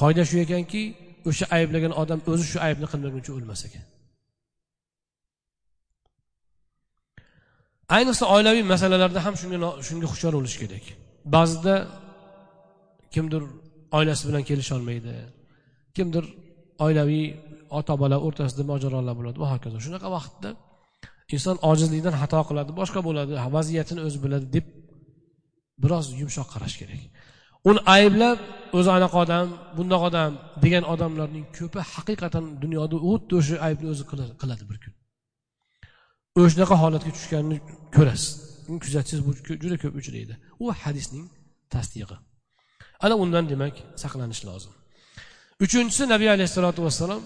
Qoida 0.01 0.23
shu 0.29 0.35
ekanki 0.45 0.81
o'sha 1.29 1.45
ayblagan 1.57 1.93
odam 2.01 2.19
o'zi 2.31 2.45
shu 2.51 2.57
aybni 2.67 2.87
qilmaguncha 2.91 3.31
o'lmas 3.37 3.61
ekan. 3.67 3.85
Ayniqsa 7.97 8.25
oilaviy 8.35 8.65
masalalarda 8.73 9.19
ham 9.25 9.35
shunga 9.41 9.57
shunga 9.87 10.07
hushyor 10.11 10.33
bo'lish 10.37 10.57
kerak. 10.61 10.85
Ba'zida 11.35 11.75
kimdir 13.15 13.41
oilasi 13.97 14.23
bilan 14.29 14.43
kelisholmaydi 14.49 15.15
kimdir 15.97 16.25
oilaviy 16.85 17.25
ota 17.79 17.93
bola 18.01 18.17
o'rtasida 18.27 18.63
mojarolar 18.71 19.13
bo'ladi. 19.19 19.37
Va 19.43 19.47
hokazo. 19.53 19.77
Shunaqa 19.85 20.07
vaqtda 20.17 20.49
inson 21.35 21.57
ojizlikdan 21.71 22.15
xato 22.21 22.41
qiladi 22.49 22.71
boshqa 22.79 22.99
bo'ladi 23.07 23.33
vaziyatini 23.57 24.01
o'zi 24.07 24.19
biladi 24.25 24.45
deb 24.55 24.65
biroz 25.83 26.05
yumshoq 26.21 26.47
qarash 26.53 26.75
kerak. 26.81 27.01
Uni 27.69 27.81
ayblab 27.97 28.37
o'zi 28.77 28.89
anaqa 28.97 29.17
odam 29.25 29.47
bundoq 29.77 30.01
odam 30.09 30.31
degan 30.63 30.83
odamlarning 30.93 31.45
ko'pi 31.57 31.79
haqiqatdan 31.93 32.45
dunyoda 32.63 32.95
xuddi 33.07 33.33
o'sha 33.39 33.55
aybni 33.67 33.87
o'zi 33.93 34.03
qiladi 34.41 34.63
bir 34.69 34.77
kun. 34.83 34.93
O'shanaqa 36.41 36.75
holatga 36.83 37.11
tushganini 37.17 37.57
ko'rasiz. 37.95 38.31
Kuzatsangiz 38.83 39.21
bu 39.27 39.31
juda 39.63 39.77
ko'p 39.83 39.93
uchraydi. 40.01 40.33
U 40.63 40.65
hadisning 40.83 41.25
tasdig'i 41.73 42.05
ana 43.05 43.15
undan 43.23 43.45
demak 43.51 43.75
saqlanish 44.03 44.41
lozim. 44.47 44.73
Uchinchisi 45.65 46.03
nabiy 46.13 46.29
alayhissalotu 46.35 46.79
vassalom 46.87 47.23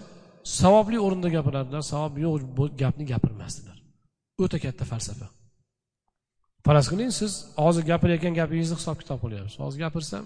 savobli 0.59 0.97
o'rinda 1.05 1.30
gapirardilar 1.36 1.84
savob 1.93 2.13
yo'q 2.26 2.41
bu 2.57 2.63
gapni 2.82 3.05
gapirmasdilar. 3.13 3.78
O'ta 4.43 4.57
katta 4.65 4.86
falsafa. 4.91 5.28
Faraz 6.65 6.86
qiling 6.91 7.11
siz 7.20 7.32
hozir 7.63 7.84
gapirayotgan 7.91 8.34
gapingizni 8.39 8.76
hisob 8.80 8.97
kitob 9.01 9.20
qilyapsiz. 9.24 9.57
Hozir 9.65 9.80
gapirsam 9.86 10.26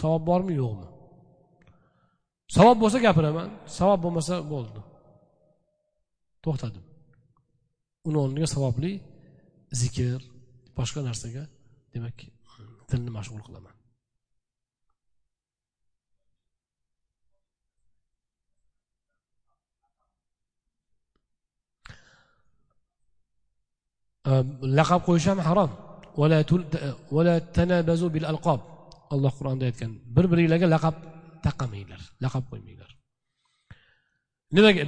savob 0.00 0.22
bormi 0.30 0.54
yo'qmi? 0.62 0.86
Savob 2.56 2.76
bo'lsa 2.82 2.98
gapiraman 3.06 3.48
savob 3.78 4.00
bo'lmasa 4.04 4.34
bo'ldi. 4.52 4.80
To'xtadim. 6.44 6.84
Uni 8.08 8.18
o'rniga 8.24 8.48
savobli 8.54 8.92
zikr 9.82 10.20
boshqa 10.78 11.00
narsaga 11.08 11.44
demak 11.94 12.16
tilni 12.88 13.10
mashg'ul 13.18 13.42
qilaman. 13.46 13.75
Ehm, 24.30 24.46
laqab 24.78 25.00
qo'yish 25.06 25.26
ham 25.30 25.38
harom. 25.48 25.70
Alloh 29.14 29.32
qur'onda 29.38 29.64
aytgan 29.70 29.92
bir 30.16 30.24
biringlarga 30.32 30.66
laqab 30.74 30.94
taqamanglar 31.46 32.00
laqab 32.24 32.44
qo'ymanglar. 32.50 32.90
Nimaga? 34.56 34.82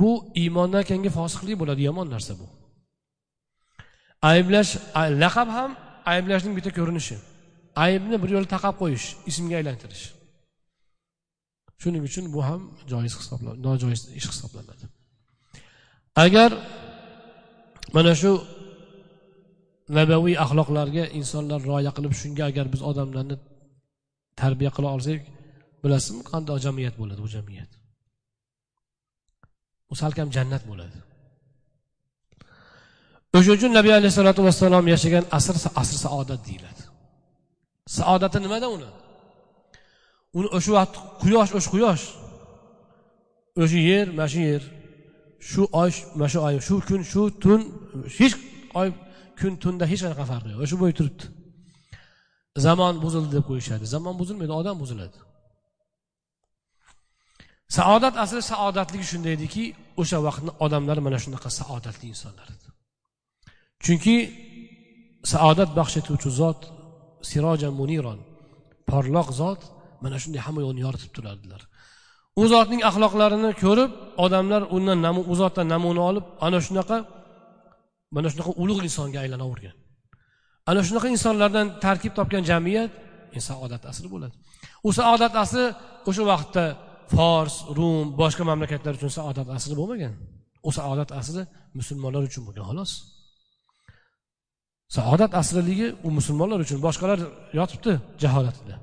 Bu 0.00 0.10
iymondan 0.42 0.82
keyingi 0.88 1.10
fosiqlik 1.18 1.56
bo'ladi 1.62 1.82
yomon 1.88 2.06
narsa 2.14 2.32
bu. 2.40 2.46
Ayblash 4.30 4.70
laqab 5.22 5.48
ham 5.56 5.70
ayblashning 6.12 6.54
bitta 6.58 6.70
ko'rinishi. 6.78 7.16
Aybni 7.84 8.16
bir 8.22 8.30
yo'la 8.34 8.48
taqab 8.56 8.74
qo'yish 8.82 9.06
ismga 9.30 9.54
aylantirish. 9.60 10.04
Shuning 11.82 12.02
uchun 12.08 12.24
bu 12.34 12.40
ham 12.48 12.60
joiz 12.92 13.12
hisoblanadi 13.20 13.58
nojoiz 13.66 14.00
ish 14.18 14.28
hisoblanadi. 14.32 14.84
Agar 16.24 16.50
mana 17.94 18.12
shu 18.20 18.32
nabaviy 19.98 20.36
axloqlarga 20.44 21.04
insonlar 21.18 21.60
rioya 21.68 21.90
qilib 21.96 22.14
shunga 22.20 22.44
agar 22.50 22.66
biz 22.72 22.80
odamlarni 22.90 23.36
tarbiya 24.40 24.70
qila 24.76 24.88
olsak 24.96 25.20
bilasizmi 25.82 26.22
qanday 26.30 26.58
jamiyat 26.66 26.94
bo'ladi 27.00 27.20
bu 27.24 27.30
jamiyat? 27.36 27.70
U 29.92 29.94
salkam 30.02 30.28
jannat 30.36 30.62
bo'ladi. 30.70 30.98
O'sha 33.36 33.50
uchun 33.56 33.72
nabiy 33.78 33.94
alayhissalotu 33.98 34.40
vassalom 34.48 34.84
yashagan 34.94 35.24
asr 35.38 35.54
asr 35.82 35.96
saodat 36.04 36.40
deyiladi. 36.48 36.82
Saodati 37.98 38.38
nimada 38.44 38.68
uni? 38.76 38.90
Uni 40.38 40.48
o'sha 40.56 40.72
vaqt 40.78 40.94
quyosh 41.22 41.50
o'sha 41.58 41.70
quyosh. 41.74 42.04
O'sha 43.62 43.78
yer 43.90 44.06
mana 44.16 44.28
shu 44.32 44.40
yer. 44.50 44.62
Shu 45.50 45.62
oy 45.82 45.90
mana 46.16 46.28
shu 46.32 46.38
oy 46.46 46.54
shu 46.66 46.74
kun 46.88 47.02
shu 47.12 47.22
tun 47.42 47.60
hech 48.18 48.34
oy 48.80 48.88
kun 49.38 49.52
tunda 49.62 49.84
hech 49.90 50.00
qanaqa 50.04 50.24
farqi 50.32 50.48
yo'q. 50.52 50.62
Shu 50.70 50.76
bo'yi 50.82 50.94
turibdi. 50.98 51.24
Zamon 52.66 52.94
buzildi 53.04 53.30
deb 53.36 53.44
qo'yishadi. 53.50 53.84
Zamon 53.94 54.14
buzilmaydi 54.20 54.52
odam 54.60 54.76
buziladi. 54.82 55.18
Saodat 57.76 58.14
asli 58.24 58.40
saodatligi 58.52 59.06
shunday 59.12 59.32
ediki 59.38 59.64
o'sha 60.00 60.18
vaqtni 60.26 60.50
odamlar 60.64 60.98
mana 61.06 61.18
shunaqa 61.24 61.48
saodatli 61.60 62.06
insonlar 62.12 62.48
edi. 62.54 62.68
Chunki 63.84 64.16
saodat 65.32 65.70
baxsh 65.78 65.96
etuvchi 66.00 66.30
zot 66.40 66.60
siroja 67.30 67.70
muniron 67.80 68.18
porloq 68.90 69.28
zot 69.40 69.60
mana 70.04 70.16
shunday 70.22 70.40
hamma 70.46 70.60
yo'lni 70.66 70.80
yoritib 70.86 71.10
turardilar. 71.16 71.60
U 72.40 72.42
zotning 72.52 72.82
axloqlarini 72.88 73.50
ko'rib 73.62 73.90
odamlar 74.24 74.62
undan 74.76 74.98
u 75.32 75.34
zotdan 75.40 75.66
namuna 75.74 76.02
olib 76.10 76.24
ana 76.46 76.58
shunaqa 76.66 76.98
mana 78.14 78.28
shunaqa 78.32 78.52
ulug' 78.62 78.82
insonga 78.88 79.18
aylanavergan. 79.24 79.74
Ana 80.70 80.80
shunaqa 80.86 81.08
insonlardan 81.14 81.66
tarkib 81.84 82.12
topgan 82.18 82.42
jamiyat 82.50 82.90
saodat 83.48 83.82
asri 83.90 84.08
bo'ladi. 84.14 84.34
U 84.88 84.90
saodat 84.98 85.34
asri 85.44 85.64
o'sha 86.08 86.24
vaqtda 86.32 86.64
fors 87.14 87.54
rum 87.78 88.06
boshqa 88.20 88.42
mamlakatlar 88.50 88.92
uchun 88.98 89.12
saodat 89.18 89.48
asri 89.56 89.74
bo'lmagan. 89.80 90.12
U 90.68 90.70
saodat 90.78 91.10
asri 91.20 91.42
musulmonlar 91.78 92.22
uchun 92.28 92.42
bo'lgan 92.46 92.64
xolos. 92.70 92.92
Saodat 94.96 95.32
asriligi 95.40 95.88
u 96.06 96.08
musulmonlar 96.18 96.58
uchun 96.64 96.78
boshqalar 96.86 97.18
yotibdi 97.58 97.92
jaholatida. 98.22 98.74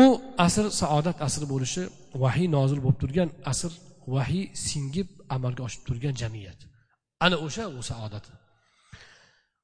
U 0.00 0.04
asr 0.46 0.64
saodat 0.80 1.16
asri 1.26 1.46
bo'lishi 1.52 1.82
vahiy 2.22 2.48
nozil 2.56 2.78
bo'lib 2.84 2.98
turgan 3.02 3.28
asr 3.52 3.72
vahiy 4.14 4.44
singib 4.68 5.08
amalga 5.34 5.62
oshib 5.66 5.82
turgan 5.88 6.14
jamiyat. 6.22 6.58
Ana 7.24 7.36
o'sha 7.46 7.64
u 7.78 7.82
saodat. 7.90 8.24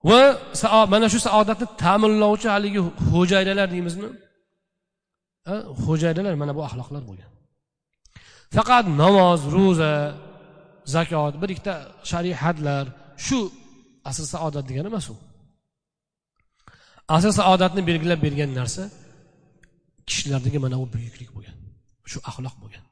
Va 0.09 0.21
mana 0.93 1.07
shu 1.13 1.19
saodatni 1.29 1.67
ta'minlovchi 1.83 2.49
haligi 2.55 2.81
xo'jaydalar 3.11 3.69
deymizmi? 3.75 4.09
Xo'jaydalar 5.85 6.35
mana 6.43 6.53
bu 6.59 6.61
axloqlar 6.69 7.03
bo'lgan. 7.09 7.31
Faqat 8.57 8.85
namoz 9.03 9.41
ro'za 9.57 9.93
zakot 10.95 11.35
bir 11.41 11.49
ikkita 11.55 11.75
shariy 12.11 12.35
hadlar 12.43 12.85
shu 13.27 13.39
asr 14.11 14.25
saodat 14.35 14.65
degani 14.71 14.89
emas 14.93 15.07
u. 15.13 15.15
Asr 17.17 17.31
saodatni 17.41 17.83
belgilab 17.91 18.21
bergan 18.27 18.51
narsa 18.61 18.83
kishilardagi 20.11 20.59
mana 20.65 20.77
bu 20.83 20.87
buyuklik 20.95 21.31
bo'lgan 21.37 21.57
shu 22.13 22.19
axloq 22.31 22.57
bo'lgan. 22.63 22.85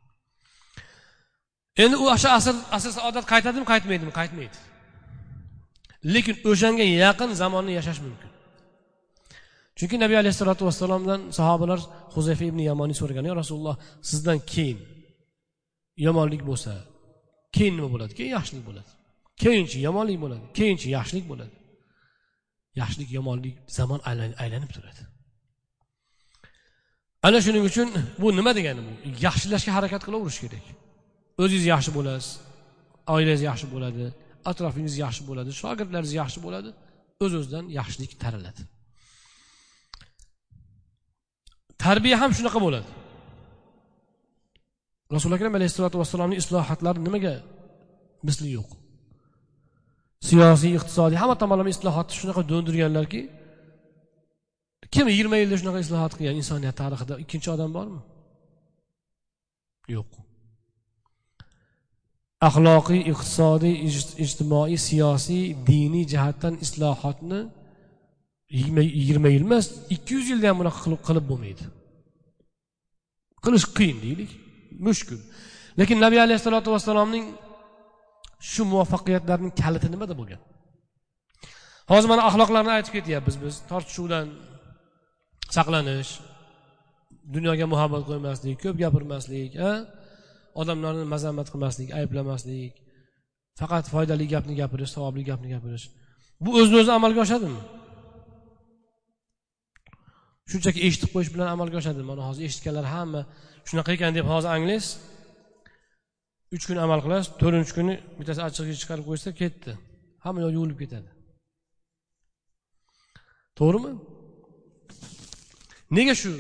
Endi 1.83 1.97
u 2.03 2.05
o'sha 2.15 2.29
asr 2.39 2.55
asr 2.77 2.91
saodat 2.99 3.25
qaytadimi 3.33 3.67
qaytmaydimi? 3.73 4.13
Qaytmaydi. 4.21 4.59
Lekin 6.15 6.37
o'shanga 6.51 6.85
yaqin 7.05 7.31
zamonni 7.43 7.73
yashash 7.79 8.01
mumkin. 8.07 8.31
Chunki 9.79 9.97
nabiy 10.05 10.19
alayhissalotu 10.23 10.63
vassalomdan 10.69 11.21
sahobalar 11.39 11.81
huzayfa 12.15 12.45
ibn 12.51 12.61
yamoniy 12.71 12.97
so'ragan 13.01 13.25
yo 13.31 13.35
rasululloh 13.43 13.77
sizdan 14.11 14.39
keyin 14.53 14.79
yomonlik 16.07 16.43
bo'lsa 16.51 16.73
keyin 17.57 17.75
nima 17.79 17.89
bo'ladi? 17.95 18.13
Keyin 18.19 18.33
yaxshilik 18.39 18.65
bo'ladi. 18.69 18.91
Keyinchi 19.43 19.79
yomonlik 19.87 20.19
bo'ladi 20.25 20.45
keyinchi 20.59 20.87
yaxshilik 20.97 21.27
bo'ladi. 21.33 21.55
Yaxshilik 22.81 23.11
yomonlik 23.19 23.55
zamon 23.79 24.01
aylanib 24.43 24.71
turadi. 24.77 25.03
Ana 27.27 27.39
shuning 27.45 27.65
uchun 27.71 27.89
bu 28.21 28.27
nima 28.39 28.53
degani 28.59 28.83
bu? 28.87 28.93
Yaxshilashga 29.27 29.71
harakat 29.77 30.03
qilaverish 30.07 30.39
kerak. 30.45 30.65
O'zingiz 31.43 31.67
yaxshi 31.75 31.91
bo'lasiz 31.99 32.31
oilangiz 33.15 33.43
yaxshi 33.51 33.67
bo'ladi 33.75 34.05
atrofingiz 34.51 34.95
yaxshi 35.05 35.23
bo'ladi 35.29 35.51
shogirdlaringiz 35.61 36.15
yaxshi 36.21 36.39
bo'ladi 36.47 36.71
o'z 37.25 37.33
o'zidan 37.39 37.65
yaxshilik 37.79 38.13
taraladi. 38.23 38.63
Tarbiya 41.85 42.17
ham 42.23 42.31
shunaqa 42.39 42.59
bo'ladi. 42.67 42.89
Rasuli 45.15 45.35
akram 45.39 45.55
alayhissalotu 45.59 45.97
vassalomni 46.03 46.37
islohotlari 46.43 47.01
nimaga 47.07 47.35
misli 48.29 48.49
yo'q? 48.59 48.71
Siyosiy 50.29 50.73
iqtisodiy 50.79 51.19
hamma 51.23 51.37
tomonlama 51.43 51.71
islohotni 51.75 52.15
shunaqa 52.21 52.43
do'ndirganlarki 52.51 53.21
kim 54.95 55.07
yigirma 55.13 55.37
yilda 55.43 55.57
shunaqa 55.61 55.79
islohot 55.85 56.13
qilgan 56.19 56.37
insoniyat 56.43 56.77
tarixida? 56.83 57.15
Ikkinchi 57.25 57.49
odam 57.55 57.71
bormi? 57.77 58.01
Yo'q. 59.97 60.11
Axloqiy 62.49 63.01
iqtisodiy 63.13 63.75
ijtimoiy 64.25 64.79
siyosiy 64.89 65.45
diniy 65.69 66.05
jihatdan 66.13 66.55
islohotni 66.65 67.41
yigirma 69.01 69.29
yil 69.35 69.45
emas 69.49 69.67
ikki 69.95 70.11
yuz 70.17 70.27
yilda 70.33 70.47
ham 70.51 70.59
bunaqa 70.61 70.79
qilib 71.09 71.25
bo'lmaydi. 71.31 71.65
Qilish 73.45 73.67
qiyin 73.77 73.99
deylik 74.05 74.31
mushkul. 74.87 75.21
Lekin 75.79 75.99
nabiy 76.05 76.21
alayhissalotu 76.27 76.69
vassalomning 76.75 77.27
shu 78.51 78.63
muvaffaqiyatlarning 78.73 79.53
kaliti 79.63 79.89
nimada 79.95 80.15
bo'lgan? 80.21 80.41
Hozir 81.93 82.09
mana 82.13 82.23
axloqlarni 82.29 82.73
aytib 82.77 82.93
ketyapmiz 82.97 83.37
biz. 83.43 83.55
Tortishuvdan 83.71 84.27
saqlanish 85.55 86.11
dunyoga 87.35 87.67
muhabbat 87.73 88.03
qo'ymaslik 88.09 88.57
ko'p 88.65 88.77
gapirmaslik 88.83 89.51
odamlarni 90.61 91.05
mazammat 91.15 91.49
qilmaslik 91.53 91.89
ayblamaslik 92.01 92.73
faqat 93.61 93.85
foydali 93.93 94.27
gapni 94.35 94.55
gapirish 94.61 94.93
savobli 94.97 95.23
gapni 95.31 95.49
gapirish. 95.55 95.87
Bu 96.45 96.51
o'zini 96.61 96.77
o'zi 96.83 96.93
amalga 96.99 97.21
oshadimi? 97.27 97.61
Shunchaki 100.51 100.81
eshitib 100.87 101.11
qo'yish 101.15 101.31
bilan 101.35 101.49
amalga 101.55 101.77
oshadi 101.83 102.03
mana 102.11 102.23
hozir 102.29 102.43
eshitganlar 102.49 102.87
hamma 102.95 103.23
shunaqa 103.69 103.91
ekan 103.97 104.13
deb 104.19 104.27
hozir 104.33 104.51
anglaysiz. 104.57 104.91
Uch 106.55 106.65
kun 106.69 106.79
amal 106.87 107.01
qilasiz 107.05 107.29
to'rtinchi 107.41 107.73
kuni 107.79 107.95
bittasi 108.19 108.41
achchig'i 108.49 108.75
chiqarib 108.83 109.05
qo'ysa 109.11 109.29
ketdi. 109.41 109.73
Hamma 110.25 110.41
yoq 110.45 110.53
yuvilib 110.57 110.79
ketadi. 110.83 111.11
To'g'rimi? 113.59 113.93
Nega 115.91 116.15
shu 116.23 116.31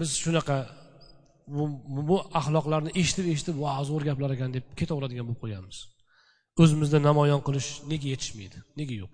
biz 0.00 0.10
shunaqa 0.24 0.56
bu, 1.54 1.64
bu 2.08 2.16
axloqlarni 2.40 2.90
eshitib 3.00 3.26
eshitib 3.34 3.56
va 3.64 3.78
zo'r 3.90 4.02
gaplar 4.08 4.30
ekan 4.36 4.50
deb 4.56 4.64
ketaveradigan 4.80 5.26
bo'lib 5.28 5.42
qolganmiz 5.44 5.78
o'zimizda 6.62 6.98
namoyon 7.08 7.40
qilish 7.46 7.68
nega 7.92 8.06
yetishmaydi? 8.12 8.58
Nega 8.80 8.94
yo'q? 9.02 9.12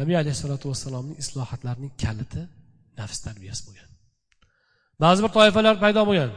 Nabiy 0.00 0.16
alayhissalotu 0.22 0.70
vassalomning 0.72 1.18
islohotlarining 1.22 1.92
kaliti 2.02 2.42
nafs 3.00 3.18
tarbiyasi 3.26 3.62
bo'lgan. 3.66 3.90
Ba'zi 5.04 5.20
bir 5.24 5.32
toifalar 5.38 5.76
paydo 5.84 6.02
bo'lgan. 6.10 6.32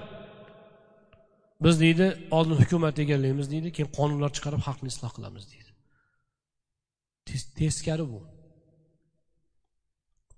Biz 1.65 1.75
deydi 1.83 2.07
oldin 2.37 2.55
hukumat 2.61 2.99
egallaymiz 3.03 3.47
deydi 3.53 3.69
keyin 3.75 3.89
qonunlar 3.97 4.31
chiqarib 4.37 4.61
xalqni 4.67 4.89
isloh 4.93 5.11
qilamiz 5.17 5.45
deydi. 5.53 5.71
Teskari 7.59 8.05
bu. 8.13 8.21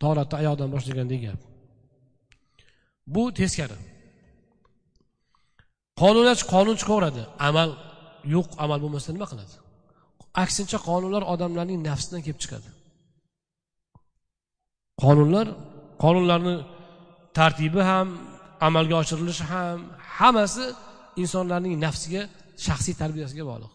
Toratni 0.03 0.35
oyoqdan 0.41 0.69
boshlagandek 0.75 1.21
gap. 1.25 1.39
Bu 3.13 3.23
teskari. 3.39 3.77
Qonunlar 6.01 6.37
qonun 6.53 6.75
chiqaveradi. 6.81 7.21
Amal 7.47 7.69
yo'q 8.35 8.47
amal 8.63 8.79
bo'lmasa 8.83 9.09
nima 9.15 9.27
qiladi? 9.31 9.55
Aksincha 10.43 10.77
qonunlar 10.89 11.23
odamlarning 11.33 11.79
nafsidan 11.89 12.21
kelib 12.25 12.39
chiqadi. 12.43 12.69
Qonunlar 15.03 15.47
qonunlarni 16.03 16.55
tartibi 17.37 17.81
ham 17.91 18.07
amalga 18.67 18.95
oshirilishi 19.01 19.43
ham 19.53 19.79
hammasi 20.17 20.65
insonlarning 21.23 21.73
nafsiga 21.85 22.21
shaxsiy 22.65 22.95
tarbiyasiga 23.01 23.43
bog'liq. 23.51 23.71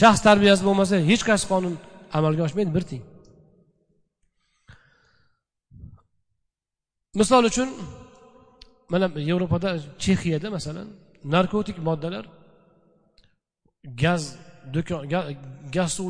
Shaxs 0.00 0.20
tarbiyasi 0.28 0.62
bo'lmasa 0.68 0.94
hech 1.10 1.22
qaysi 1.28 1.46
qonun 1.52 1.74
amalga 2.18 2.42
oshmaydi 2.48 2.70
bir 2.76 2.84
tiyin 2.90 3.04
misol 7.14 7.44
uchun 7.50 7.68
mana 8.92 9.06
yevropada 9.30 9.68
chexiyada 10.04 10.48
masalan 10.56 10.88
narkotik 11.34 11.78
moddalar 11.88 12.24
gaz 14.02 14.22
do'kon 14.74 15.00
gaz 15.76 15.90
suv 15.96 16.06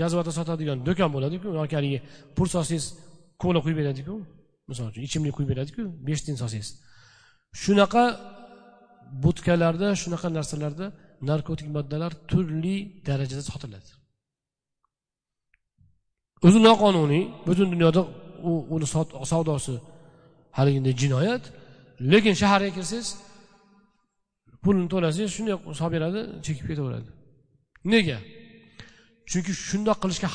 gazovada 0.00 0.32
sotadigan 0.38 0.78
do'kon 0.88 1.10
bo'ladiku 1.16 1.46
yoki 1.60 1.74
haligi 1.78 1.98
pul 2.36 2.48
solsangiz 2.54 2.84
kola 3.42 3.58
quyib 3.64 3.78
beradiku 3.80 4.14
misol 4.70 4.86
uchun 4.90 5.02
ichimlik 5.08 5.34
quyib 5.36 5.48
beradiku 5.52 5.82
besh 6.06 6.20
tiyin 6.24 6.38
solsangiz 6.42 6.68
shunaqa 7.62 8.04
butkalarda 9.22 9.88
shunaqa 10.02 10.28
narsalarda 10.36 10.86
narkotik 11.28 11.68
moddalar 11.76 12.12
turli 12.30 12.76
darajada 13.08 13.42
sotiladi. 13.50 13.90
O'zi 16.46 16.58
noqonuniy 16.68 17.24
butun 17.46 17.68
dunyoda 17.74 18.02
u 18.50 18.52
uni 18.74 18.86
savdosi 19.32 19.74
haliginday 20.58 20.94
jinoyat. 21.02 21.44
Lekin 22.12 22.34
shaharga 22.42 22.70
kirsangiz 22.76 23.08
pulni 24.64 24.86
to'lasangiz 24.92 25.30
shunday 25.36 25.54
solib 25.78 25.92
beradi 25.96 26.20
chekib 26.46 26.66
ketaveradi. 26.70 27.08
Nega? 27.92 28.18
Chunki 29.30 29.52
shundoq 29.68 29.98
qilishga 30.02 30.28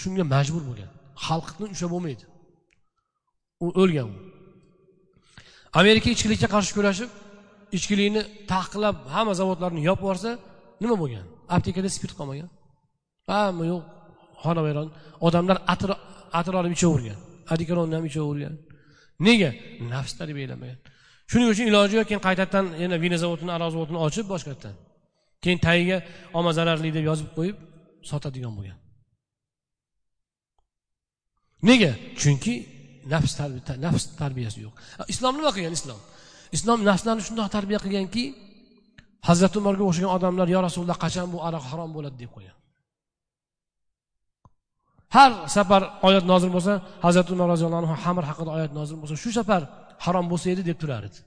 shunga 0.00 0.24
majbur 0.34 0.62
bo'lgan. 0.68 0.90
Xalqni 1.26 1.66
ushlab 1.74 1.90
bo'lmaydi. 1.94 2.24
U 3.64 3.66
o'lgan 3.82 4.08
u. 4.14 4.16
Amerika 5.80 6.08
ichkilikka 6.14 6.48
qarshi 6.54 6.72
kurashib 6.76 7.10
ichkilikni 7.76 8.22
taqiqlab 8.52 8.96
hamma 9.14 9.32
zavodlarni 9.40 9.80
yopib 9.88 10.04
yuborsa 10.04 10.30
nima 10.82 10.96
bo'lgan? 11.02 11.24
Aptekada 11.54 11.88
spirt 11.96 12.14
qolmagan. 12.18 12.48
Hamma 13.30 13.64
yo'q 13.72 13.82
xonavayron 14.44 14.88
odamlar 15.26 15.56
atir 15.72 15.90
atir 16.38 16.54
olib 16.60 16.72
ichavergan. 16.76 17.18
Adikaronni 17.52 17.94
ham 17.98 18.04
ichavergan. 18.10 18.54
Nega? 19.26 19.50
Nafs 19.92 20.12
tarbiyalamagan 20.20 20.78
shuning 21.30 21.48
uchun 21.52 21.66
iloji 21.70 21.94
yo'q 21.98 22.06
keyin 22.10 22.22
qaytadan 22.28 22.66
yana 22.82 22.96
vinozavodini 23.04 23.52
aroq 23.56 23.70
zavodini 23.74 23.98
ochib 24.06 24.26
boshqatdan. 24.32 24.74
Keyin 25.42 25.60
tagiga 25.66 25.98
olma 26.36 26.52
zararli 26.58 26.90
deb 26.96 27.04
yozib 27.10 27.28
qo'yib 27.36 27.56
sotadigan 28.10 28.52
bo'lgan. 28.58 28.78
Nega? 31.68 31.92
Chunki 32.20 32.54
nafs 33.12 33.32
nafs 33.86 34.04
tarbiyasi 34.20 34.58
yo'q. 34.66 34.74
Islom 35.12 35.34
nima 35.38 35.50
qilgan 35.56 35.74
islom? 35.78 36.00
Islom 36.56 36.78
nafslarni 36.90 37.22
shundoq 37.28 37.48
tarbiya 37.56 37.78
qilganki 37.84 38.24
hazrati 39.28 39.56
umarga 39.62 39.82
o'xshagan 39.88 40.12
odamlar 40.16 40.48
yo 40.54 40.60
rasululloh 40.66 40.98
qachon 41.04 41.26
bu 41.34 41.38
aroq 41.48 41.64
harom 41.70 41.90
bo'ladi? 41.96 42.16
deb 42.22 42.30
qo'ygan. 42.36 42.56
Har 45.14 45.30
safar 45.56 45.82
oyat 46.08 46.24
nozil 46.32 46.50
bo'lsa 46.56 46.72
hazrati 47.04 47.30
umar 47.36 47.46
roziyallohu 47.52 47.80
anhu 47.82 47.96
xamir 48.04 48.24
haqida 48.30 48.50
oyat 48.58 48.72
nozil 48.78 48.96
bo'lsa 49.02 49.14
shu 49.22 49.30
safar 49.38 49.62
harom 50.04 50.26
bo'lsa 50.32 50.46
edi 50.54 50.62
deb 50.70 50.78
turar 50.82 51.02
edi. 51.08 51.18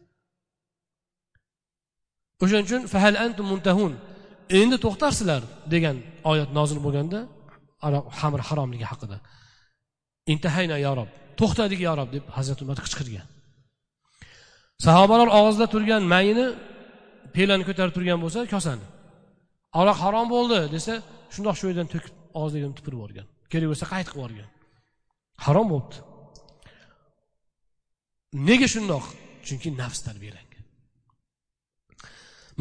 O'shaning 2.44 2.66
uchun 2.70 2.82
fahal 2.94 3.16
antum 3.26 3.46
muntahun 3.54 3.92
endi 4.60 4.78
to'xtarsizlar 4.86 5.42
degan 5.74 5.98
oyat 6.32 6.50
nozil 6.58 6.80
bo'lganda 6.86 7.20
xamir 8.20 8.42
haromligi 8.48 8.86
haqida. 8.92 9.18
Intahayna 10.34 10.78
yo 10.86 10.92
rob 11.00 11.10
to'xtadik 11.40 11.80
yo 11.88 11.94
rob 12.00 12.10
deb 12.16 12.24
hazrati 12.38 12.62
umar 12.66 12.78
qichqirgan. 12.86 13.28
Sahobalar 14.86 15.30
og'zida 15.40 15.66
turgan 15.74 16.04
mayni 16.14 16.46
pelani 17.36 17.64
ko'tarib 17.70 17.94
turgan 17.98 18.20
bo'lsa 18.24 18.40
kosani 18.54 18.86
aroq 19.80 19.98
harom 20.04 20.28
bo'ldi 20.36 20.60
desa 20.76 20.94
shundoq 21.34 21.56
shu 21.60 21.66
yerdan 21.70 21.88
to'kib 21.94 22.14
og'ziga 22.42 22.68
tupurib 22.78 22.98
yuborgan. 23.00 23.28
Kerak 23.52 23.68
bo'lsa 23.72 23.86
qaytib 23.94 24.14
qilib 24.14 24.22
yuborgan. 24.24 24.50
Harom 25.46 25.68
bo'libdi. 25.74 25.98
Nega 28.50 28.68
shundoq? 28.76 29.06
Chunki 29.48 29.70
nafs 29.82 30.00
tarbiyalangan 30.08 30.50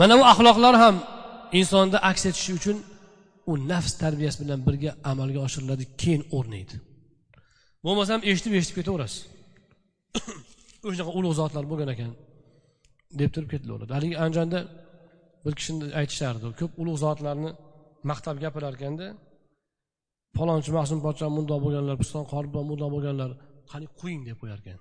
mana 0.01 0.14
bu 0.18 0.24
axloqlar 0.32 0.74
ham 0.84 0.97
insonda 1.61 1.99
aks 2.11 2.22
etishi 2.30 2.53
uchun 2.59 2.76
u 3.51 3.53
nafs 3.72 3.93
tarbiyasi 4.03 4.39
bilan 4.43 4.61
birga 4.66 4.91
amalga 5.11 5.41
oshiriladi 5.47 5.84
keyin 6.01 6.22
o'rnaydi. 6.36 6.76
Bo'lmasam 7.84 8.20
eshitib 8.30 8.53
eshitib 8.59 8.76
ketaverasiz. 8.80 9.20
O'shanaqa 10.86 11.12
ulug' 11.18 11.36
zotlar 11.41 11.64
bo'lgan 11.70 11.91
ekan 11.95 12.12
deb 13.20 13.30
turib 13.34 13.51
ketilaveradi. 13.55 13.93
Haligi 13.97 14.16
andijonda 14.24 14.61
bir 15.45 15.53
kishini 15.59 15.86
aytishardi 16.01 16.47
ko'p 16.61 16.72
ulug' 16.82 16.99
zotlarni 17.05 17.51
maqtab 18.11 18.36
gapirar 18.45 18.74
ekanda 18.78 19.07
falonchi 20.37 20.70
mahsum 20.79 20.99
podsho 21.07 21.26
mundoq 21.39 21.59
bo'lganlar 21.64 21.97
piston 22.03 22.24
qoribon 22.33 22.64
mundoq 22.70 22.91
bo'lganlar 22.95 23.31
qani 23.70 23.87
qo'ying 24.01 24.22
deb 24.29 24.37
qo'yar 24.43 24.59
ekan 24.62 24.79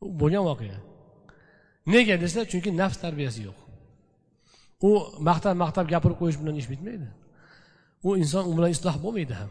bo'lgan 0.00 0.44
voqea. 0.48 0.78
Nega 1.86 2.16
desa 2.20 2.44
chunki 2.50 2.70
nafs 2.80 2.98
tarbiyasi 3.04 3.40
yo'q. 3.48 3.58
U 4.88 4.90
maqtab 5.28 5.56
maqtab 5.62 5.86
gapirib 5.92 6.18
qo'yish 6.20 6.38
bilan 6.40 6.56
ish 6.60 6.68
bitmaydi. 6.72 7.08
U 8.06 8.16
inson 8.22 8.44
u 8.50 8.52
bilan 8.58 8.70
isloh 8.76 8.96
bo'lmaydi 9.04 9.34
ham. 9.40 9.50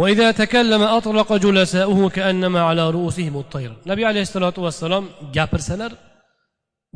وإذا 0.00 0.28
تكلم 0.42 0.82
أطلق 0.82 1.28
جلساؤه 1.44 2.00
كأنما 2.16 2.60
على 2.68 2.90
رؤوسهم 2.90 3.34
الطير 3.44 3.72
nabiy 3.90 4.06
alayhissalotu 4.10 4.62
vassalom 4.66 5.04
gapirsalar 5.36 5.92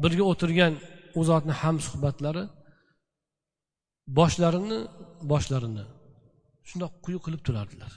birga 0.02 0.24
o'tirgan 0.32 0.72
u 1.18 1.20
zotni 1.28 1.52
ham 1.60 1.76
suhbatlari 1.86 2.44
boshlarini 4.18 4.78
boshlarini 5.32 5.84
shundoq 6.68 6.92
quyi 7.04 7.18
qilib 7.24 7.42
turardilar 7.46 7.92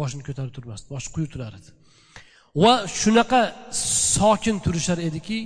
boshini 0.00 0.22
ko'tarib 0.28 0.52
turmasdi 0.56 0.86
boshi 0.94 1.08
quyi 1.14 1.28
turar 1.32 1.52
edi 1.58 1.70
va 2.62 2.72
shunaqa 3.00 3.40
sokin 4.16 4.56
turishar 4.64 4.98
ediki 5.08 5.38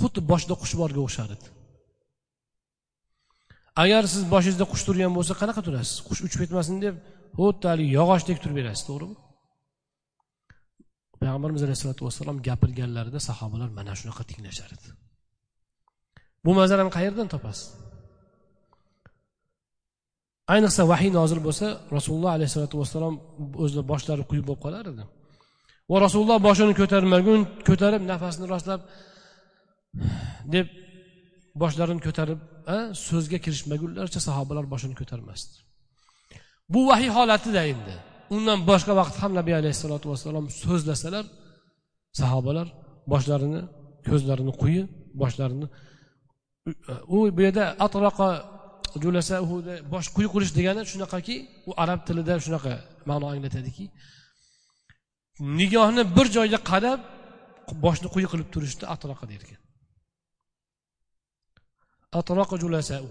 xuddi 0.00 0.20
boshida 0.30 0.54
qush 0.62 0.74
borga 0.80 1.00
o'xshar 1.06 1.28
edi 1.36 1.46
agar 3.82 4.02
siz 4.12 4.22
boshingizda 4.34 4.66
qush 4.72 4.84
turgan 4.88 5.12
bo'lsa 5.18 5.32
qanaqa 5.40 5.60
turasiz 5.66 5.96
qush 6.08 6.20
uchib 6.26 6.38
ketmasin 6.42 6.76
deb 6.86 6.94
xuddi 7.37 7.65
haligi 7.71 7.91
yog'ochdek 7.99 8.37
turib 8.43 8.55
berasiz 8.59 8.83
to'g'rimi? 8.89 9.15
Payg'ambarimiz 11.21 11.61
alayhissalotu 11.65 12.01
vassalom 12.07 12.37
gapirganlarida 12.47 13.19
sahobalar 13.29 13.69
mana 13.77 13.93
shunaqa 13.99 14.23
tinglashar 14.29 14.69
edi. 14.77 14.89
Bu 16.45 16.51
manzarani 16.59 16.91
qayerdan 16.97 17.27
topasiz? 17.33 17.67
Ayniqsa 20.53 20.81
vahiy 20.91 21.11
nozil 21.19 21.39
bo'lsa 21.47 21.65
rasululloh 21.97 22.31
alayhissalotu 22.37 22.75
vassalom 22.81 23.15
o'zini 23.63 23.83
boshlari 23.91 24.23
quyi 24.29 24.41
bo'lib 24.47 24.61
qolar 24.65 24.85
edi. 24.93 25.03
Va 25.91 25.97
rasululloh 26.05 26.39
boshini 26.47 26.73
ko'tarmagun 26.81 27.41
ko'tarib 27.67 28.01
nafasini 28.11 28.45
rostlab 28.53 28.81
deb 30.55 30.67
boshlarini 31.61 32.01
ko'tarib 32.07 32.39
so'zga 33.07 33.37
kirishmagunlaricha 33.45 34.21
sahobalar 34.27 34.65
boshini 34.73 34.95
ko'tarmasdi. 35.01 35.55
Bu 36.73 36.79
vahiy 36.89 37.11
holatida 37.17 37.61
endi. 37.73 37.95
Undan 38.35 38.59
boshqa 38.69 38.93
vaqt 38.99 39.15
ham 39.21 39.31
nabiy 39.39 39.55
alayhissalotu 39.61 40.05
vassalom 40.11 40.45
so'zlasalar 40.63 41.25
sahobalar 42.19 42.67
boshlarini 43.13 43.61
ko'zlarini 44.07 44.53
quyi 44.61 44.81
boshlarini 45.21 45.67
u 47.15 47.17
bu 47.35 47.41
yerda 47.45 47.65
atroqa 47.85 48.29
bosh 49.93 50.07
quyi 50.15 50.27
qilish 50.33 50.51
degani 50.57 50.81
shunaqaki 50.91 51.35
u 51.69 51.71
arab 51.83 51.99
tilida 52.07 52.33
shunaqa 52.45 52.73
ma'no 53.09 53.25
anglatadiki 53.33 53.85
nigohni 55.59 56.03
bir 56.15 56.27
joyga 56.37 56.59
qarab 56.71 56.99
boshni 57.85 58.07
quyi 58.13 58.27
qilib 58.31 58.47
turishni 58.53 58.85
atroqa 58.93 59.25
derkan. 59.31 59.59
Atroqa 62.19 62.55
julasau. 62.63 63.05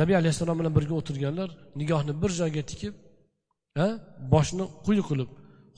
Nabiy 0.00 0.16
alayhissalom 0.20 0.56
bilan 0.60 0.72
birga 0.78 0.94
o'tirganlar 1.00 1.48
nigohni 1.80 2.12
bir 2.22 2.30
joyga 2.40 2.62
tikib 2.70 2.94
boshni 4.34 4.64
quyi 4.86 5.02
qilib 5.08 5.30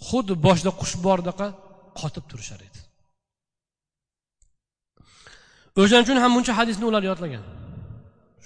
xuddi 0.09 0.35
boshida 0.47 0.71
qush 0.81 0.95
bordaqa 1.07 1.47
qotib 2.01 2.25
turishar 2.31 2.61
edi. 2.69 2.81
O'shaning 5.81 6.05
uchun 6.07 6.19
ham 6.23 6.31
buncha 6.37 6.53
hadisni 6.61 6.85
ular 6.91 7.03
yodlagan. 7.11 7.45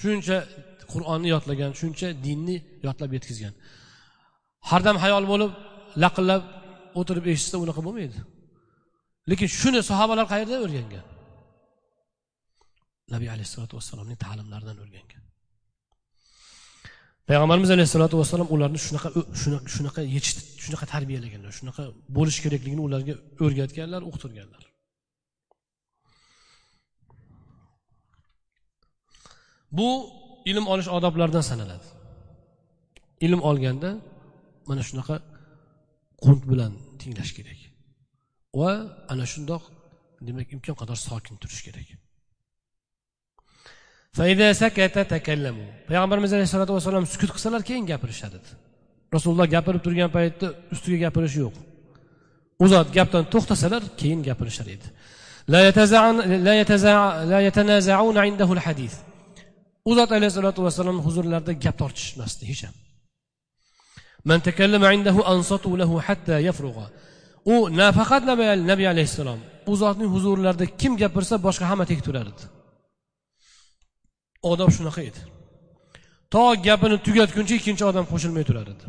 Shuncha 0.00 0.36
qur'onni 0.92 1.28
yodlagan 1.34 1.70
shuncha 1.80 2.08
dinni 2.26 2.56
yodlab 2.86 3.10
yetkazgan. 3.16 3.54
Hardam 4.70 4.96
hayol 5.04 5.24
bo'lib 5.32 5.52
laqillab 6.04 6.42
o'tirib 7.00 7.24
eshitsa 7.32 7.56
unaqa 7.64 7.80
bo'lmaydi. 7.86 8.18
Lekin 9.30 9.48
shuni 9.60 9.80
sahobalar 9.90 10.26
qayerdan 10.32 10.60
o'rgangan? 10.66 11.04
Nabiy 13.14 13.30
alayhissalotu 13.34 13.74
vassalomning 13.78 14.18
ta'limlaridan 14.24 14.78
o'rgangan. 14.84 15.22
Payg'ambarimiz 17.32 17.70
alayhissalotu 17.74 18.16
vassalom 18.20 18.48
ularni 18.54 18.78
shunaqa 18.86 19.08
shunaqa 19.42 19.68
shunaqa 19.74 20.00
shunaqa 20.64 20.86
tarbiyalaganlar 20.94 21.52
shunaqa 21.58 21.82
bo'lishi 22.16 22.40
kerakligini 22.44 22.82
ularga 22.88 23.14
o'rgatganlar 23.44 24.02
uqtirganlar. 24.10 24.62
Bu 29.78 29.88
ilm 30.50 30.64
olish 30.72 30.88
odoblaridan 30.96 31.44
sanaladi. 31.50 31.86
Ilm 33.26 33.40
olganda 33.48 33.90
mana 34.68 34.82
shunaqa 34.88 35.16
qunt 36.24 36.42
bilan 36.50 36.72
tinglash 37.00 37.32
kerak 37.38 37.60
va 38.60 38.70
ana 39.12 39.24
shundoq 39.32 39.62
demak 40.26 40.48
imkon 40.54 40.76
qadar 40.80 40.98
sokin 41.08 41.34
turish 41.42 41.62
kerak. 41.66 41.88
Payg'ambarimiz 45.88 46.32
alayhissalotu 46.36 46.72
vassalom 46.76 47.04
sukut 47.12 47.30
qilsalar 47.34 47.62
keyin 47.68 47.86
gapirishadi. 47.92 48.38
Rasululloh 49.14 49.46
gapirib 49.54 49.82
turgan 49.86 50.10
paytda 50.16 50.46
ustiga 50.74 50.98
gapirish 51.06 51.36
yo'q. 51.42 51.54
U 52.62 52.64
zot 52.72 52.88
gapdan 52.98 53.24
to'xtasalar 53.32 53.82
keyin 54.00 54.20
gapirishar 54.28 54.68
edi. 54.76 54.86
U 59.88 59.92
zot 59.98 60.10
alayhissalotu 60.18 60.60
vassalom 60.66 60.98
huzurlarida 61.06 61.52
gap 61.64 61.76
tortishmasdi 61.82 62.44
hech 62.50 62.62
ham. 62.66 62.76
U 67.52 67.54
nafaqat 67.80 68.22
nabiy 68.70 68.88
alayhissalom 68.94 69.40
u 69.70 69.72
zotning 69.82 70.10
huzurlarida 70.16 70.66
kim 70.80 70.92
gapirsa 71.02 71.34
boshqa 71.46 71.64
hamma 71.70 71.84
tek 71.92 72.02
turar 72.08 72.28
edi 72.34 72.44
odob 74.50 74.70
shunaqa 74.76 75.02
edi. 75.10 75.20
To 76.32 76.42
gapini 76.66 76.96
tugatguncha 77.06 77.54
ikkinchi 77.60 77.84
odam 77.90 78.04
qo'shilmay 78.12 78.44
turar 78.48 78.66
edi. 78.74 78.86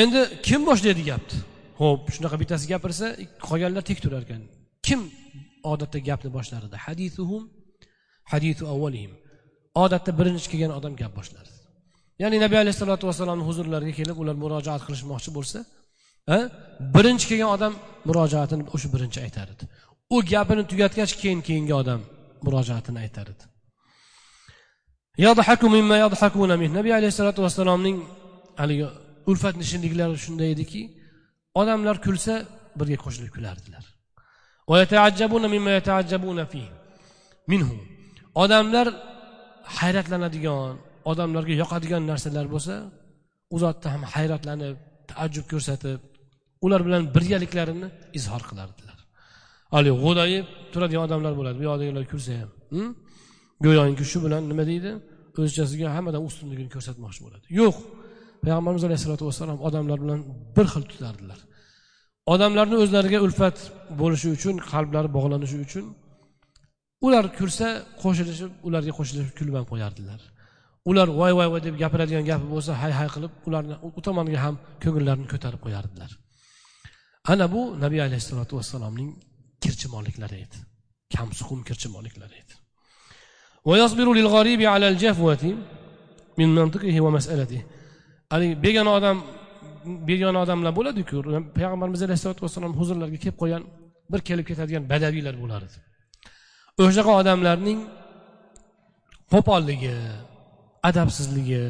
Endi 0.00 0.20
kim 0.46 0.60
boshlaydi 0.70 1.02
gapni? 1.10 1.36
Ho'p 1.80 2.02
shunaqa 2.14 2.36
bittasi 2.42 2.64
gapirsa 2.72 3.06
qolganlar 3.48 3.82
tek 3.90 3.98
turar 4.04 4.22
ekan. 4.26 4.42
Kim 4.86 5.00
odatda 5.72 5.98
gapni 6.08 6.30
boshlar 6.36 6.62
edi? 6.68 6.76
Hadisuhum 6.86 7.42
hadisu 8.32 8.64
avvalihim 8.72 9.12
odatda 9.84 10.10
birinchi 10.18 10.48
kelgan 10.52 10.72
odam 10.78 10.92
gap 11.02 11.12
boshlardi 11.18 11.54
ya'ni 12.22 12.36
nabiy 12.44 12.58
alayhissalotu 12.64 13.04
vassalomni 13.10 13.44
huzurlariga 13.48 13.94
kelib 14.00 14.16
ular 14.22 14.36
murojaat 14.44 14.82
qilishmoqchi 14.86 15.30
bo'lsa 15.38 15.58
birinchi 16.94 17.26
kelgan 17.30 17.50
odam 17.56 17.72
murojaatini 18.08 18.64
o'sha 18.74 18.88
birinchi 18.94 19.18
aytar 19.26 19.46
edi. 19.54 19.64
U 20.14 20.16
gapini 20.32 20.62
tugatgach 20.70 21.12
keyin 21.22 21.40
keyingi 21.48 21.74
odam 21.82 22.00
murojaatini 22.46 22.98
aytar 23.04 23.26
edi. 23.34 23.44
Nabiy 26.78 26.92
alayhissalotu 26.98 27.40
vassalomning 27.46 27.96
haligi 28.60 28.86
ulfat 29.30 29.54
nishinliklari 29.62 30.16
shunday 30.24 30.48
ediki 30.56 30.82
odamlar 31.60 31.96
kulsa 32.06 32.34
birga 32.78 32.98
qo'shilib 33.04 33.30
kulardilar. 33.36 33.84
Odamlar 38.42 38.86
hayratlanadigan 39.78 40.74
odamlarga 41.10 41.54
yoqadigan 41.62 42.02
narsalar 42.10 42.46
bo'lsa 42.54 42.74
u 43.54 43.56
zotda 43.64 43.88
ham 43.94 44.02
hayratlanib 44.14 44.76
taajjub 45.10 45.46
ko'rsatib 45.52 46.00
ular 46.64 46.80
bilan 46.86 47.02
birgaliklarini 47.14 47.88
izhor 48.18 48.42
qilardilar. 48.50 48.98
Haligi 49.74 49.96
g'o'dayib 50.04 50.46
turadigan 50.72 51.02
odamlar 51.06 51.32
bo'ladi. 51.38 51.56
Bu 51.60 51.64
yoqdagilar 51.70 52.04
kulsa 52.12 52.32
ham. 52.40 52.50
Hm? 52.74 52.90
Go'yoki 53.64 54.04
shu 54.10 54.18
bilan 54.24 54.42
nima 54.50 54.64
deydi? 54.70 54.90
O'zchasiga 55.42 55.88
hammadan 55.96 56.22
ustunligini 56.28 56.70
ko'rsatmoqchi 56.74 57.20
bo'ladi. 57.26 57.44
Yo'q. 57.60 57.76
Payg'ambarimiz 58.44 58.84
alayhissalotu 58.88 59.24
vassalom 59.28 59.58
odamlar 59.68 59.98
bilan 60.04 60.20
bir 60.56 60.66
xil 60.72 60.84
tutardilar. 60.90 61.38
Odamlarni 62.34 62.76
o'zlariga 62.82 63.18
ulfat 63.26 63.56
bo'lishi 64.00 64.28
uchun 64.36 64.54
qalblari 64.70 65.08
bog'lanishi 65.16 65.56
uchun 65.66 65.84
ular 67.06 67.24
kulsa 67.38 67.66
qo'shilishib 68.02 68.52
ularga 68.68 68.92
qo'shilib 68.98 69.28
kulib 69.38 69.54
ham 69.58 69.66
qo'yardilar. 69.72 70.20
Ular 70.90 71.08
voy 71.20 71.32
voy 71.38 71.48
voy 71.52 71.60
deb 71.66 71.74
gapiradigan 71.82 72.24
gapi 72.30 72.46
bo'lsa 72.54 72.72
hay 72.82 72.92
hay 72.98 73.08
qilib 73.14 73.32
ularni 73.48 73.74
u 73.98 74.00
tomonga 74.06 74.38
ham 74.44 74.54
ko'ngillarini 74.82 75.26
ko'tarib 75.32 75.60
qo'yardilar. 75.66 76.10
Ana 77.32 77.46
bu 77.54 77.62
nabiy 77.84 78.00
alayhissalotu 78.06 78.52
vassalomning 78.58 79.10
kirchimoliklari 79.64 80.36
edi. 80.44 80.58
Kamsuqum 81.14 81.60
kirchimoliklari 81.68 82.36
edi. 82.42 82.54
Haligi 88.32 88.54
begona 88.66 88.90
odam 88.98 89.18
begona 90.10 90.38
odamlar 90.44 90.72
bo'ladiku 90.78 91.16
payg'ambarimiz 91.56 92.00
alayhissalotu 92.06 92.40
vassalom 92.46 92.72
huzurlariga 92.80 93.18
kelib 93.24 93.36
qolgan 93.42 93.62
bir 94.12 94.20
kelib 94.28 94.46
ketadigan 94.50 94.84
badaviylar 94.92 95.34
bo'lar 95.42 95.60
edi. 95.68 95.78
O'shaqa 96.84 97.12
odamlarning 97.22 97.80
qo'polligi 99.32 99.94
adabsizligi 100.88 101.62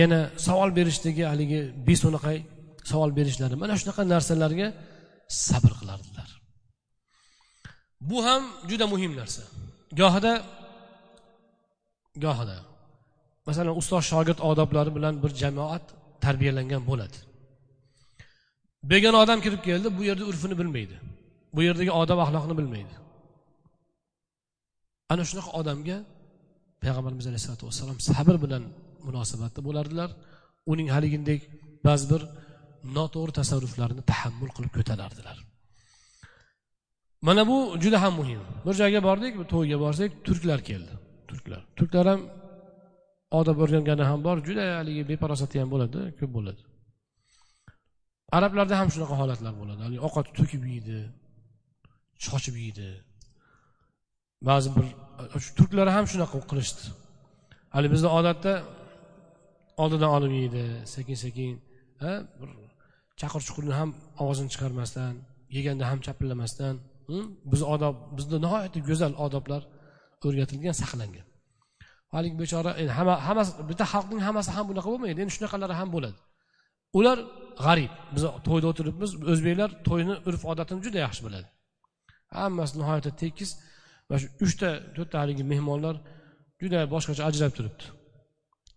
yana 0.00 0.20
savol 0.46 0.70
berishdagi 0.78 1.22
haligi 1.32 1.60
beso'naqay 1.88 2.38
savol 2.90 3.10
berishlari 3.18 3.54
mana 3.62 3.74
shunaqa 3.80 4.02
narsalarga 4.14 4.68
sabr 5.46 5.72
qilardilar. 5.80 6.17
Bu 8.10 8.18
ham 8.26 8.42
juda 8.70 8.86
muhim 8.92 9.12
narsa. 9.20 9.42
Gohida 10.00 10.32
gohida. 12.24 12.58
Masalan 13.46 13.74
ustoz 13.80 14.02
shogird 14.12 14.40
odoblari 14.50 14.90
bilan 14.96 15.14
bir 15.22 15.30
jamoat 15.42 15.84
tarbiyalangan 16.24 16.82
bo'ladi. 16.90 17.18
Begona 18.90 19.18
odam 19.24 19.38
kirib 19.44 19.62
keldi 19.68 19.88
bu 19.98 20.02
yerda 20.08 20.24
urfini 20.30 20.54
bilmaydi. 20.60 20.96
Bu 21.54 21.60
yerdagi 21.68 21.92
odob 22.02 22.18
axloqni 22.24 22.54
bilmaydi. 22.60 22.94
Ana 25.12 25.22
shunaqa 25.30 25.50
odamga 25.60 25.96
payg'ambarimiz 26.82 27.26
alayhisalotu 27.30 27.64
vassalom 27.68 27.98
sabr 28.08 28.36
bilan 28.44 28.62
munosabatda 29.06 29.60
bo'lardilar. 29.68 30.10
Uning 30.72 30.88
haligidek 30.94 31.40
ba'zi 31.86 32.06
bir 32.12 32.22
noto'g'ri 32.96 33.32
tasarruflarini 33.40 34.02
tahammul 34.10 34.50
qilib 34.56 34.72
ko'tarardilar 34.78 35.36
mana 37.26 37.42
bu 37.50 37.58
juda 37.82 37.98
ham 38.02 38.14
muhim. 38.20 38.40
Bir 38.66 38.74
joyga 38.80 39.00
bordik 39.08 39.32
bir 39.38 39.46
to'yga 39.54 39.76
borsak 39.84 40.10
turklar 40.26 40.60
keldi. 40.70 40.92
Turklar. 41.28 41.60
Turklar 41.78 42.06
ham 42.12 42.20
odob 43.38 43.58
o'rgangani 43.64 44.04
ham 44.10 44.20
bor 44.26 44.36
juda 44.48 44.64
haligi 44.78 45.02
beparosati 45.10 45.56
ham 45.60 45.68
bo'ladi 45.74 46.00
ko'p 46.18 46.30
bo'ladi. 46.36 46.62
Arablarda 48.36 48.74
ham 48.80 48.88
shunaqa 48.94 49.14
holatlar 49.22 49.54
bo'ladi. 49.60 49.80
Haligi 49.86 50.02
ovqat 50.08 50.26
to'kib 50.38 50.62
yeydi 50.72 50.98
sochib 52.26 52.56
yeydi. 52.64 52.88
Ba'zi 54.48 54.68
bir 54.76 54.86
turklar 55.58 55.88
ham 55.96 56.04
shunaqa 56.12 56.38
qilishdi. 56.50 56.84
Hali 57.74 57.88
bizda 57.94 58.08
odatda 58.18 58.52
oldidan 59.82 60.10
olib 60.16 60.32
yeydi 60.40 60.64
sekin 60.94 61.16
sekin 61.24 61.52
bir 62.40 62.50
chaqir 63.20 63.40
chuqurni 63.46 63.74
ham 63.80 63.90
ovozini 64.22 64.50
chiqarmasdan 64.54 65.12
yeganda 65.56 65.84
ham 65.90 65.98
chapillamasdan 66.06 66.74
biz 67.52 67.60
odob 67.74 67.94
bizda 68.16 68.36
nihoyatda 68.44 68.80
go'zal 68.88 69.12
odoblar 69.24 69.62
o'rgatilgan 70.26 70.74
saqlangan. 70.82 71.26
Haligi 72.14 72.36
bechora 72.42 72.70
endi 72.80 72.92
hamma 72.98 73.14
hammasi 73.28 73.50
bitta 73.70 73.84
xalqning 73.92 74.20
hammasi 74.26 74.50
ham 74.56 74.64
bunaqa 74.70 74.88
bo'lmaydi 74.92 75.18
endi 75.24 75.32
shunaqalari 75.36 75.74
ham 75.80 75.88
bo'ladi. 75.94 76.18
Ular 76.98 77.18
g'arib. 77.64 77.92
Biz 78.14 78.22
to'yda 78.46 78.66
o'tiribmiz 78.72 79.10
o'zbeklar 79.32 79.70
to'yni 79.88 80.14
urf 80.28 80.42
odatini 80.52 80.80
juda 80.86 80.98
yaxshi 81.06 81.22
biladi. 81.26 81.48
Hammasi 82.38 82.72
nihoyatda 82.80 83.12
tekis. 83.22 83.50
Mana 84.08 84.18
shu 84.22 84.26
uchta 84.46 84.68
to'rtta 84.96 85.16
haligi 85.22 85.44
mehmonlar 85.52 85.96
juda 86.62 86.78
boshqacha 86.94 87.22
ajrab 87.30 87.52
turibdi. 87.56 87.84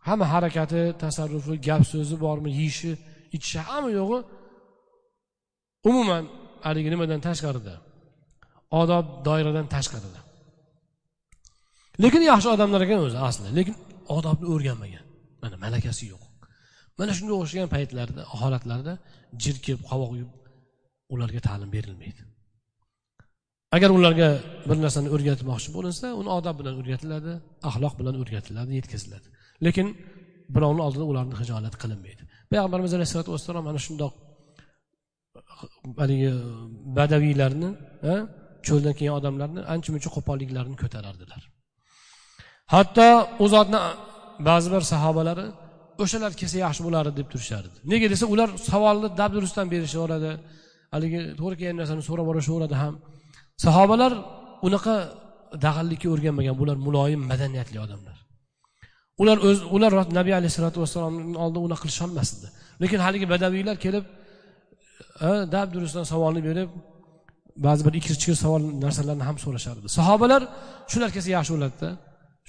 Hamma 0.08 0.26
harakati 0.34 0.82
tasarrufi 1.04 1.54
gap 1.68 1.84
so'zi 1.92 2.16
bormi 2.26 2.50
yeyishi 2.60 2.92
ichishi 3.36 3.60
hamma 3.70 3.90
yo'g'i 4.00 4.20
umuman 5.90 6.24
haligi 6.66 6.90
nimadan 6.94 7.20
tashqarida. 7.28 7.74
Odob 8.80 9.06
doiradan 9.28 9.68
tashqarida. 9.76 10.20
Lekin 12.04 12.22
yaxshi 12.32 12.50
odamlar 12.56 12.82
ekan 12.86 13.00
o'zi 13.06 13.18
asli 13.30 13.50
lekin 13.60 13.76
odobni 14.18 14.48
o'rganmagan. 14.54 15.06
Mana 15.44 15.56
malakasi 15.66 16.04
yo'q. 16.14 16.24
Mana 17.00 17.12
shunga 17.18 17.34
o'xshagan 17.42 17.70
paytlarda 17.76 18.22
holatlarda 18.40 18.94
jirkib 19.44 19.80
qovoq 19.90 20.12
yub 20.22 20.32
ularga 21.14 21.40
ta'lim 21.48 21.70
berilmaydi. 21.76 22.22
Agar 23.76 23.90
ularga 23.98 24.30
bir 24.70 24.78
narsani 24.86 25.10
o'rgatmoqchi 25.16 25.70
bo'linsa 25.78 26.08
uni 26.22 26.30
odob 26.40 26.56
bilan 26.60 26.74
o'rgatiladi 26.82 27.34
axloq 27.70 27.94
bilan 28.00 28.16
o'rgatiladi 28.22 28.72
yetkaziladi. 28.80 29.28
Lekin 29.66 29.88
birovni 30.56 30.82
oldida 30.88 31.06
ularni 31.12 31.36
hijolat 31.42 31.76
qilinmaydi. 31.82 32.24
Payg'ambarimiz 32.52 32.92
alayhissalotu 32.98 33.32
vassalom 33.36 33.64
mana 33.70 33.80
shundoq 33.88 34.14
haligi 36.02 36.32
badaviylarni 36.98 37.70
cho'ldan 38.68 38.94
kelgan 39.00 39.16
odamlarni 39.20 39.62
ancha 39.74 39.90
muncha 39.94 40.10
qo'polliklarini 40.16 40.78
ko'tarardilar. 40.84 41.42
Hatto 42.74 43.08
u 43.44 43.46
zotni 43.54 43.80
ba'zi 44.50 44.68
bir 44.74 44.84
sahobalari 44.94 45.46
o'shalar 46.04 46.32
kelsa 46.40 46.58
yaxshi 46.66 46.82
bo'lardi 46.88 47.12
deb 47.20 47.28
turishardi. 47.34 47.78
Nega 47.92 48.08
desa 48.14 48.26
ular 48.34 48.50
savolni 48.70 49.08
dabdurustdan 49.22 49.68
berishaveradi 49.74 50.32
haligi 50.94 51.20
to'g'ri 51.40 51.56
kelgan 51.60 51.78
narsani 51.82 52.04
so'rab 52.10 52.26
borishaveradi 52.30 52.76
ham. 52.82 52.94
Sahobalar 53.66 54.12
unaqa 54.68 54.96
dag'allikka 55.66 56.08
o'rganmagan 56.14 56.56
bular 56.62 56.78
muloyim 56.88 57.22
madaniyatli 57.32 57.78
odamlar. 57.86 58.18
Ular 59.22 59.38
o'z 59.48 59.60
ular 59.76 59.92
nabiy 60.20 60.34
alayhissalotu 60.40 60.78
vassalomni 60.84 61.38
oldida 61.44 61.60
unaqa 61.68 61.82
qilisholmasdi. 61.86 62.48
Lekin 62.82 63.00
haligi 63.06 63.28
badaviylar 63.34 63.78
kelib 63.86 64.06
dabdurustdan 65.56 66.06
savolni 66.14 66.42
berib 66.50 66.70
ba'zi 67.56 67.82
bir 67.88 67.94
ikki 68.00 68.14
chikir 68.22 68.36
savol 68.44 68.64
narsalarni 68.86 69.24
ham 69.30 69.38
so'rashardi. 69.46 69.88
Sahobalar 69.98 70.42
shular 70.92 71.10
kelsa 71.16 71.30
yaxshi 71.38 71.52
bo'ladida. 71.56 71.90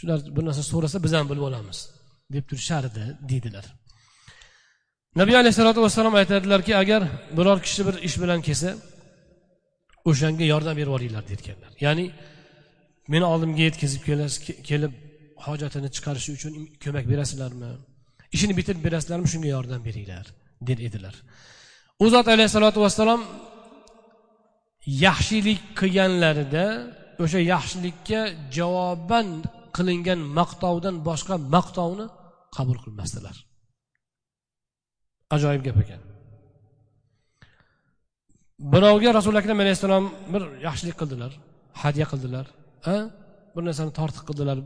Shular 0.01 0.19
bir 0.37 0.45
narsa 0.49 0.63
so'rasa 0.73 0.97
biz 1.05 1.13
ham 1.19 1.27
bilib 1.31 1.45
olamiz 1.51 1.79
deb 2.35 2.45
turishardi 2.51 3.05
deydilar. 3.31 3.65
Nabiy 5.21 5.37
alayhissalotu 5.43 5.81
vassalom 5.83 6.15
aytadilarki 6.21 6.73
agar 6.83 7.03
biror 7.39 7.59
kishi 7.67 7.83
bir 7.89 7.95
ish 8.09 8.17
bilan 8.23 8.41
kelsa 8.49 8.71
o'shanga 10.11 10.45
yordam 10.53 10.75
berib 10.77 10.91
yuboringlar 10.91 11.25
deyotganlar 11.29 11.73
ya'ni 11.87 12.05
meni 13.13 13.25
oldimga 13.33 13.63
yetkazib 13.69 14.03
kelib 14.71 14.93
hojatini 15.47 15.89
chiqarishi 15.97 16.31
uchun 16.37 16.53
ko'mak 16.85 17.05
berasizlarmi? 17.13 17.71
Ishini 18.37 18.55
bitirib 18.59 18.83
berasizlarmi? 18.87 19.29
Shunga 19.33 19.51
yordam 19.57 19.81
beringlar 19.89 20.27
der 20.69 20.79
edilar. 20.89 21.15
U 22.05 22.07
zot 22.15 22.27
alayhissalotu 22.35 22.79
vassalom 22.85 23.21
yaxshilik 24.87 25.61
qilganlarida 25.79 26.67
o'sha 27.23 27.41
yaxshilikka 27.53 28.21
javoban 28.57 29.29
qilingan 29.77 30.21
maqtovdan 30.39 30.95
boshqa 31.09 31.35
maqtovni 31.55 32.07
qabul 32.57 32.79
qilmasdilar. 32.85 33.37
Ajoyib 35.35 35.63
gap 35.67 35.79
ekan. 35.85 36.01
Birovga 38.73 39.11
rasuli 39.19 39.37
akram 39.43 39.59
alayhissalom 39.65 40.05
bir 40.33 40.43
yaxshilik 40.67 40.97
qildilar 41.01 41.33
hadya 41.83 42.05
qildilar 42.13 42.47
a 42.93 42.97
bir 43.55 43.63
narsani 43.69 43.93
tortiq 43.99 44.25
qildilar. 44.29 44.59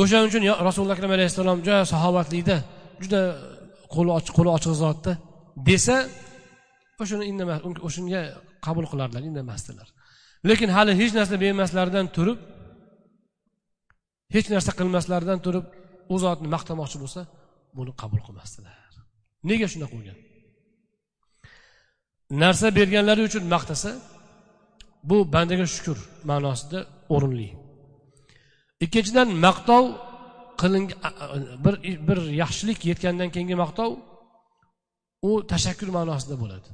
O'shaning 0.00 0.28
uchun 0.30 0.42
rasululloh 0.68 0.96
akram 0.98 1.12
alayhissalom 1.16 1.58
juda 1.66 1.78
saxovatlikda 1.92 2.56
juda 3.02 3.22
qo'li 3.94 4.10
ochiq 4.18 4.32
qo'li 4.38 4.50
ochiq 4.56 4.72
zotda 4.82 5.12
desa 5.68 5.96
o'shani 7.02 7.24
indamas 7.30 7.58
o'shanga 7.88 8.22
qabul 8.66 8.86
qilardilar 8.92 9.22
indamasdilar. 9.30 9.88
Lekin 10.48 10.70
hali 10.76 10.92
hech 11.00 11.12
narsa 11.18 11.34
bermaslaridan 11.44 12.06
turib 12.16 12.38
hech 14.34 14.48
narsa 14.54 14.70
qilmaslaridan 14.78 15.38
turib 15.46 15.64
u 16.12 16.14
zotni 16.24 16.48
maqtamoqchi 16.54 16.98
bo'lsa 17.02 17.20
buni 17.76 17.92
qabul 18.02 18.20
qilmasdilar. 18.26 18.90
Nega 19.50 19.66
shunaqa 19.72 19.94
bo'lgan? 19.96 20.18
Narsa 22.42 22.66
berganlari 22.78 23.22
uchun 23.28 23.44
maqtasa 23.54 23.90
bu 25.08 25.16
bandaga 25.34 25.66
shukur 25.74 25.98
ma'nosida 26.30 26.78
o'rinli. 27.14 27.48
Ikkinchidan 28.84 29.28
maqtov 29.46 29.84
qilingan 30.60 30.98
bir 31.64 31.74
bir 32.08 32.18
yaxshilik 32.42 32.78
yetgandan 32.90 33.28
keyingi 33.34 33.56
maqtov 33.64 33.90
u 35.28 35.30
tashakkur 35.52 35.88
ma'nosida 35.98 36.34
bo'ladi. 36.42 36.68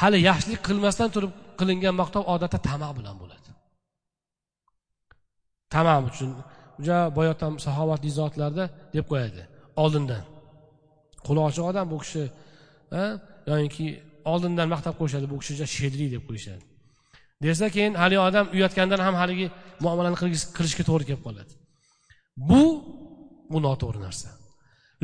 Hali 0.00 0.18
yaxshilik 0.28 0.60
qilmasdan 0.68 1.08
turib 1.14 1.32
qilingan 1.60 1.94
maqtov 2.00 2.22
odatda 2.34 2.58
tama 2.68 2.88
bilan 2.98 3.16
bo'ladi. 3.22 3.50
Tama 5.74 5.94
uchun 6.08 6.30
juda 6.84 6.98
boyatan 7.18 7.52
saxovatli 7.64 8.10
zotlarda 8.20 8.64
deb 8.94 9.04
qo'yadi. 9.10 9.42
Oldindan. 9.82 10.24
Qo'li 11.26 11.40
ochiq 11.48 11.64
odam 11.70 11.86
bu 11.92 11.96
kishi 12.04 12.22
yoinki 13.50 13.86
oldindan 14.32 14.68
maqtab 14.74 14.94
qo'yishadi 15.00 15.26
bu 15.32 15.36
kishi 15.40 15.52
juda 15.56 15.68
shedriy 15.76 16.08
deb 16.14 16.22
qo'yishadi. 16.28 16.64
Desa 17.44 17.66
keyin 17.76 17.94
haligi 18.02 18.22
odam 18.28 18.46
uyatgandan 18.56 19.00
ham 19.06 19.14
haligi 19.22 19.46
muomalani 19.84 20.16
qilishga 20.56 20.84
to'g'ri 20.90 21.04
kelib 21.08 21.22
qoladi. 21.26 21.52
Bu 22.50 22.62
bu 23.52 23.58
noto'g'ri 23.66 24.00
narsa. 24.06 24.28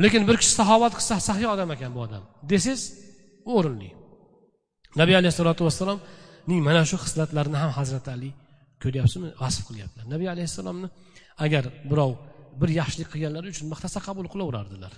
Lekin 0.03 0.21
bir 0.29 0.35
kishi 0.41 0.53
saxovat 0.59 0.93
qilsa 0.99 1.15
saxiy 1.27 1.47
odam 1.55 1.69
ekan 1.75 1.91
bu 1.95 1.99
odam. 2.07 2.23
Desangiz 2.51 2.81
o'rinli. 3.55 3.89
Nabiy 5.01 5.15
alayhissalotu 5.21 5.61
vassalomning 5.67 6.61
mana 6.67 6.81
shu 6.89 6.97
xislatlarini 7.03 7.57
ham 7.63 7.71
hazrati 7.79 8.09
ali 8.15 8.29
ko'ryapsizmi? 8.83 9.29
Vasf 9.43 9.61
qilyaptilar. 9.69 10.05
Nabiy 10.13 10.29
alayhissalomni 10.35 10.87
agar 11.45 11.63
birov 11.91 12.11
bir 12.61 12.69
yaxshilik 12.79 13.09
qilganlari 13.13 13.47
uchun 13.53 13.67
maqtasa 13.73 13.99
qabul 14.07 14.27
qilaverardilar. 14.33 14.93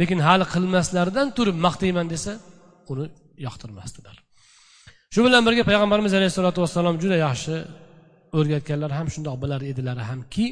Lekin 0.00 0.18
hali 0.26 0.44
qilmaslaridan 0.54 1.28
turib 1.36 1.56
maqtayman 1.66 2.06
desa 2.14 2.32
uni 2.92 3.04
yoqtirmasdilar. 3.46 4.16
Shu 5.14 5.20
bilan 5.26 5.42
birga 5.46 5.62
payg'ambarimiz 5.70 6.12
alayhissalotu 6.18 6.58
vassalom 6.64 6.96
juda 7.02 7.16
yaxshi 7.26 7.54
o'rgatganlar 8.38 8.90
ham 8.98 9.06
shundoq 9.14 9.36
bilar 9.42 9.60
edilar 9.72 9.98
hamki 10.10 10.46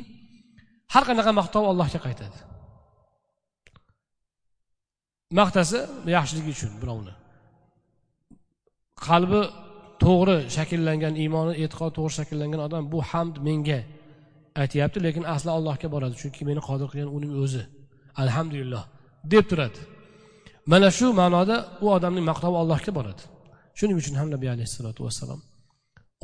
har 0.95 1.05
qanaqa 1.09 1.33
maqtov 1.41 1.65
allohga 1.73 2.01
qaytadi. 2.07 2.39
Maqtasa 5.41 5.79
yaxshiligi 6.17 6.51
uchun 6.57 6.73
birovni 6.83 7.13
qalbi 9.07 9.43
to'g'ri 10.05 10.37
shakllangan 10.57 11.15
iymoni 11.23 11.53
e'tiqodi 11.63 11.93
to'g'ri 11.99 12.15
shakllangan 12.19 12.61
odam 12.67 12.85
bu 12.93 12.99
hamd 13.11 13.37
menga 13.47 13.81
aytyapti 14.63 14.99
lekin 15.07 15.25
asli 15.35 15.51
allohga 15.59 15.89
boradi 15.95 16.15
chunki 16.23 16.43
meni 16.49 16.61
qodir 16.69 16.89
qilgan 16.93 17.11
uning 17.17 17.33
o'zi. 17.45 17.63
Alhamdulillah 18.23 18.83
deb 19.33 19.45
turadi. 19.51 19.81
Mana 20.73 20.89
shu 20.99 21.07
ma'noda 21.21 21.57
u 21.85 21.87
odamning 21.97 22.25
maqtovi 22.31 22.57
allohga 22.63 22.93
boradi. 22.99 23.23
Shuning 23.79 23.97
uchun 24.03 24.15
ham 24.21 24.29
nabiy 24.35 24.51
alayhissalotu 24.55 25.01
vassalom 25.07 25.41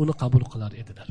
uni 0.03 0.15
qabul 0.23 0.45
qilar 0.53 0.73
edilar. 0.83 1.09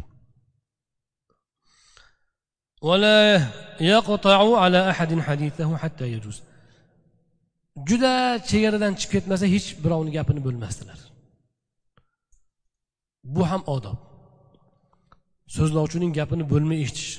Juda 7.89 8.13
chegaradan 8.49 8.93
chiqib 8.99 9.13
ketmasa 9.15 9.45
hech 9.55 9.67
birovni 9.83 10.11
gapini 10.17 10.41
bo'lmasdilar. 10.47 10.99
Bu 13.33 13.41
ham 13.49 13.61
odob. 13.75 13.97
So'zlovchining 15.55 16.11
gapini 16.19 16.43
bo'lmay 16.51 16.79
eshitish. 16.85 17.11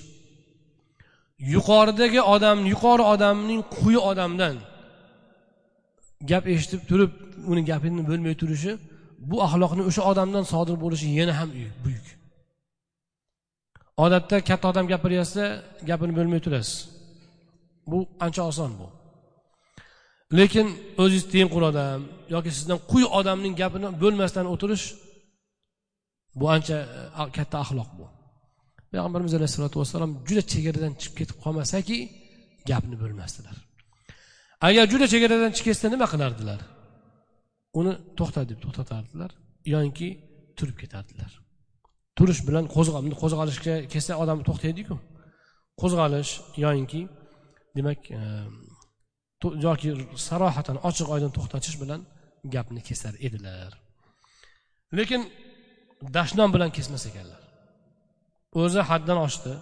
Yuqoridagi 1.54 2.20
odam 2.34 2.59
yuqori 2.72 3.04
odamning 3.14 3.61
quyi 3.76 4.00
odamdan 4.11 4.57
gap 6.30 6.44
eshitib 6.54 6.82
turib 6.90 7.12
uni 7.50 7.62
gapini 7.70 8.02
bo'lmay 8.11 8.34
turishi 8.40 8.72
bu 9.28 9.36
axloqni 9.46 9.82
o'sha 9.90 10.02
odamdan 10.11 10.44
sodir 10.52 10.76
bo'lishi 10.84 11.07
yana 11.20 11.34
ham 11.40 11.48
buyuk. 11.84 12.07
Odatda 14.04 14.36
katta 14.48 14.66
odam 14.72 14.86
gapiryapsa 14.92 15.44
gapini 15.88 16.12
bo'lmay 16.18 16.40
turasiz. 16.46 16.76
Bu 17.90 17.98
ancha 18.24 18.42
oson 18.50 18.70
bu. 18.80 18.86
Lekin 20.38 20.66
o'zingiz 21.02 21.24
tengqur 21.34 21.62
odam 21.70 22.00
yoki 22.34 22.50
sizdan 22.57 22.78
quyi 22.90 23.07
odamning 23.18 23.54
gapini 23.62 23.88
bo'lmasdan 24.02 24.46
o'tirish 24.54 24.84
bu 26.39 26.45
ancha 26.55 26.76
e, 27.20 27.22
katta 27.37 27.57
axloq 27.64 27.91
bu. 27.99 28.07
Payg'ambarimiz 28.93 29.34
alayhissalotu 29.39 29.76
vassalom 29.80 30.12
juda 30.28 30.43
chegaradan 30.53 30.93
chiqib 31.01 31.16
ketib 31.20 31.37
qolmasaki 31.45 31.97
gapni 32.70 32.97
bo'lmasdilar 33.03 33.57
agar 34.68 34.84
juda 34.93 35.07
chegaradan 35.12 35.53
chiqib 35.57 35.72
ketsa 35.72 35.89
nima 35.95 36.07
qilardilar? 36.12 36.61
Uni 37.80 37.93
to'xta 38.18 38.41
deb 38.51 38.59
to'xtatardilar 38.64 39.30
yoinki 39.74 40.09
turib 40.59 40.76
ketardilar. 40.82 41.30
Turish 42.18 42.41
bilan 42.49 42.64
qo'zg'alishga 43.22 43.74
kelsa 43.93 44.12
odam 44.22 44.39
to'xtaydiku. 44.49 44.97
Qo'zg'alish 45.80 46.32
yoinki 46.64 47.03
demak 47.76 48.01
e, 48.18 48.20
yoki 49.66 49.91
sarohatan 50.28 50.76
ochiq 50.89 51.09
oydin 51.14 51.30
to'xtatish 51.37 51.76
bilan 51.82 52.01
gapni 52.55 52.80
kesar 52.89 53.14
edilar. 53.26 53.70
Lekin 54.99 55.22
dashnom 56.16 56.50
bilan 56.54 56.70
kesmas 56.76 57.04
ekanlar. 57.11 57.42
O'zi 58.62 58.80
haddan 58.90 59.18
oshdi 59.26 59.52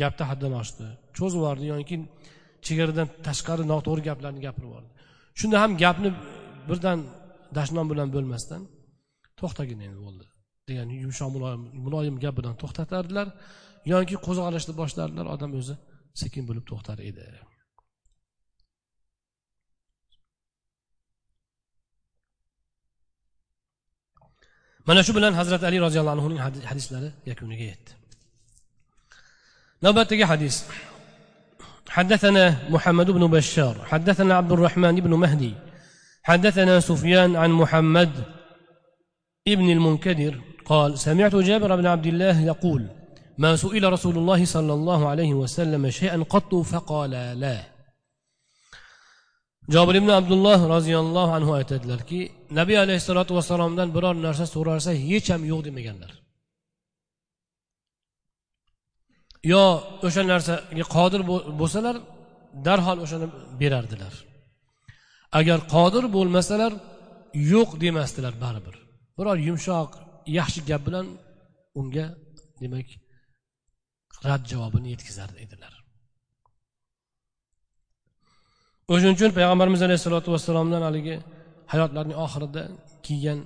gapda 0.00 0.24
haddan 0.30 0.52
oshdi. 0.62 0.86
Cho'zib 1.16 1.38
yubordi 1.40 1.64
yoki 1.74 1.96
chegaradan 2.66 3.08
tashqari 3.26 3.64
noto'g'ri 3.72 4.02
gaplarni 4.08 4.40
gapirib 4.46 4.68
yubordi. 4.68 4.90
Shunda 5.40 5.56
ham 5.62 5.72
gapni 5.82 6.10
birdan 6.68 6.98
dashnom 7.58 7.86
bilan 7.92 8.08
bo'lmasdan 8.14 8.62
to'xtagin 9.40 9.80
endi 9.86 10.00
bo'ldi 10.06 10.24
degan 10.68 10.88
yumshoq 11.04 11.30
muloyim 11.36 11.62
muloyim 11.84 12.16
gap 12.24 12.34
bilan 12.38 12.54
to'xtatardilar. 12.62 13.28
Yoki 13.92 14.16
qo'zg'alishni 14.26 14.72
boshlardilar 14.80 15.26
odam 15.34 15.50
o'zi 15.60 15.74
sekin 16.22 16.42
bo'lib 16.48 16.64
to'xtar 16.70 16.98
edi. 17.10 17.24
Mana 24.86 25.00
shu 25.06 25.12
bilan 25.16 25.32
hazrati 25.40 25.64
ali 25.66 25.78
roziyallohu 25.86 26.16
anhuning 26.16 26.40
hadislari 26.70 27.10
yakuniga 27.30 27.64
yetdi. 27.70 27.92
Navbatdagi 29.84 30.24
hadis. 30.32 30.56
حدثنا 31.92 32.56
محمد 32.70 33.10
بن 33.10 33.26
بشار 33.26 33.76
حدثنا 33.84 34.34
عبد 34.34 34.52
الرحمن 34.52 34.94
بن 35.00 35.14
مهدي 35.14 35.54
حدثنا 36.22 36.80
سفيان 36.80 37.36
عن 37.36 37.50
محمد 37.50 38.10
ابن 39.48 39.70
المنكدر 39.70 40.40
قال 40.64 40.98
سمعت 40.98 41.34
جابر 41.34 41.76
بن 41.76 41.86
عبد 41.86 42.06
الله 42.06 42.40
يقول 42.40 42.86
ما 43.38 43.56
سئل 43.56 43.92
رسول 43.92 44.18
الله 44.18 44.44
صلى 44.44 44.72
الله 44.72 45.08
عليه 45.08 45.34
وسلم 45.34 45.90
شيئا 45.90 46.24
قط 46.30 46.54
فقال 46.54 47.10
لا 47.40 47.71
jobir 49.74 49.94
ibn 50.00 50.10
abdulloh 50.18 50.60
roziyallohu 50.74 51.32
anhu 51.38 51.52
aytadilarki 51.58 52.20
nabiy 52.58 52.78
alayhissalotu 52.84 53.32
vassalomdan 53.38 53.88
biror 53.96 54.14
narsa 54.26 54.44
so'ralsa 54.54 54.90
hech 55.08 55.28
ham 55.32 55.42
yo'q 55.50 55.60
demaganlar. 55.68 56.12
Yo 59.52 59.64
o'sha 60.06 60.22
narsaga 60.32 60.84
qodir 60.96 61.20
bo'lsalar 61.60 61.96
darhol 62.66 62.98
o'shani 63.04 63.26
berardilar. 63.60 64.14
Agar 65.38 65.58
qodir 65.74 66.04
bo'lmasalar 66.16 66.72
yo'q 67.52 67.70
demasdilar 67.84 68.34
baribir. 68.44 68.76
Biror 69.18 69.36
yumshoq 69.48 69.90
yaxshi 70.38 70.60
gap 70.70 70.82
bilan 70.88 71.06
unga 71.80 72.06
demak 72.62 72.88
rad 74.28 74.42
javobini 74.50 74.88
yetkazar 74.94 75.30
edilar. 75.44 75.81
O'shaning 78.92 79.16
uchun 79.18 79.30
payg'ambarimiz 79.38 79.80
alayhissalotu 79.86 80.28
vassalomdan 80.34 80.82
haligi 80.88 81.14
hayotlarining 81.72 82.18
oxirida 82.24 82.62
kiygan 83.06 83.38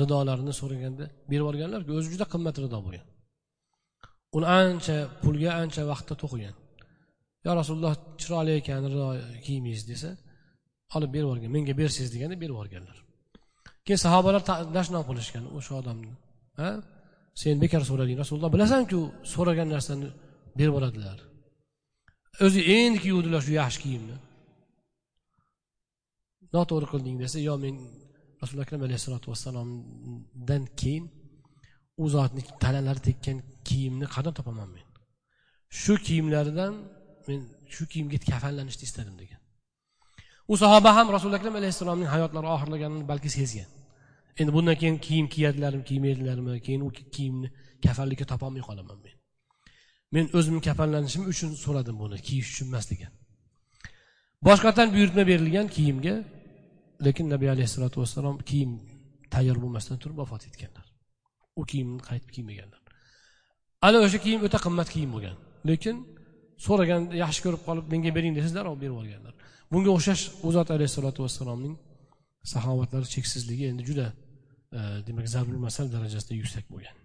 ridolarini 0.00 0.52
so'raganda 0.60 1.04
berib 1.30 1.42
yuborganlarku 1.44 1.90
o'zi 1.98 2.08
juda 2.14 2.26
qimmat 2.32 2.56
rido 2.64 2.78
bo'lgan. 2.86 3.04
Uni 4.36 4.46
ancha 4.60 4.96
pulga 5.22 5.50
ancha 5.62 5.82
vaqtda 5.92 6.14
to'qigan. 6.22 6.54
Yo 7.44 7.50
rasululloh 7.60 7.92
chiroyli 8.20 8.52
ekan 8.60 8.82
rido 8.92 9.08
kiymingiz 9.46 9.82
desa 9.90 10.10
olib 10.96 11.10
berib 11.14 11.26
yuborgan 11.26 11.50
menga 11.56 11.74
bersangiz 11.80 12.10
deganda 12.14 12.36
berib 12.42 12.54
yuborganlar 12.56 12.98
keyin 13.86 14.00
sahobalar 14.06 14.42
dashnom 14.76 15.02
qilishgan 15.08 15.44
o'sha 15.58 15.72
odamni. 15.80 16.12
Ha? 16.60 16.70
Sen 17.42 17.54
bekor 17.62 17.82
so'rading 17.90 18.18
rasululloh 18.22 18.50
bilasanku 18.56 18.98
so'ragan 19.34 19.68
narsani 19.74 20.08
berib 20.58 20.72
yuboradilar 20.72 21.18
o'zi 22.46 22.60
endi 22.78 22.98
kiyuvdilar 23.04 23.40
shu 23.46 23.52
yaxshi 23.60 23.80
kiyimni. 23.84 24.16
Noto'g'ri 26.54 26.86
qilding 26.92 27.16
desa 27.22 27.38
yo 27.48 27.54
men 27.64 27.74
rasululloh 28.40 28.66
akram 28.66 28.82
alayhissalotu 28.86 29.26
vassalomdan 29.32 30.62
keyin 30.80 31.04
u 32.02 32.04
zotni 32.14 32.42
tanalari 32.62 33.00
tekkan 33.08 33.36
kiyimni 33.68 34.06
qayerdan 34.14 34.34
topaman 34.38 34.68
men. 34.74 34.86
Shu 35.80 35.94
kiyimlaridan 36.06 36.72
men 37.28 37.40
shu 37.74 37.82
kiyimga 37.92 38.18
kafanlanishni 38.30 38.84
istadim 38.88 39.16
degan. 39.22 39.40
U 40.52 40.54
sahoba 40.62 40.90
ham 40.96 41.06
rasuli 41.16 41.34
akram 41.38 41.54
alayhissalomning 41.60 42.08
hayotlari 42.14 42.48
oxirlaganini 42.54 43.04
balki 43.12 43.30
sezgan. 43.38 43.70
Endi 44.40 44.50
bundan 44.56 44.76
keyin 44.82 44.98
kiyim 45.06 45.26
kiyadilarmi 45.34 45.84
kiymaydilarmi 45.90 46.60
keyin 46.66 46.82
u 46.88 46.90
kiyimni 47.14 47.48
kafanlikka 47.84 48.24
topolmay 48.32 48.62
qolaman 48.68 48.98
men. 49.04 49.14
Men 50.14 50.24
o'zimni 50.38 50.62
kafanlanishim 50.68 51.22
uchun 51.32 51.50
so'radim 51.64 51.96
buni 52.02 52.16
kiyish 52.26 52.48
uchun 52.52 52.66
emas 52.72 52.86
degan. 52.92 53.12
Boshqatdan 54.46 54.88
buyurtma 54.94 55.22
berilgan 55.30 55.66
kiyimga 55.76 56.14
lekin 57.06 57.26
nabiy 57.34 57.50
alayhissalotu 57.54 58.00
vassalom 58.02 58.36
kiyim 58.50 58.72
tayyor 59.34 59.56
bo'lmasdan 59.62 59.96
turib 60.02 60.16
vafot 60.22 60.42
etganlar. 60.48 60.86
U 61.60 61.62
kiyimni 61.70 62.00
qaytib 62.08 62.30
kiymaganlar. 62.36 62.80
Ana 63.86 63.98
o'sha 64.06 64.18
kiyim 64.24 64.40
o'ta 64.46 64.58
qimmat 64.66 64.88
kiyim 64.94 65.10
bo'lgan. 65.14 65.36
Lekin 65.70 65.96
so'ragan 66.66 67.02
yaxshi 67.22 67.40
ko'rib 67.44 67.62
qolib 67.68 67.86
menga 67.92 68.10
bering 68.16 68.34
desa 68.38 68.50
darrov 68.56 68.76
berib 68.82 68.94
yuborganlar. 68.94 69.34
Bunga 69.72 69.90
o'xshash 69.96 70.22
u 70.46 70.48
zot 70.56 70.68
alayhissalotu 70.76 71.20
vassalomning 71.26 71.74
saxovatlari 72.52 73.06
cheksizligi 73.14 73.64
endi 73.72 73.82
juda 73.90 74.06
e, 74.78 74.80
demak 75.06 75.26
zarul 75.34 75.58
masal 75.66 75.86
darajasida 75.94 76.34
yuksak 76.40 76.64
bo'lgan. 76.72 76.96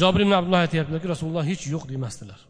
Jobir 0.00 0.20
ibn 0.26 0.34
abdulloh 0.38 0.60
aytyaptilarki 0.66 1.08
rasululloh 1.14 1.44
hech 1.50 1.62
yo'q 1.74 1.84
demasdilar. 1.92 2.40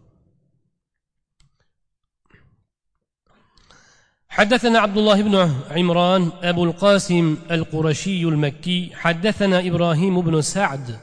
حدثنا 4.38 4.78
عبد 4.78 4.98
الله 4.98 5.22
بن 5.22 5.54
عمران 5.70 6.30
أبو 6.42 6.64
القاسم 6.64 7.36
القرشي 7.50 8.22
المكي 8.22 8.90
حدثنا 8.94 9.66
إبراهيم 9.66 10.20
بن 10.20 10.40
سعد 10.40 10.98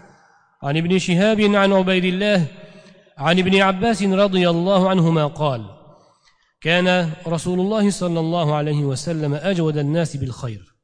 عن 0.64 0.78
ابن 0.78 1.00
شهاب 1.00 1.42
عن 1.42 1.74
عبيد 1.74 2.06
الله 2.06 2.46
عن 3.18 3.40
ابن 3.40 3.62
عباس 3.62 4.04
رضي 4.04 4.50
الله 4.50 4.90
عنهما 4.90 5.28
قال 5.28 5.66
كان 6.62 7.12
رسول 7.28 7.60
الله 7.60 7.90
صلى 7.90 8.20
الله 8.20 8.56
عليه 8.56 8.84
وسلم 8.84 9.34
أجود 9.34 9.78
الناس 9.78 10.18
بالخير 10.18 10.76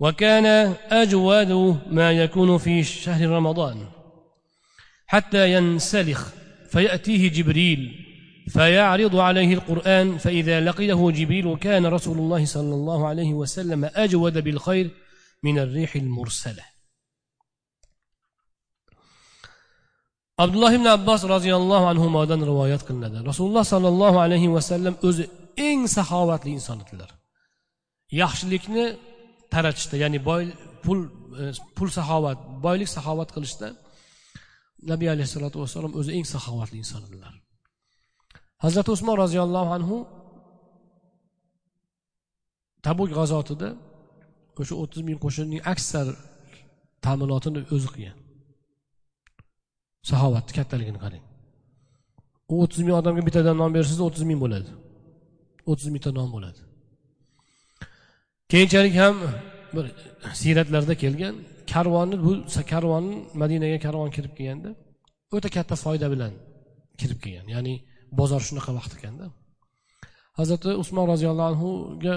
وكان 0.00 0.74
أجود 0.90 1.78
ما 1.90 2.12
يكون 2.12 2.58
في 2.58 2.84
شهر 2.84 3.28
رمضان 3.28 3.86
حتى 5.06 5.52
ينسلخ 5.52 6.28
فيأتيه 6.70 7.30
جبريل 7.30 8.07
فيعرض 8.48 9.16
عليه 9.16 9.54
القرآن 9.54 10.18
فإذا 10.18 10.60
لقيه 10.60 11.10
جبريل 11.10 11.56
كان 11.56 11.86
رسول 11.86 12.18
الله 12.18 12.44
صلى 12.44 12.74
الله 12.74 13.06
عليه 13.06 13.34
وسلم 13.34 13.90
أجود 13.94 14.38
بالخير 14.38 14.90
من 15.42 15.58
الريح 15.58 15.96
المرسلة. 15.96 16.62
عبد 20.38 20.54
الله 20.54 20.76
بن 20.76 20.86
عباس 20.86 21.24
رضي 21.24 21.56
الله 21.56 21.88
عنهما 21.88 22.08
مادن 22.08 22.42
روايات 22.42 22.82
قلنادا 22.82 23.20
رسول 23.20 23.48
الله 23.48 23.62
صلى 23.62 23.88
الله 23.88 24.20
عليه 24.20 24.48
وسلم 24.48 24.96
أز 25.04 25.26
إن 25.58 25.86
سخاوات 25.86 26.46
لإنسان 26.46 26.84
تلر 26.84 27.10
يحشلكنا 28.12 28.96
ترتشت 29.50 29.94
يعني 29.94 30.18
بول 30.18 30.52
pul 30.84 30.98
pul 31.76 31.90
sahovat 31.98 32.38
boylik 32.64 32.88
sahovat 32.96 33.28
qilishda 33.34 33.68
nabiy 34.90 35.08
alayhissalotu 35.14 35.56
vassalom 35.62 35.92
o'zi 36.00 36.10
eng 36.16 36.26
saxovatli 36.34 36.76
inson 36.82 37.02
edilar 37.08 37.34
hazrati 38.64 38.90
usmon 38.96 39.16
roziyallohu 39.24 39.70
anhu 39.78 39.96
tabuk 42.86 43.08
g'azotida 43.16 43.68
o'sha 44.60 44.74
o'ttiz 44.82 45.00
ming 45.08 45.18
qo'shinning 45.24 45.62
aksar 45.72 46.06
ta'minotini 47.04 47.60
o'zi 47.74 47.88
qilgan. 47.94 48.16
Saxovatni 50.08 50.52
kattaligini 50.58 51.00
qarang. 51.04 51.24
U 52.52 52.54
o'ttiz 52.62 52.80
ming 52.86 52.94
odamga 53.00 53.22
bittadan 53.28 53.56
non 53.62 53.70
bersangiz 53.76 54.00
o'ttiz 54.06 54.24
ming 54.30 54.38
bo'ladi. 54.44 54.70
O'ttiz 55.70 55.88
mingta 55.94 56.10
non 56.18 56.28
bo'ladi. 56.34 56.60
Keyinchalik 58.52 58.94
ham 59.02 59.16
bir 59.74 59.84
siyratlarda 60.40 60.94
kelgan 61.02 61.34
karvonni 61.72 62.16
bu 62.24 62.32
karvon 62.72 63.04
madinaga 63.42 63.78
karvon 63.86 64.10
kirib 64.16 64.32
kelganda 64.38 64.70
o'ta 65.36 65.48
katta 65.56 65.74
foyda 65.84 66.06
bilan 66.14 66.32
kirib 67.00 67.18
kelgan. 67.24 67.46
Ya'ni 67.54 67.74
bozor 68.20 68.42
shunaqa 68.48 68.70
vaqt 68.78 68.92
ekanda 68.98 69.26
hazrati 70.38 70.70
usmon 70.82 71.06
roziyallohu 71.12 71.48
anhuga 71.52 72.14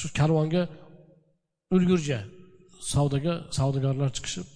shu 0.00 0.06
karvonga 0.18 0.62
ulgurja 1.76 2.18
savdoga 2.92 3.34
savdogarlar 3.56 4.10
chiqishib 4.16 4.46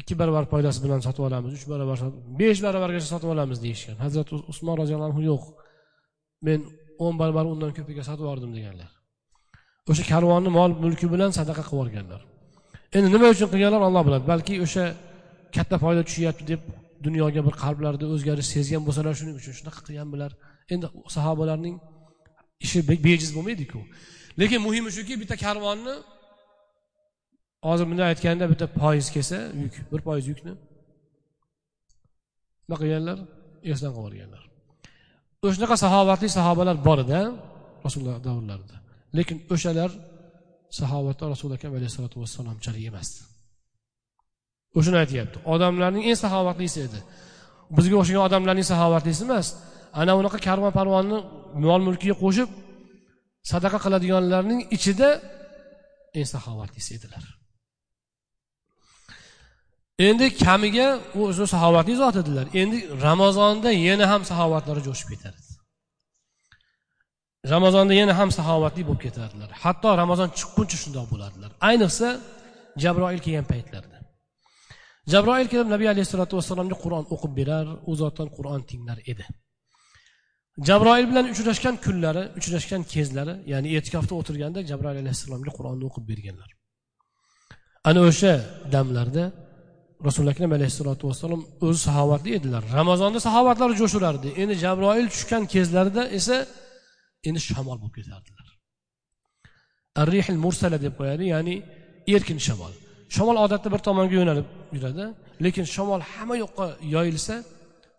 ikki 0.00 0.14
barobar 0.20 0.44
foydasi 0.52 0.78
bilan 0.84 1.00
sotib 1.06 1.22
olamiz 1.28 1.52
uch 1.56 1.64
barobar 1.72 1.98
besh 2.40 2.60
barobargacha 2.66 3.08
sotib 3.14 3.30
olamiz 3.34 3.58
deyishgan. 3.64 3.96
Hazrati 4.04 4.32
usmon 4.52 4.76
roziyallohu 4.80 5.10
anhu 5.10 5.22
yo'q 5.30 5.42
men 6.46 6.60
o'n 7.04 7.14
barobar 7.20 7.44
undan 7.52 7.70
ko'piga 7.76 8.02
sotib 8.08 8.24
yubordim 8.26 8.52
deganlar. 8.56 8.90
O'sha 9.90 10.04
karvonni 10.12 10.50
mol 10.58 10.70
mulki 10.84 11.06
bilan 11.14 11.30
sadaqa 11.38 11.62
qilib 11.68 11.76
yuborganlar. 11.76 12.22
Endi 12.96 13.08
nima 13.14 13.26
uchun 13.34 13.48
qilganlar 13.52 13.82
olloh 13.88 14.02
biladi 14.06 14.24
balki 14.32 14.54
o'sha 14.66 14.84
katta 15.56 15.76
foyda 15.84 16.02
tushyapti 16.08 16.44
deb 16.52 16.60
dunyoga 17.06 17.40
bir 17.46 17.54
qalblarida 17.62 18.06
o'zgarish 18.14 18.48
sezgan 18.54 18.82
bo'lsalar 18.86 19.14
shuning 19.20 19.36
uchun 19.40 19.54
shunaqa 19.58 19.80
qilganmilar 19.86 20.30
endi 20.74 20.86
sahobalarning 21.16 21.76
ishi 22.66 22.78
bejiz 23.06 23.30
bo'lmaydiku. 23.36 23.80
Lekin 24.40 24.60
muhimi 24.66 24.90
shuki 24.96 25.14
bitta 25.22 25.36
karvonni 25.44 25.94
hozir 27.68 27.84
bunday 27.90 28.06
aytganda 28.12 28.44
bitta 28.52 28.66
poyiz 28.80 29.06
kelsa 29.14 29.38
yuk 29.62 29.74
bir 29.92 30.00
poyiz 30.08 30.26
yukni 30.32 30.52
nima 32.66 32.76
qilganlar? 32.82 33.18
Esdan 33.72 33.92
qilib 33.96 34.02
yuborganlar 34.02 34.44
o'shanaqa 35.46 35.76
saxovatli 35.84 36.28
sahobalar 36.38 36.76
bor 36.86 36.98
edi 37.04 37.20
rasululloh 37.84 38.18
davrlarida. 38.28 38.76
Lekin 39.18 39.36
o'shalar 39.54 39.90
sahobatda 40.80 41.24
rasuli 41.34 41.54
akam 41.58 41.72
alayhissalotu 41.78 42.16
vassalomchalik 42.22 42.84
emasdi. 42.90 43.20
O'shani 44.78 44.98
aytyapti. 45.02 45.36
Odamlarning 45.54 46.04
eng 46.10 46.18
saxovatlisi 46.24 46.78
edi. 46.86 46.98
Bizga 47.76 47.96
o'xshagan 48.00 48.22
odamlarning 48.28 48.66
saxovatlisi 48.72 49.22
emas. 49.26 49.46
Ana 50.00 50.12
unaqa 50.20 50.38
karvon 50.48 50.72
parvonni 50.78 51.18
mol 51.66 51.80
mulkiga 51.88 52.16
qo'shib 52.24 52.48
sadaqa 53.52 53.78
qiladiganlarning 53.84 54.60
ichida 54.76 55.08
eng 56.18 56.28
saxovatlisi 56.34 56.90
edilar. 56.98 57.24
Endi 60.08 60.26
kamiga 60.44 60.88
u 61.18 61.20
o'zi 61.30 61.44
saxovatli 61.54 61.94
zot 62.02 62.16
edilar. 62.22 62.46
Endi 62.60 62.78
ramazonda 63.06 63.70
yana 63.88 64.04
ham 64.12 64.22
saxovatlari 64.30 64.80
jo'shib 64.88 65.08
ketadi 65.14 65.40
ramazonda 67.52 67.94
yana 68.00 68.14
ham 68.20 68.30
saxovatli 68.38 68.82
bo'lib 68.88 69.02
ketardilar. 69.06 69.50
Hatto 69.62 69.88
ramazon 70.02 70.28
chiqquncha 70.38 70.76
shundoq 70.82 71.06
bo'ladilar. 71.12 71.50
Ayniqsa 71.68 72.08
jabroil 72.82 73.20
kelgan 73.24 73.46
paytlarda. 73.52 73.93
Jabroil 75.12 75.46
kelib 75.52 75.68
nabiy 75.74 75.88
alayhissalotu 75.94 76.34
vassalomga 76.38 76.76
qur'on 76.84 77.04
o'qib 77.14 77.32
berar 77.40 77.66
u 77.90 77.92
zotdan 78.02 78.28
qur'on 78.36 78.60
tinglar 78.70 78.98
edi. 79.12 79.24
Jabroil 80.68 81.06
bilan 81.10 81.26
uchrashgan 81.32 81.76
kunlari 81.84 82.22
uchrashgan 82.38 82.82
kezlari 82.94 83.34
ya'ni 83.52 83.68
e'tikofda 83.76 84.14
o'tirganda 84.20 84.60
jabroil 84.70 84.98
alayhissalomga 85.02 85.52
qur'onni 85.58 85.84
o'qib 85.88 86.04
berganlar. 86.10 86.50
Ana 87.88 88.00
o'sha 88.10 88.32
damlarda 88.74 89.24
rasuli 90.06 90.28
akram 90.34 90.52
alayhissalotu 90.58 91.04
vassalom 91.10 91.42
o'zi 91.66 91.80
saxovatli 91.86 92.30
edilar. 92.38 92.62
Ramazonda 92.78 93.18
sahobatlar 93.26 93.70
jo'sh 93.80 93.94
urardi 93.98 94.28
endi 94.42 94.54
jabroil 94.64 95.06
tushgan 95.14 95.42
kezlarida 95.54 96.02
esa 96.18 96.36
endi 97.28 97.40
shamol 97.48 97.76
bo'lib 97.82 97.94
ketardilar. 97.98 98.46
Arrihil 100.02 100.38
mursala 100.44 100.78
deb 100.84 100.94
qo'yadi 100.98 101.24
ya'ni 101.34 101.54
erkin 102.14 102.38
shamol. 102.46 102.74
Shamol 103.14 103.36
odatda 103.44 103.68
bir 103.74 103.80
tomonga 103.88 104.14
yo'nalib 104.20 104.46
yuradi 104.76 105.04
lekin 105.44 105.64
shamol 105.74 106.00
hamma 106.12 106.36
yoqqa 106.44 106.66
yoyilsa 106.94 107.34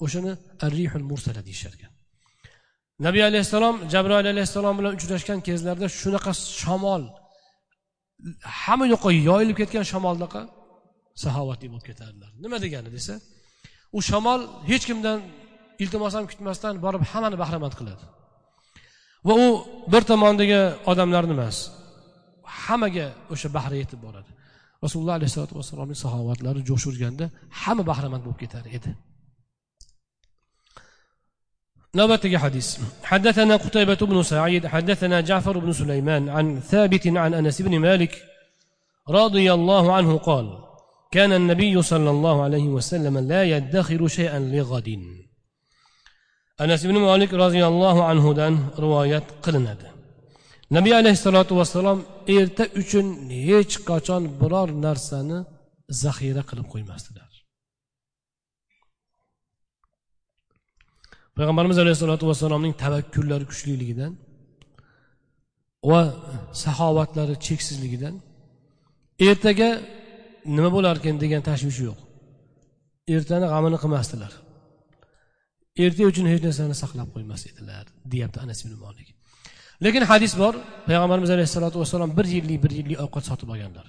o'shani 0.05 0.31
arrihul 0.65 1.05
mursala 1.11 1.41
deyishar 1.47 1.73
ekan 1.77 1.91
nabiy 3.05 3.23
alayhissalom 3.29 3.75
jabroil 3.93 4.27
alayhissalom 4.33 4.75
bilan 4.79 4.91
uchrashgan 4.97 5.39
kezlarda 5.47 5.87
shunaqa 6.01 6.31
shamol 6.61 7.03
hamma 8.63 8.85
yoqqa 8.93 9.09
yoyilib 9.29 9.57
ketgan 9.61 9.85
shamoldaqa 9.91 10.41
saxovatli 11.23 11.67
bo'lib 11.71 11.85
ketadilar 11.89 12.29
nima 12.43 12.57
degani 12.65 12.89
desa 12.97 13.13
u 13.97 13.99
shamol 14.09 14.41
hech 14.69 14.85
kimdan 14.89 15.19
iltimos 15.83 16.13
ham 16.17 16.25
kutmasdan 16.31 16.73
borib 16.85 17.03
hammani 17.11 17.37
bahramand 17.43 17.75
qiladi. 17.79 18.03
Va 19.27 19.33
u 19.45 19.47
bir 19.93 20.03
tomondagi 20.11 20.61
odamlarni 20.91 21.33
emas 21.37 21.57
hammaga 22.63 23.07
o'sha 23.33 23.47
bahri 23.57 23.77
yetib 23.83 23.99
boradi. 24.05 24.31
رسول 24.83 25.01
الله 25.01 25.17
rasululloh 25.17 25.17
alayhissalotu 25.19 25.55
vassalomning 25.59 25.99
saxovatlari 26.03 26.61
jo'sh 26.69 26.85
urganda 26.91 27.25
hamma 27.61 27.83
bahramand 27.89 28.21
bo'lib 28.25 28.39
ketar 28.43 28.65
edi. 28.77 28.91
نبتك 31.95 32.35
حديث 32.35 32.77
حدثنا 33.03 33.55
قتيبة 33.55 34.01
بن 34.11 34.23
سعيد 34.23 34.67
حدثنا 34.67 35.21
جعفر 35.21 35.57
بن 35.59 35.71
سليمان 35.73 36.29
عن 36.29 36.59
ثابت 36.59 37.07
عن 37.07 37.33
أنس 37.33 37.61
بن 37.61 37.79
مالك 37.79 38.13
رضي 39.09 39.53
الله 39.53 39.93
عنه 39.93 40.17
قال 40.17 40.45
كان 41.11 41.33
النبي 41.33 41.81
صلى 41.81 42.09
الله 42.09 42.43
عليه 42.43 42.67
وسلم 42.67 43.17
لا 43.17 43.43
يدخر 43.43 44.07
شيئا 44.07 44.39
لغد 44.39 44.99
أنس 46.61 46.85
بن 46.85 46.97
مالك 46.97 47.33
رضي 47.33 47.65
الله 47.65 48.03
عنه 48.05 48.33
دان 48.33 48.67
رواية 48.79 49.23
قلنا 49.43 49.94
nabiy 50.71 50.93
alayhissalotu 51.01 51.53
vassalom 51.59 51.99
erta 52.37 52.63
uchun 52.81 53.07
hech 53.49 53.75
qachon 53.89 54.23
biror 54.41 54.69
narsani 54.85 55.37
zaxira 56.03 56.43
qilib 56.49 56.67
qo'ymasdilar. 56.73 57.31
Payg'ambarimiz 61.37 61.77
alayhissalotu 61.83 62.25
vassalomning 62.31 62.73
tavakkullari 62.83 63.45
kuchliligidan 63.51 64.13
va 65.91 66.01
saxovatlari 66.63 67.35
cheksizligidan 67.45 68.15
ertaga 69.29 69.69
nima 70.55 70.69
bo'larkan 70.75 71.15
degan 71.23 71.41
tashvish 71.49 71.79
yo'q. 71.87 71.99
Ertani 73.15 73.45
g'amini 73.53 73.77
qilmasdilar. 73.83 74.31
Erta 75.83 76.01
uchun 76.11 76.25
hech 76.31 76.41
narsani 76.47 76.75
saqlab 76.83 77.09
qo'ymas 77.15 77.41
edilar 77.51 77.85
deyapti 78.11 78.37
anas 78.45 78.59
ibn 78.65 78.75
molik 78.85 79.14
lekin 79.83 80.03
hadis 80.11 80.33
bor 80.41 80.53
payg'ambarimiz 80.87 81.29
alayhissalotu 81.35 81.77
vassalom 81.81 82.11
bir 82.17 82.25
yillik 82.35 82.59
bir 82.63 82.71
yillik 82.79 82.99
ovqat 83.05 83.23
sotib 83.29 83.49
olganlar. 83.53 83.87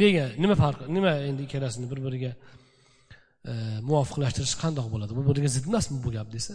Nega? 0.00 0.26
Nima 0.42 0.54
farqi 0.62 0.84
nima 0.96 1.12
endi 1.28 1.42
ikkalasini 1.46 1.86
bir 1.92 1.98
biriga 2.06 2.32
e, 3.50 3.52
muvofiqlashtirish 3.88 4.54
qandoq 4.62 4.86
bo'ladi? 4.94 5.12
Bir 5.18 5.24
biriga 5.30 5.48
zid 5.56 5.64
emasmi 5.70 5.96
bu 6.04 6.10
gap 6.16 6.28
desa? 6.36 6.54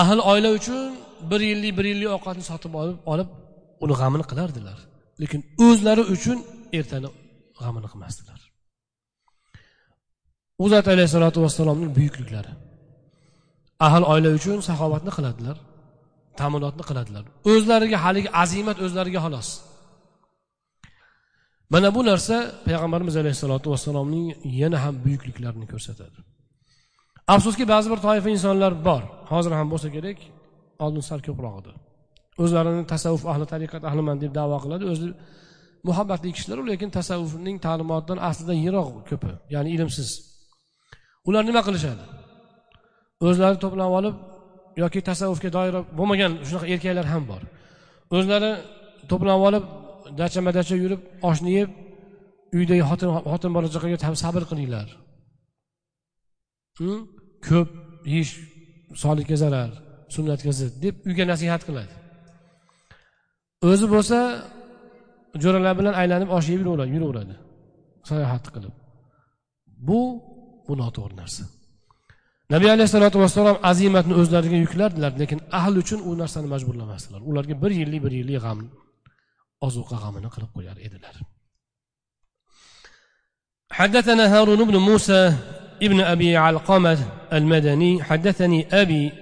Ahil 0.00 0.20
oila 0.30 0.50
uchun 0.58 0.90
bir 1.30 1.40
yillik 1.50 1.72
bir 1.78 1.86
yillik 1.90 2.10
ovqatni 2.16 2.44
sotib 2.50 2.72
olib 2.80 2.98
olib 3.12 3.28
uni 3.84 3.94
g'amini 4.00 4.24
qilardilar. 4.30 4.78
Lekin 5.22 5.40
o'zlari 5.66 6.02
uchun 6.14 6.38
ertani 6.78 7.08
g'amini 7.60 7.88
qilmasdilar. 7.92 8.40
U 10.62 10.64
zot 10.72 10.86
alayhissalotu 10.94 11.38
vassalomning 11.44 11.90
buyukliklari. 11.98 12.52
Ahil 13.86 14.04
oila 14.12 14.30
uchun 14.38 14.58
saxovatni 14.68 15.12
qiladilar. 15.16 15.56
Ta'minotni 16.40 16.84
qiladilar. 16.88 17.24
O'zlariga 17.52 17.98
haligi 18.04 18.30
azimat 18.42 18.78
o'zlariga 18.84 19.20
xolos. 19.24 19.48
Mana 21.72 21.88
bu 21.96 22.00
narsa 22.10 22.36
payg'ambarimiz 22.66 23.14
alayhissalotu 23.22 23.66
vassalomning 23.72 24.26
yana 24.60 24.78
ham 24.84 24.94
buyukliklarini 25.04 25.66
ko'rsatadi. 25.72 26.18
Afsuski 27.34 27.64
ba'zi 27.72 27.86
bir 27.92 28.00
toifa 28.06 28.28
insonlar 28.36 28.72
bor. 28.88 29.02
Hozir 29.32 29.52
ham 29.58 29.68
bo'lsa 29.72 29.88
kerak 29.96 30.18
oldin 30.84 31.02
sal 31.08 31.20
ko'proq 31.28 31.54
edi. 31.60 31.72
O'zlarini 32.42 32.84
tasavvuf 32.92 33.24
ahli 33.32 33.44
tariqat 33.52 33.82
ahliman 33.90 34.16
deb 34.22 34.32
davo 34.38 34.56
qiladi. 34.64 34.84
O'zi 34.92 35.08
muhabbatli 35.88 36.30
kishilar 36.36 36.58
lekin 36.70 36.88
tasavvufning 36.98 37.56
ta'limotidan 37.66 38.18
aslida 38.28 38.54
yiroq 38.64 38.88
ko'pi 39.10 39.30
ya'ni 39.54 39.70
ilmsiz. 39.76 40.10
Ular 41.28 41.42
nima 41.48 41.62
qilishadi? 41.66 42.04
O'zlari 43.26 43.56
to'planib 43.64 43.94
olib 44.00 44.16
yoki 44.82 45.00
tasavvufga 45.08 45.50
doir 45.56 45.74
bo'lmagan 45.98 46.32
shunaqa 46.46 46.66
erkaklar 46.74 47.06
ham 47.12 47.22
bor. 47.30 47.42
O'zlari 48.16 48.52
to'planib 49.10 49.42
olib 49.48 49.64
dacha 50.20 50.40
madacha 50.48 50.74
yurib 50.82 51.00
oshni 51.30 51.50
yeb 51.58 51.70
uydagi 52.58 52.82
xotin 52.90 53.10
xotin 53.32 53.50
bola 53.56 53.68
chaqaga 53.74 54.16
sabr 54.24 54.42
qilinglar. 54.50 54.88
Hm? 56.78 57.00
Ko'p 57.48 57.68
yeyish 58.12 58.32
sog'likka 59.02 59.36
zarar 59.42 59.70
sunnatga 60.14 60.52
zid 60.60 60.72
deb 60.84 60.94
uyga 61.08 61.24
nasihat 61.32 61.62
qiladi. 61.68 61.94
O'zi 63.70 63.86
bo'lsa 63.94 64.18
jo'ralar 65.42 65.74
bilan 65.80 65.94
aylanib 66.00 66.30
osh 66.36 66.48
yeb 66.52 66.60
yuraveradi. 66.94 67.34
Sayohat 68.10 68.46
qilib. 68.54 68.74
Bu 69.88 70.00
bu 70.66 70.72
noto'g'ri 70.82 71.14
narsa. 71.22 71.44
Nabiy 72.52 72.70
alayhissalotu 72.74 73.16
vassalom 73.24 73.56
azimatni 73.70 74.14
o'zlariga 74.20 74.58
yuklardilar 74.64 75.12
lekin 75.22 75.38
ahl 75.58 75.74
uchun 75.82 76.00
u 76.08 76.10
narsani 76.22 76.48
majburlamasdilar 76.54 77.20
ularga 77.30 77.54
bir 77.62 77.72
yillik 77.80 78.00
bir 78.04 78.12
yillik 78.20 78.38
g'am 78.44 78.58
ozuqa 79.66 79.96
g'amini 80.02 80.28
qilib 80.34 80.50
qo'yar 80.56 80.78
edilar 80.88 81.16
حدثنا 83.80 84.24
هارون 84.34 84.60
بن 84.68 84.76
موسى 84.76 85.22
ابن 85.82 86.00
أبي 86.00 86.36
علقمة 86.36 86.98
المدني 87.32 88.02
حدثني 88.02 88.66
أبي 88.82 89.12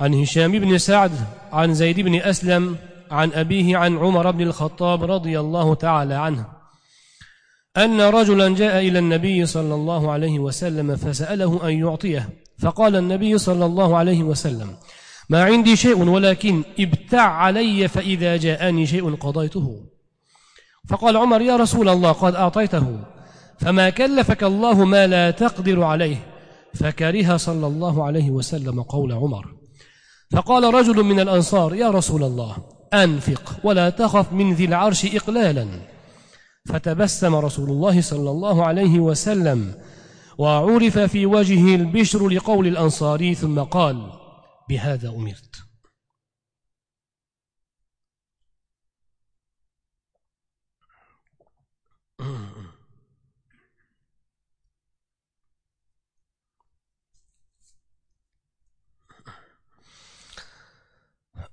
عن 0.00 0.14
هشام 0.14 0.52
بن 0.52 0.78
سعد 0.78 1.12
عن 1.52 1.74
زيد 1.74 2.00
بن 2.00 2.14
أسلم 2.14 2.76
عن 3.10 3.32
أبيه 3.32 3.76
عن 3.76 3.92
عمر 3.98 4.30
بن 4.30 4.42
الخطاب 4.42 5.04
رضي 5.14 5.40
الله 5.40 5.74
تعالى 5.74 6.14
عنه 6.14 6.46
أن 7.76 8.00
رجلا 8.00 8.54
جاء 8.54 8.78
إلى 8.88 8.98
النبي 8.98 9.46
صلى 9.46 9.74
الله 9.74 10.10
عليه 10.12 10.38
وسلم 10.38 10.96
فسأله 10.96 11.68
أن 11.68 11.78
يعطيه. 11.78 12.28
فقال 12.58 12.96
النبي 12.96 13.38
صلى 13.38 13.64
الله 13.64 13.96
عليه 13.96 14.22
وسلم 14.22 14.76
ما 15.28 15.44
عندي 15.44 15.76
شيء 15.76 16.02
ولكن 16.02 16.62
ابتع 16.80 17.22
علي 17.22 17.88
فإذا 17.88 18.36
جاءني 18.36 18.86
شيء 18.86 19.14
قضيته. 19.14 19.84
فقال 20.88 21.16
عمر 21.16 21.40
يا 21.40 21.56
رسول 21.56 21.88
الله 21.88 22.12
قد 22.12 22.34
أعطيته. 22.34 22.98
فما 23.60 23.90
كلفك 23.90 24.44
الله 24.44 24.84
ما 24.84 25.06
لا 25.06 25.30
تقدر 25.30 25.82
عليه. 25.82 26.16
فكره 26.74 27.36
صلى 27.36 27.66
الله 27.66 28.04
عليه 28.04 28.30
وسلم 28.30 28.82
قول 28.82 29.12
عمر. 29.12 29.46
فقال 30.32 30.74
رجل 30.74 31.02
من 31.02 31.20
الأنصار 31.20 31.74
يا 31.74 31.90
رسول 31.90 32.24
الله 32.24 32.56
أنفق 32.94 33.56
ولا 33.64 33.90
تخف 33.90 34.32
من 34.32 34.54
ذي 34.54 34.64
العرش 34.64 35.16
إقلالا. 35.16 35.91
فتبسم 36.68 37.34
رسول 37.34 37.70
الله 37.70 38.00
صلى 38.00 38.30
الله 38.30 38.66
عليه 38.66 39.00
وسلم 39.00 39.74
وعرف 40.38 40.98
في 40.98 41.26
وجهه 41.26 41.74
البشر 41.74 42.28
لقول 42.28 42.66
الأنصاري 42.66 43.34
ثم 43.34 43.60
قال 43.60 44.12
بهذا 44.68 45.08
أمرت. 45.08 45.62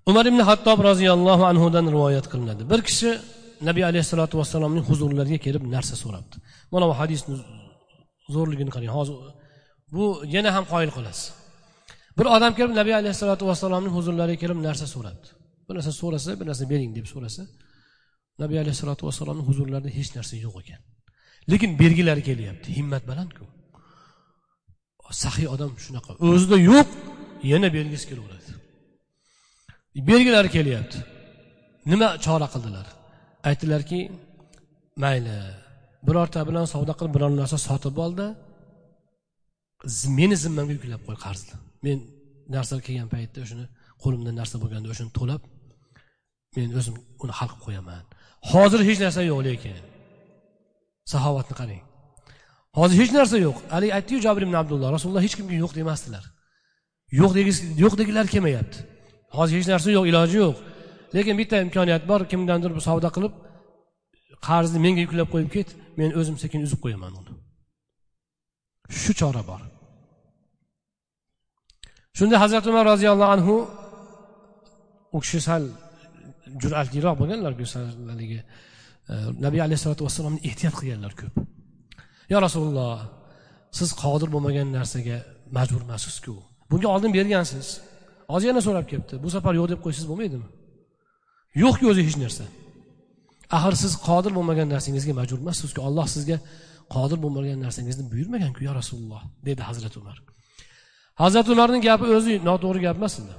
Umar 0.10 0.26
ibn 0.26 0.40
Hattab 0.40 0.84
raziyallahu 0.84 1.46
anhudan 1.46 1.86
rivoyat 1.88 2.30
qilinadi. 2.32 2.70
Bir 2.70 2.82
kishi 2.82 3.20
nabiy 3.68 3.84
alayhissalotu 3.92 4.36
vassalomning 4.42 4.86
huzurlariga 4.90 5.40
kelib 5.46 5.64
narsa 5.76 5.96
so'rabdi. 6.04 6.36
Mana 6.74 6.86
bu 6.90 6.94
hadisni 7.02 7.36
zo'rligini 8.36 8.72
qarang. 8.76 8.92
Hozir 8.98 9.16
bu 9.96 10.06
yana 10.36 10.50
ham 10.56 10.66
qoyil 10.74 10.92
qilasiz 10.98 11.26
bir 12.18 12.26
odam 12.36 12.54
kelib 12.58 12.74
nabiy 12.82 12.96
alayhissalotu 13.02 13.44
vassalomning 13.50 13.94
huzurlariga 13.98 14.40
kelib 14.44 14.60
narsa 14.68 14.86
so'rabdi. 14.96 15.28
Bir 15.68 15.74
narsa 15.78 15.92
so'rasa 16.02 16.30
bir 16.40 16.46
narsa 16.50 16.64
bering 16.74 16.92
deb 16.98 17.06
so'rasa 17.14 17.44
nabiy 18.44 18.60
alayhissalotu 18.64 19.04
vassalomni 19.10 19.44
huzurlarida 19.50 19.90
hech 19.98 20.10
narsa 20.18 20.36
yo'q 20.46 20.56
ekan. 20.64 20.82
Lekin 21.52 21.72
bergilari 21.82 22.24
kelyapti. 22.30 22.68
Himmat 22.80 23.04
balandku. 23.12 23.44
Saxiy 25.24 25.48
odam 25.56 25.72
shunaqa. 25.86 26.12
O'zida 26.28 26.58
yo'q 26.72 26.90
yana 27.52 27.68
bergisi 27.78 28.06
kelaveradi. 28.10 28.52
Bergilari 30.10 30.50
kelyapti. 30.58 31.00
Nima 31.92 32.08
chora 32.26 32.48
qildilar? 32.54 32.88
Aytdilarki 33.48 34.00
mayli 35.04 35.38
birorta 36.08 36.40
bilan 36.50 36.66
savdo 36.74 36.94
qilib 37.00 37.14
biror 37.16 37.32
narsa 37.42 37.58
sotib 37.68 37.98
oldi 38.06 38.28
meni 40.20 40.36
zimmamga 40.44 40.74
yuklab 40.78 41.02
qo'y 41.08 41.18
qarzni. 41.26 41.56
Men 41.86 41.98
narsalar 42.56 42.82
kelgan 42.88 43.10
paytda 43.16 43.40
o'shani 43.46 43.66
qo'limda 44.04 44.32
narsa 44.40 44.56
bo'lganda 44.64 44.88
o'shani 44.94 45.12
to'lab 45.20 45.42
men 46.56 46.68
o'zim 46.80 46.96
uni 47.24 47.34
hal 47.40 47.48
qilib 47.52 47.64
qo'yaman. 47.68 48.04
Hozir 48.52 48.82
hech 48.90 49.00
narsa 49.06 49.22
yo'q 49.32 49.40
lekin 49.50 49.78
saxovatni 51.12 51.56
qarang. 51.62 51.84
Hozir 52.80 52.98
hech 53.02 53.12
narsa 53.20 53.38
yo'q. 53.46 53.58
Haligi 53.76 53.94
aytdiyu 53.98 54.20
jabir 54.26 54.44
ibn 54.48 54.56
abdulloh 54.62 54.90
rasululloh 54.96 55.24
hech 55.26 55.36
kimga 55.40 55.56
yo'q 55.64 55.72
demasdilar. 55.80 56.24
Yo'q 57.20 57.32
yo'q 57.84 57.94
degilar 58.02 58.26
kelmayapti. 58.34 58.78
Hozir 59.38 59.56
hech 59.60 59.70
narsa 59.74 59.90
yo'q 59.98 60.06
iloji 60.12 60.38
yo'q. 60.44 60.58
Lekin 61.16 61.36
bitta 61.42 61.56
imkoniyat 61.66 62.04
bor 62.12 62.22
kimdandir 62.32 62.72
bir 62.76 62.84
savdo 62.90 63.10
qilib 63.16 63.34
qarzni 64.48 64.80
menga 64.86 65.02
yuklab 65.06 65.30
qo'yib 65.34 65.50
ket 65.56 65.70
men 66.00 66.10
o'zim 66.20 66.36
sekin 66.44 66.60
uzib 66.68 66.80
qo'yaman 66.84 67.14
uni. 67.20 67.34
Shu 69.02 69.12
chora 69.22 69.44
bor. 69.50 69.62
Shunda 72.18 72.36
hazrati 72.44 72.68
umar 72.72 72.86
roziyallohu 72.92 73.32
anhu 73.36 73.56
u 75.16 75.18
kishi 75.24 75.40
sal 75.48 75.64
jur'atliroq 76.62 77.16
bo'lganlar 77.22 77.54
haligi 78.12 78.40
e, 79.12 79.14
nabiy 79.46 79.62
alayhissalotu 79.66 80.02
vassalomni 80.08 80.42
ehtiyot 80.50 80.76
qilganlar 80.80 81.14
ko'p. 81.22 81.36
Yo 82.32 82.38
rasululloh 82.48 82.96
siz 83.80 83.90
qodir 84.04 84.30
bo'lmagan 84.36 84.68
narsaga 84.78 85.18
majbur 85.58 85.82
emassizku 85.88 86.34
bunga 86.72 86.88
oldin 86.96 87.12
bergansiz. 87.18 87.68
Hozir 88.34 88.48
yana 88.52 88.62
so'rab 88.68 88.86
kelibdi. 88.92 89.16
Bu 89.24 89.30
safar 89.36 89.54
yo'q 89.60 89.68
deb 89.72 89.80
qo'ysangiz 89.86 90.08
bo'lmaydimi? 90.12 90.48
Yo'qki 91.64 91.86
o'zi 91.92 92.02
hech 92.08 92.18
narsa. 92.24 92.46
Axir 93.58 93.76
siz 93.84 93.94
qodir 94.08 94.32
bo'lmagan 94.38 94.68
narsangizga 94.74 95.14
majbur 95.20 95.40
emassizku 95.46 95.80
olloh 95.88 96.08
sizga 96.16 96.38
qodir 96.96 97.18
bo'lmagan 97.24 97.60
narsangizni 97.66 98.04
buyurmaganku 98.12 98.60
yo 98.68 98.72
rasululloh 98.80 99.22
dedi 99.48 99.62
hazrati 99.70 99.96
umar. 100.02 100.18
Hazrati 101.22 101.50
umarning 101.56 101.82
gapi 101.90 102.06
o'zi 102.18 102.34
noto'g'ri 102.50 102.80
gap 102.86 102.98
emas 103.02 103.16
edi 103.22 103.36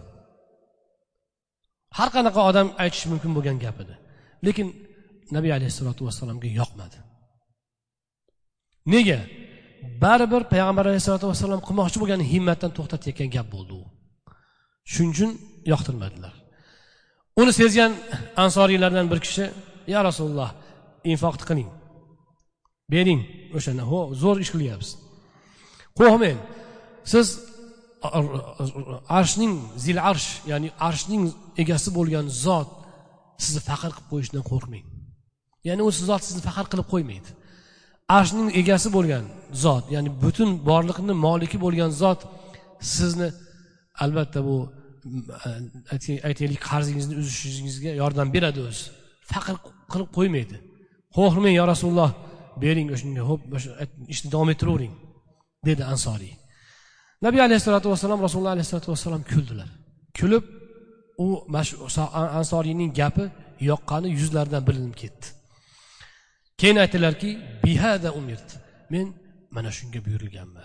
har 1.98 2.08
qanaqa 2.16 2.40
odam 2.50 2.68
aytishi 2.82 3.06
mumkin 3.12 3.30
bo'lgan 3.36 3.56
gap 3.64 3.76
edi. 3.84 3.94
Lekin 4.46 4.66
nabiy 5.36 5.52
alayhissalotu 5.58 6.02
vassalomga 6.08 6.48
yoqmadi. 6.60 6.98
Nega? 8.94 9.20
Baribir 10.02 10.42
payg'ambar 10.52 10.84
alayhissalotu 10.90 11.26
vassalom 11.32 11.60
qilmoqchi 11.66 11.98
bo'lgan 12.02 12.20
himmatdan 12.32 12.70
to'xtatayotgan 12.76 13.30
gap 13.36 13.46
bo'ldi 13.54 13.72
u. 13.80 13.82
Shuning 14.92 15.12
uchun 15.14 15.30
yoqtirmadilar. 15.72 16.34
Uni 17.40 17.52
sezgan 17.60 17.92
ansoriylardan 18.44 19.06
bir 19.12 19.20
kishi 19.26 19.44
ya 19.92 20.00
rasululloh 20.08 20.50
infoqni 21.12 21.44
qiling. 21.50 21.70
Bering 22.92 23.20
o'shani 23.56 23.84
ho 23.90 24.00
zo'r 24.22 24.38
ish 24.44 24.50
qilyapsiz. 24.54 24.92
Qo'rqmang 25.98 26.38
siz 27.12 27.26
arshning 29.18 29.52
zil 29.84 29.98
arsh 30.10 30.28
ya'ni 30.50 30.68
arshning 30.88 31.22
egasi 31.62 31.88
bo'lgan 31.98 32.26
zot 32.44 32.68
sizni 33.44 33.60
faqir 33.70 33.90
qilib 33.94 34.08
qo'yishidan 34.12 34.44
qo'rqmang. 34.50 34.84
Ya'ni 35.68 35.82
u 35.88 35.90
zot 36.10 36.22
sizni 36.28 36.42
faqir 36.48 36.66
qilib 36.72 36.88
qo'ymaydi. 36.92 37.30
Arshning 38.18 38.48
egasi 38.60 38.88
bo'lgan 38.96 39.24
zot 39.64 39.84
ya'ni 39.94 40.10
butun 40.22 40.50
borliqni 40.70 41.14
moliki 41.26 41.58
bo'lgan 41.64 41.90
zot 42.02 42.20
sizni 42.96 43.28
albatta 44.04 44.40
bu 44.48 44.56
aytaylik 46.28 46.60
qarzingizni 46.70 47.14
uzishingizga 47.22 47.90
yordam 48.02 48.28
beradi 48.34 48.60
o'zi. 48.68 48.84
Faqir 49.32 49.56
qilib 49.92 50.10
qo'ymaydi. 50.18 50.56
Qo'rqmang 51.16 51.54
yo 51.60 51.64
rasululloh 51.72 52.10
bering 52.64 52.88
o'shanga 52.94 53.22
ho'p 53.30 53.40
o'sha 53.56 53.70
ishni 54.14 54.28
davom 54.34 54.50
ettiravering 54.54 54.94
dedi 55.68 55.82
ansoriy. 55.92 56.34
Nabiy 57.26 57.40
alayhissalotu 57.46 57.86
vassalom 57.92 58.20
rasululloh 58.26 58.52
alayhissalotu 58.56 58.88
vassalom 58.94 59.22
kuldilar. 59.32 59.68
Kulib 60.18 60.44
u 61.24 61.26
ansoriyning 62.40 62.90
gapi 63.00 63.24
yoqqani 63.70 64.08
yuzlaridan 64.18 64.62
bilinib 64.68 64.96
ketdi. 65.02 65.26
Keyin 66.60 66.78
aytdilarki 66.84 67.30
bihada 67.64 68.10
umirt 68.20 68.48
men 68.92 69.06
mana 69.56 69.70
shunga 69.78 70.00
buyurilganman. 70.06 70.64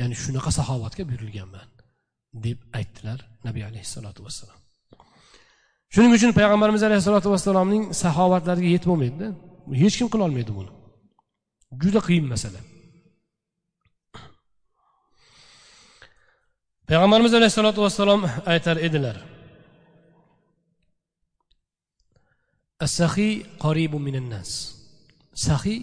Ya'ni 0.00 0.14
shunaqa 0.24 0.50
saxovatga 0.58 1.02
buyurilganman. 1.10 1.66
Deb 2.46 2.58
aytdilar 2.78 3.18
nabiy 3.46 3.64
alayhissalotu 3.70 4.20
vassalom 4.26 4.58
shuning 5.94 6.12
uchun 6.18 6.30
payg'ambarimiz 6.38 6.82
alayhissalotu 6.88 7.28
vassalomning 7.34 7.82
saxovatlariga 8.02 8.70
yetib 8.74 8.88
bo'lmaydida 8.92 9.28
hech 9.72 9.96
kim 9.98 10.08
qilolmaydi 10.12 10.52
buni. 10.58 10.70
Juda 11.82 12.00
qiyin 12.06 12.26
masala. 12.34 12.60
Payg'ambarimiz 16.88 17.32
alayhissalotu 17.38 17.80
vassalom 17.86 18.20
aytar 18.52 18.76
edilar. 18.86 19.16
Sahiy 22.98 23.34
qoribu 23.64 23.98
minannas 24.06 24.50
sahiy 25.46 25.80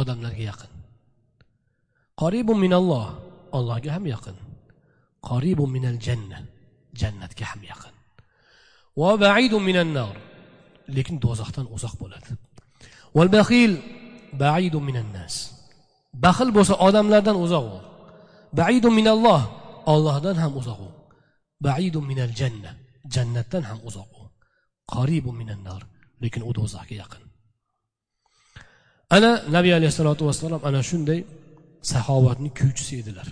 odamlarga 0.00 0.42
yaqin. 0.50 0.70
Qoribu 2.22 2.52
minalloh 2.64 3.06
allohga 3.56 3.90
ham 3.96 4.04
yaqin 4.14 4.36
قريب 5.22 5.60
من 5.60 5.84
الجنة. 5.84 6.44
جنة 6.94 7.26
كحم 7.26 7.64
يقن 7.64 7.94
وبعيد 8.96 9.54
من 9.54 9.76
النار. 9.76 10.16
لكن 10.88 11.18
lekin 11.18 11.20
do'zaxdan 11.20 11.66
uzoq 11.76 12.02
والبخيل 13.14 13.82
بعيد 14.32 14.76
من 14.76 14.96
الناس. 14.96 15.52
بخل 16.14 16.50
بوسا 16.50 16.88
آدم 16.88 17.14
لدن 17.14 17.34
odamlardan 17.34 17.84
بعيد 18.52 18.86
من 18.86 19.08
الله. 19.08 19.60
الله 19.88 20.18
دن 20.18 20.38
هم 20.38 20.60
uzoq 20.60 20.80
بعيد 21.60 21.96
من 21.96 22.18
الجنة. 22.18 22.76
جنة 23.06 23.42
jannatdan 23.42 23.62
ham 23.62 23.78
uzoq 23.88 24.10
u 24.20 24.24
qoribu 24.92 25.30
minan 25.40 25.60
nar 25.68 25.82
lekin 26.22 26.42
u 26.48 26.52
do'zaxga 26.58 26.94
yaqin 27.02 27.22
ana 29.16 29.30
nabiy 29.56 29.72
alayhissalotu 29.78 30.22
vassalom 30.28 30.60
ana 30.68 30.80
shunday 30.90 31.20
saxovatni 31.92 32.50
kuychisi 32.58 32.94
edilar 33.02 33.28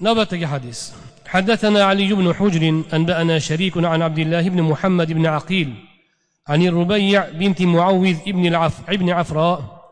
نبتك 0.00 0.44
حديث. 0.44 0.90
حدثنا 1.26 1.84
علي 1.84 2.12
بن 2.12 2.34
حجر 2.34 2.82
أنبأنا 2.94 3.38
شريك 3.38 3.76
عن 3.76 4.02
عبد 4.02 4.18
الله 4.18 4.48
بن 4.48 4.62
محمد 4.62 5.12
بن 5.12 5.26
عقيل 5.26 5.74
عن 6.48 6.62
الربيع 6.62 7.28
بنت 7.28 7.62
معوذ 7.62 8.16
ابن 8.28 8.46
العف 8.46 8.90
ابن 8.90 9.10
عفراء 9.10 9.84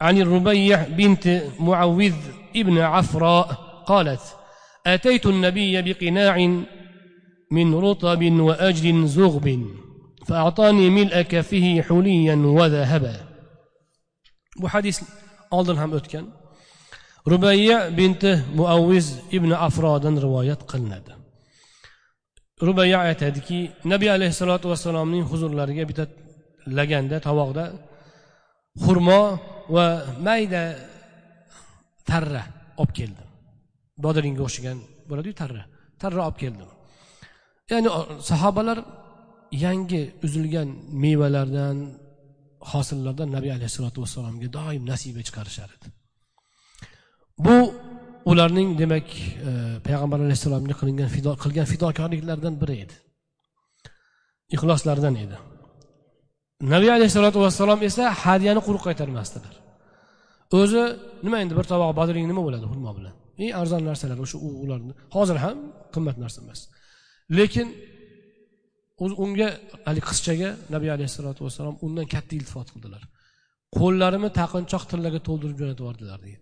عن 0.00 0.18
الربيع 0.18 0.82
بنت 0.82 1.42
معوذ 1.60 2.14
ابن 2.56 2.78
عفراء 2.78 3.46
قالت 3.86 4.20
أتيت 4.86 5.26
النبي 5.26 5.82
بقناع 5.82 6.36
من 7.50 7.74
رطب 7.74 8.22
وأجر 8.22 9.06
زغب 9.06 9.66
فأعطاني 10.26 10.90
ملء 10.90 11.22
كفه 11.22 11.82
حليا 11.88 12.36
وذهبا. 12.36 13.16
وحديث 14.62 15.02
أيضا 15.54 15.84
هم 15.84 15.94
أتكن 15.94 16.26
rubayya 17.26 17.78
binti 17.98 18.32
muavviz 18.58 19.06
ibn 19.36 19.50
afrodan 19.66 20.14
rivoyat 20.24 20.60
qilinadi. 20.70 21.12
Rubayya 22.68 22.98
aytadiki 23.08 23.58
nabiy 23.92 24.10
alayhissalotu 24.16 24.66
vassalomning 24.72 25.24
huzurlariga 25.30 25.84
bitta 25.90 26.04
laganda 26.78 27.16
tovoqda 27.28 27.64
xurmo 28.84 29.22
va 29.74 29.86
mayda 30.26 30.62
tarra 32.10 32.44
olib 32.82 32.92
keldim. 32.98 33.28
Bodringga 34.04 34.42
o'xshagan 34.46 34.78
bo'ladiyu 35.08 35.34
tarra. 35.42 35.62
Tarra 36.02 36.20
olib 36.28 36.38
keldim. 36.42 36.70
Ya'ni 37.70 37.88
sahobalar 38.30 38.78
yangi 39.64 40.02
uzilgan 40.26 40.68
mevalardan 41.04 41.76
hosillardan 42.72 43.28
nabiy 43.36 43.52
alayhissalotu 43.56 43.98
vassalomga 44.04 44.48
doim 44.58 44.82
nasiba 44.92 45.20
chiqarishar 45.26 45.70
edi. 45.76 45.88
Bu 47.38 47.56
ularning 48.30 48.78
demak 48.78 49.06
e, 49.48 49.50
payg'ambar 49.86 50.18
alayhissalomga 50.26 50.74
qilingan 50.80 51.08
fido 51.14 51.32
qilgan 51.42 51.66
fidokorliklaridan 51.72 52.54
biri 52.62 52.76
edi. 52.84 52.94
Ixloslaridan 54.54 55.14
edi. 55.24 55.36
Nabiy 56.74 56.90
alayhissalotu 56.96 57.38
vassalom 57.44 57.80
esa 57.88 58.04
hadyani 58.24 58.60
quruq 58.66 58.82
qaytarmasdilar. 58.88 59.54
O'zi 60.58 60.82
nima 61.26 61.36
endi 61.42 61.54
bir 61.58 61.66
tovoq 61.72 61.90
bodring 62.00 62.26
nima 62.30 62.42
bo'ladi 62.46 62.66
xurmo 62.72 62.90
bilan? 62.98 63.14
Eng 63.42 63.52
arzon 63.60 63.82
narsalar 63.90 64.18
o'sha 64.24 64.36
ularni 64.64 64.92
hozir 65.16 65.36
ham 65.44 65.56
qimmat 65.94 66.16
narsa 66.22 66.38
emas. 66.44 66.60
Lekin 67.38 67.66
unga 69.24 69.48
haligi 69.86 70.06
qizchaga 70.10 70.50
nabiy 70.74 70.90
alayhissalotu 70.96 71.40
vassalom 71.46 71.76
undan 71.86 72.06
katta 72.14 72.32
iltifot 72.38 72.68
qildilar. 72.74 73.02
Qo'llarimni 73.78 74.30
taqinchoq 74.40 74.84
tillarga 74.90 75.20
to'ldirib 75.28 75.56
jo'natib 75.60 75.82
yubordilar 75.84 76.18
deydi. 76.26 76.41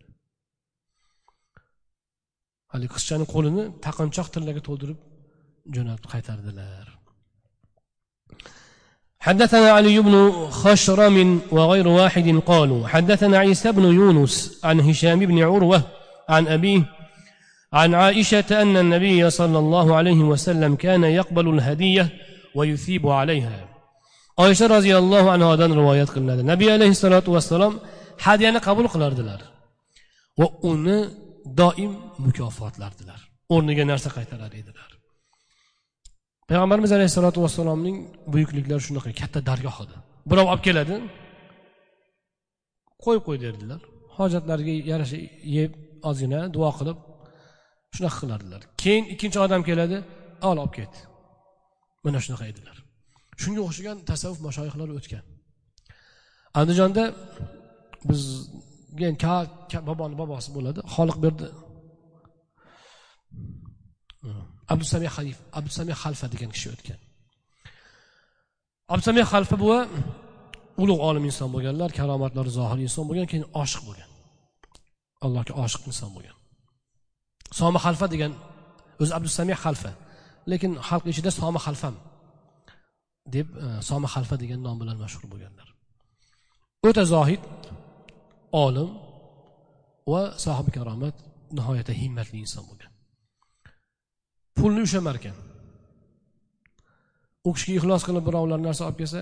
haligi 2.73 2.93
qizchani 2.97 3.25
qo'lini 3.35 3.63
taqinchoq 3.87 4.29
tillaga 4.35 4.61
to'ldirib 4.69 4.99
jo'natib 5.75 6.07
qaytardilar. 6.13 6.87
حدثنا 9.27 9.71
علي 9.71 10.01
بن 10.01 10.31
خشرم 10.51 11.41
وغير 11.51 11.89
واحد 11.89 12.29
قالوا 12.47 12.89
حدثنا 12.89 13.39
عيسى 13.39 13.73
بن 13.73 13.85
يونس 13.85 14.61
عن 14.65 14.81
هشام 14.81 15.19
بن 15.19 15.43
عروة 15.43 15.83
عن 16.29 16.49
أبيه 16.49 16.83
عن 17.73 17.95
عائشة 17.95 18.63
أن 18.63 18.77
النبي 18.77 19.31
صلى 19.31 19.59
الله 19.59 19.97
عليه 19.97 20.21
وسلم 20.33 20.75
كان 20.75 21.05
يقبل 21.05 21.49
الهدية 21.55 22.09
ويثيب 22.55 23.09
عليها 23.09 23.69
عائشة 24.39 24.67
رضي 24.67 24.99
الله 24.99 25.31
عنها 25.31 25.57
دان 25.57 25.73
روايات 25.73 26.11
قلنا 26.11 26.35
النبي 26.35 26.73
عليه 26.73 26.89
الصلاة 26.89 27.23
والسلام 27.29 27.79
حد 28.19 28.45
قبول 28.45 28.89
قلار 28.89 29.13
دلار 29.13 29.43
وأن 30.37 31.11
دائم 31.47 32.10
mukofotlardilar 32.27 33.21
o'rniga 33.55 33.85
narsa 33.93 34.09
qaytarar 34.17 34.53
edilar. 34.61 34.91
Payg'ambarimiz 36.49 36.93
alayhissalotu 36.97 37.39
vassalomning 37.45 37.97
buyukliklari 38.33 38.83
shunaqa 38.89 39.11
katta 39.21 39.41
dargoh 39.51 39.77
edi 39.85 39.97
birov 40.31 40.47
olib 40.53 40.63
keladi 40.69 40.97
qo'yib 43.05 43.23
qo'y 43.29 43.39
derdilar 43.45 43.81
hojatlariga 44.19 44.75
yarasha 44.93 45.19
yeb 45.57 45.71
ozgina 46.11 46.41
duo 46.57 46.71
qilib 46.79 46.99
shunaqa 47.95 48.17
qilardilar. 48.23 48.63
Keyin 48.83 49.05
ikkinchi 49.15 49.39
odam 49.47 49.63
keladi 49.69 49.99
ol 50.49 50.57
olib 50.65 50.75
ket. 50.79 50.95
Mana 52.05 52.19
shunaqa 52.25 52.45
edilar. 52.53 52.77
Shunga 53.43 53.61
o'xshagan 53.67 53.97
tasavvuf 54.11 54.41
mashoyihlar 54.49 54.89
o'tgan. 54.99 55.25
Andijonda 56.61 57.05
bizga 58.09 59.11
boboni 59.89 60.17
bobosi 60.23 60.51
bo'ladi 60.57 60.81
xoliqberdi 60.95 61.47
abdusami 64.73 65.09
halif 65.15 65.39
abdusami 65.59 65.93
xalfa 66.03 66.27
degan 66.35 66.51
kishi 66.55 66.69
o'tgan. 66.75 67.01
Abdusami 68.93 69.23
xalfa 69.33 69.57
buva 69.63 69.79
ulug' 70.83 71.01
olim 71.09 71.25
inson 71.31 71.49
bo'lganlar 71.55 71.91
karomatlari 71.99 72.51
zohir 72.59 72.79
inson 72.87 73.05
bo'lgan 73.09 73.27
keyin 73.31 73.47
oshiq 73.63 73.83
bo'lgan. 73.89 74.11
Allohga 75.25 75.53
oshiq 75.65 75.83
inson 75.91 76.11
bo'lgan. 76.17 76.37
Somi 77.59 77.79
xalfa 77.85 78.07
degan 78.15 78.33
o'zi 79.03 79.13
abdusami 79.19 79.55
xalfa. 79.65 79.93
Lekin 80.51 80.73
xalq 80.89 81.05
ichida 81.13 81.31
somi 81.41 81.61
xalfam 81.67 81.95
deb 83.35 83.47
e, 83.65 83.67
somi 83.89 84.09
xalfa 84.15 84.35
degan 84.43 84.61
nom 84.67 84.77
bilan 84.83 84.97
mashhur 85.03 85.25
bo'lganlar. 85.33 85.69
O'ta 86.89 87.03
zohid 87.15 87.43
olim 88.65 88.91
va 90.13 90.23
sohibi 90.45 90.71
karomat 90.77 91.17
nihoyatda 91.57 91.93
himmatli 92.01 92.37
inson 92.45 92.65
bo'lgan. 92.71 92.90
Pulni 94.59 94.81
ushlamar 94.87 95.17
ekan 95.21 95.37
u 97.47 97.49
kishiga 97.57 97.77
ixlos 97.81 98.03
qilib 98.09 98.25
birovlar 98.29 98.61
narsa 98.67 98.83
olib 98.89 98.99
kelsa 99.01 99.21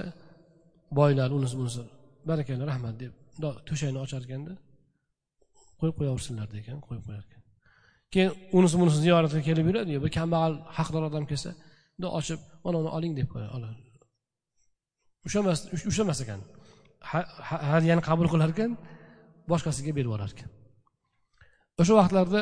boylar 0.99 1.29
unisi 1.39 1.55
bunisi 1.61 1.83
barakalla 2.29 2.65
rahmat 2.73 2.95
deb 3.03 3.13
to'shakni 3.69 3.99
ochar 4.05 4.23
ekanda 4.27 4.53
qo'yib 5.81 5.95
qo'yaversinlar 5.99 6.49
degan 6.57 6.79
qo'yib 6.87 7.05
qo'yar 7.07 7.25
ekan 7.29 7.43
keyin 8.13 8.31
unisi 8.59 8.77
bunisi 8.81 8.99
ziyoratga 9.05 9.41
kelib 9.49 9.67
yuradi 9.71 9.93
bir 10.05 10.11
kambag'al 10.19 10.55
haqdor 10.79 11.03
odam 11.11 11.25
kelsa 11.31 11.51
bundoq 11.95 12.13
ochib 12.21 12.41
mana 12.65 12.77
uni 12.83 12.91
oling 12.97 13.13
deb 13.19 13.29
qo'yadi 13.33 13.87
ushlamas 15.27 15.59
ushlamas 15.91 16.19
ekan. 16.25 16.41
Hadyani 17.73 18.03
qabul 18.09 18.27
qilar 18.33 18.51
ekan 18.55 18.71
boshqasiga 19.51 19.93
berib 19.97 20.09
yuborar 20.11 20.31
ekan 20.35 20.51
o'sha 21.81 21.95
vaqtlarda 22.01 22.41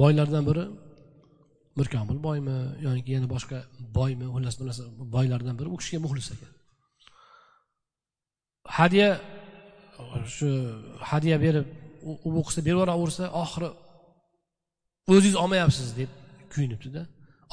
boylardan 0.00 0.44
biri 0.48 0.64
mirkomil 1.78 2.18
boymi 2.26 2.56
yoki 2.86 3.10
yana 3.16 3.28
boshqa 3.34 3.58
boymi 3.98 4.26
xullas 4.34 4.54
bir 4.58 4.64
narsa 4.68 4.82
boylardan 5.16 5.54
biri 5.60 5.68
u 5.74 5.76
kishiga 5.80 6.00
muxlis 6.04 6.28
ekan. 6.34 6.52
Hadya 8.78 9.08
shu 10.36 10.48
hadya 11.10 11.36
berib 11.44 11.66
u 12.26 12.28
bu 12.34 12.40
qilsa 12.46 12.60
berib 12.66 12.76
yuboraversa 12.76 13.24
oxiri 13.42 13.68
o'zingiz 15.12 15.36
olmayapsiz 15.42 15.88
deb 16.00 16.10
kuyinibdida. 16.52 17.02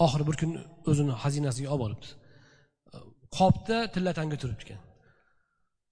Oxiri 0.04 0.24
bir 0.30 0.36
kun 0.42 0.52
o'zini 0.90 1.14
xazinasiga 1.24 1.70
olib 1.74 1.84
olibdi 1.88 2.10
qopda 3.38 3.78
tilla 3.94 4.12
tanga 4.20 4.38
turibdi 4.42 4.64
ekan. 4.66 4.82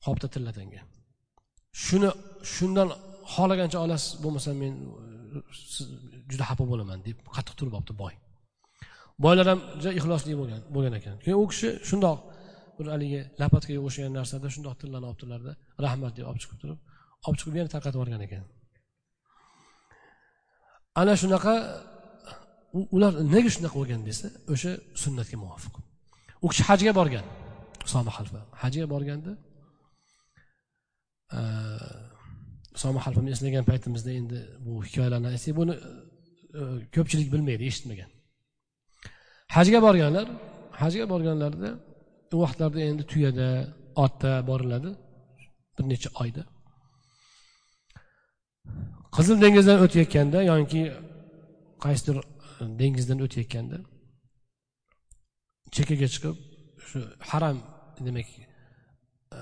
Qopda 0.06 0.28
tilla 0.34 0.52
tanga 0.58 0.82
shuni 1.86 2.10
shundan 2.56 2.90
xohlagancha 3.34 3.78
olasiz 3.86 4.12
bo'lmasa 4.24 4.50
men 4.62 4.74
juda 6.32 6.44
xafa 6.50 6.64
bo'laman 6.72 7.00
deb 7.08 7.18
qattiq 7.36 7.56
turib 7.60 7.74
olibdi 7.78 7.94
boy. 8.04 8.14
Boylar 9.26 9.46
ham 9.52 9.60
juda 9.80 9.92
ixlosli 10.00 10.34
bo'lgan 10.42 10.62
bo'lgan 10.76 10.94
ekan. 11.00 11.16
Keyin 11.24 11.38
u 11.44 11.46
kishi 11.52 11.70
shundoq 11.90 12.18
bir 12.78 12.86
haligi 12.94 13.22
lapatkaga 13.42 13.80
o'xshagan 13.88 14.14
narsada 14.20 14.48
shundoq 14.56 14.76
tillani 14.82 15.06
olibdilarda 15.10 15.52
rahmat 15.86 16.14
deb 16.18 16.26
olib 16.30 16.42
chiqib 16.44 16.60
turib 16.62 16.80
olib 17.28 17.38
chiqib 17.40 17.56
yana 17.60 17.70
tarqatib 17.74 17.98
yuborgan 18.00 18.22
ekan. 18.28 18.44
Ana 21.02 21.14
shunaqa 21.22 21.56
ular 22.96 23.14
nega 23.36 23.50
shunaqa 23.56 23.76
bo'lgan 23.82 24.02
desa 24.10 24.28
o'sha 24.54 24.72
sunnatga 25.04 25.38
muvofiq. 25.44 25.76
U 26.44 26.48
kishi 26.52 26.64
hajga 26.70 26.92
borgan 27.00 27.26
soma 27.94 28.12
xalfa 28.18 28.40
hajga 28.62 28.86
borganda 28.94 29.32
soma 32.82 33.00
xalfani 33.06 33.30
eslagan 33.36 33.64
paytimizda 33.72 34.12
endi 34.20 34.40
bu 34.66 34.74
hikoyalarni 34.88 35.28
aytsak 35.34 35.54
buni 35.60 35.76
E, 36.54 36.62
ko'pchilik 36.96 37.32
bilmaydi 37.34 37.64
eshitmagan. 37.70 38.10
Hajga 39.56 39.80
borganlar 39.88 40.28
hajga 40.82 41.06
borganlarida 41.14 41.72
u 42.34 42.38
vaqtlarda 42.44 42.80
endi 42.90 43.04
tuyada 43.12 43.50
otda 44.06 44.32
boriladi 44.50 44.90
bir 45.76 45.86
necha 45.92 46.10
oyda. 46.22 46.44
Qizil 49.16 49.38
dengizdan 49.44 49.78
o'tayotganda 49.86 50.40
yoki 50.52 50.84
qaysidir 51.86 52.18
e, 52.22 52.64
dengizdan 52.82 53.20
o'tayotganda 53.26 53.78
chekkaga 55.76 56.08
chiqib 56.14 56.36
shu 56.88 57.00
haram 57.32 57.58
demak 58.08 58.28
e, 58.38 59.40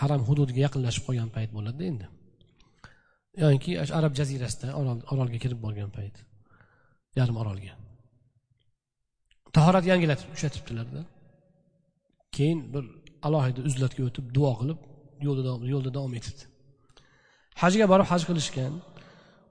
haram 0.00 0.20
hududiga 0.28 0.60
yaqinlashib 0.66 1.04
qolgan 1.08 1.30
payt 1.36 1.50
bo'ladida 1.56 1.84
endi. 1.92 2.06
Yoki 3.44 3.70
arab 3.98 4.12
jazirasida 4.20 4.68
orolga 5.12 5.38
kirib 5.44 5.60
borgan 5.66 5.90
payt. 5.98 6.16
Yarim 7.18 7.36
orolga. 7.42 7.74
Tahorat 9.56 9.84
yangilatib 9.92 10.28
ushlatibdilarda 10.34 11.02
keyin 12.36 12.60
bir 12.74 12.84
alohida 13.26 13.60
uzlatga 13.68 14.02
o'tib 14.08 14.24
duo 14.36 14.52
qilib 14.60 14.78
yo'lda 15.72 15.90
davom 15.96 16.14
etibdi 16.18 16.44
hajga 17.62 17.86
borib 17.92 18.08
haj 18.12 18.22
qilishgan 18.28 18.72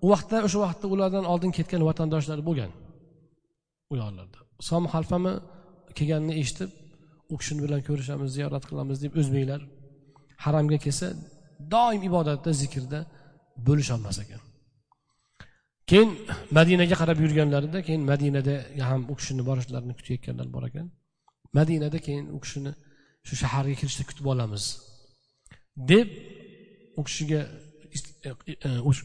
u 0.04 0.08
vaqtda 0.14 0.38
o'sha 0.48 0.60
vaqtda 0.66 0.88
ulardan 0.94 1.26
oldin 1.34 1.52
ketgan 1.58 1.82
vatandoshlari 1.90 2.44
bo'lgan 2.50 2.72
u 3.92 3.94
yoqlarda 4.02 4.40
som 4.70 4.84
xalfami 4.94 5.34
kelganini 5.98 6.34
eshitib 6.42 6.70
u 7.34 7.36
kishini 7.40 7.62
bilan 7.66 7.82
ko'rishamiz 7.88 8.30
ziyorat 8.38 8.64
qilamiz 8.70 8.98
deb 9.04 9.14
o'zbeklar 9.22 9.62
haramga 10.46 10.78
kelsa 10.86 11.08
doim 11.74 12.02
ibodatda 12.10 12.52
zikrda 12.62 13.00
bo'lisholmas 13.68 14.18
ekan. 14.24 14.42
Keyin 15.91 16.09
madinaga 16.57 16.95
qarab 17.01 17.18
yurganlarida 17.23 17.80
keyin 17.88 18.03
madinada 18.11 18.55
ham 18.89 19.01
u 19.11 19.13
kishini 19.19 19.43
borishlarini 19.49 19.93
kutayotganlar 19.99 20.47
bor 20.55 20.63
ekan. 20.69 20.88
Madinada 21.57 21.97
keyin 22.07 22.26
u 22.35 22.38
kishini 22.43 22.72
shu 23.27 23.34
shaharga 23.41 23.76
kirishda 23.81 24.03
kutib 24.09 24.26
olamiz. 24.34 24.63
Deb 25.91 26.07
u 26.99 27.01
kishiga 27.07 27.41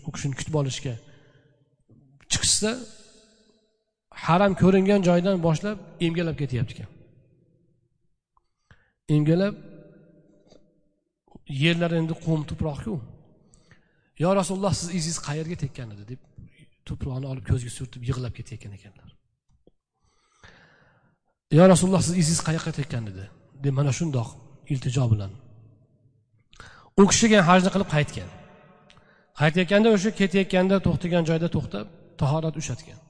u 0.06 0.10
kishini 0.14 0.34
kutib 0.40 0.54
olishga 0.60 0.94
chiqishsa 2.32 2.70
haram 4.24 4.52
ko'ringan 4.62 5.00
joydan 5.08 5.36
boshlab 5.46 5.78
emgalab 6.06 6.36
ketyapti 6.42 6.72
ekan. 6.74 6.88
Emgalab 9.16 9.54
yerlar 11.64 11.92
endi 12.00 12.14
qum 12.24 12.40
tuproqku. 12.50 12.94
Yo 14.22 14.28
rasululloh 14.40 14.74
siz 14.80 14.88
izingiz 14.98 15.18
qayerga 15.28 15.56
tekkan 15.64 15.88
edi? 15.94 16.04
deb 16.12 16.20
tuproqni 16.88 17.26
olib 17.32 17.44
ko'ziga 17.50 17.72
surtib 17.78 18.02
yig'lab 18.08 18.32
ketayotgan 18.38 18.72
ekanlar. 18.78 19.10
Yo 21.58 21.64
rasululloh 21.72 22.02
siz 22.06 22.14
izingiz 22.22 22.40
qayoqqa 22.48 22.70
ketayotgan 22.70 23.04
dedi. 23.10 23.24
Deb 23.64 23.74
mana 23.78 23.92
shundoq 23.98 24.28
iltijo 24.72 25.04
bilan. 25.12 25.32
U 27.00 27.02
kishiga 27.10 27.40
hajni 27.48 27.70
qilib 27.74 27.90
qaytgan. 27.96 28.30
Qaytayotganda 29.40 29.88
o'sha 29.96 30.10
ketayotganda 30.20 30.76
to'xtagan 30.86 31.22
joyda 31.30 31.48
to'xtab 31.56 31.86
tahorat 32.20 32.54
ushlatgan 32.60 33.00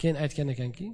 keyin 0.00 0.16
aytgan 0.24 0.48
ekanki 0.54 0.86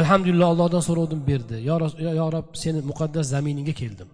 alhamdulillah 0.00 0.48
allohdan 0.52 0.82
so'rovdim 0.88 1.20
berdi. 1.30 1.56
Yo 1.68 2.26
rob 2.36 2.46
seni 2.62 2.80
muqaddas 2.90 3.26
zaminingga 3.34 3.74
keldim. 3.82 4.08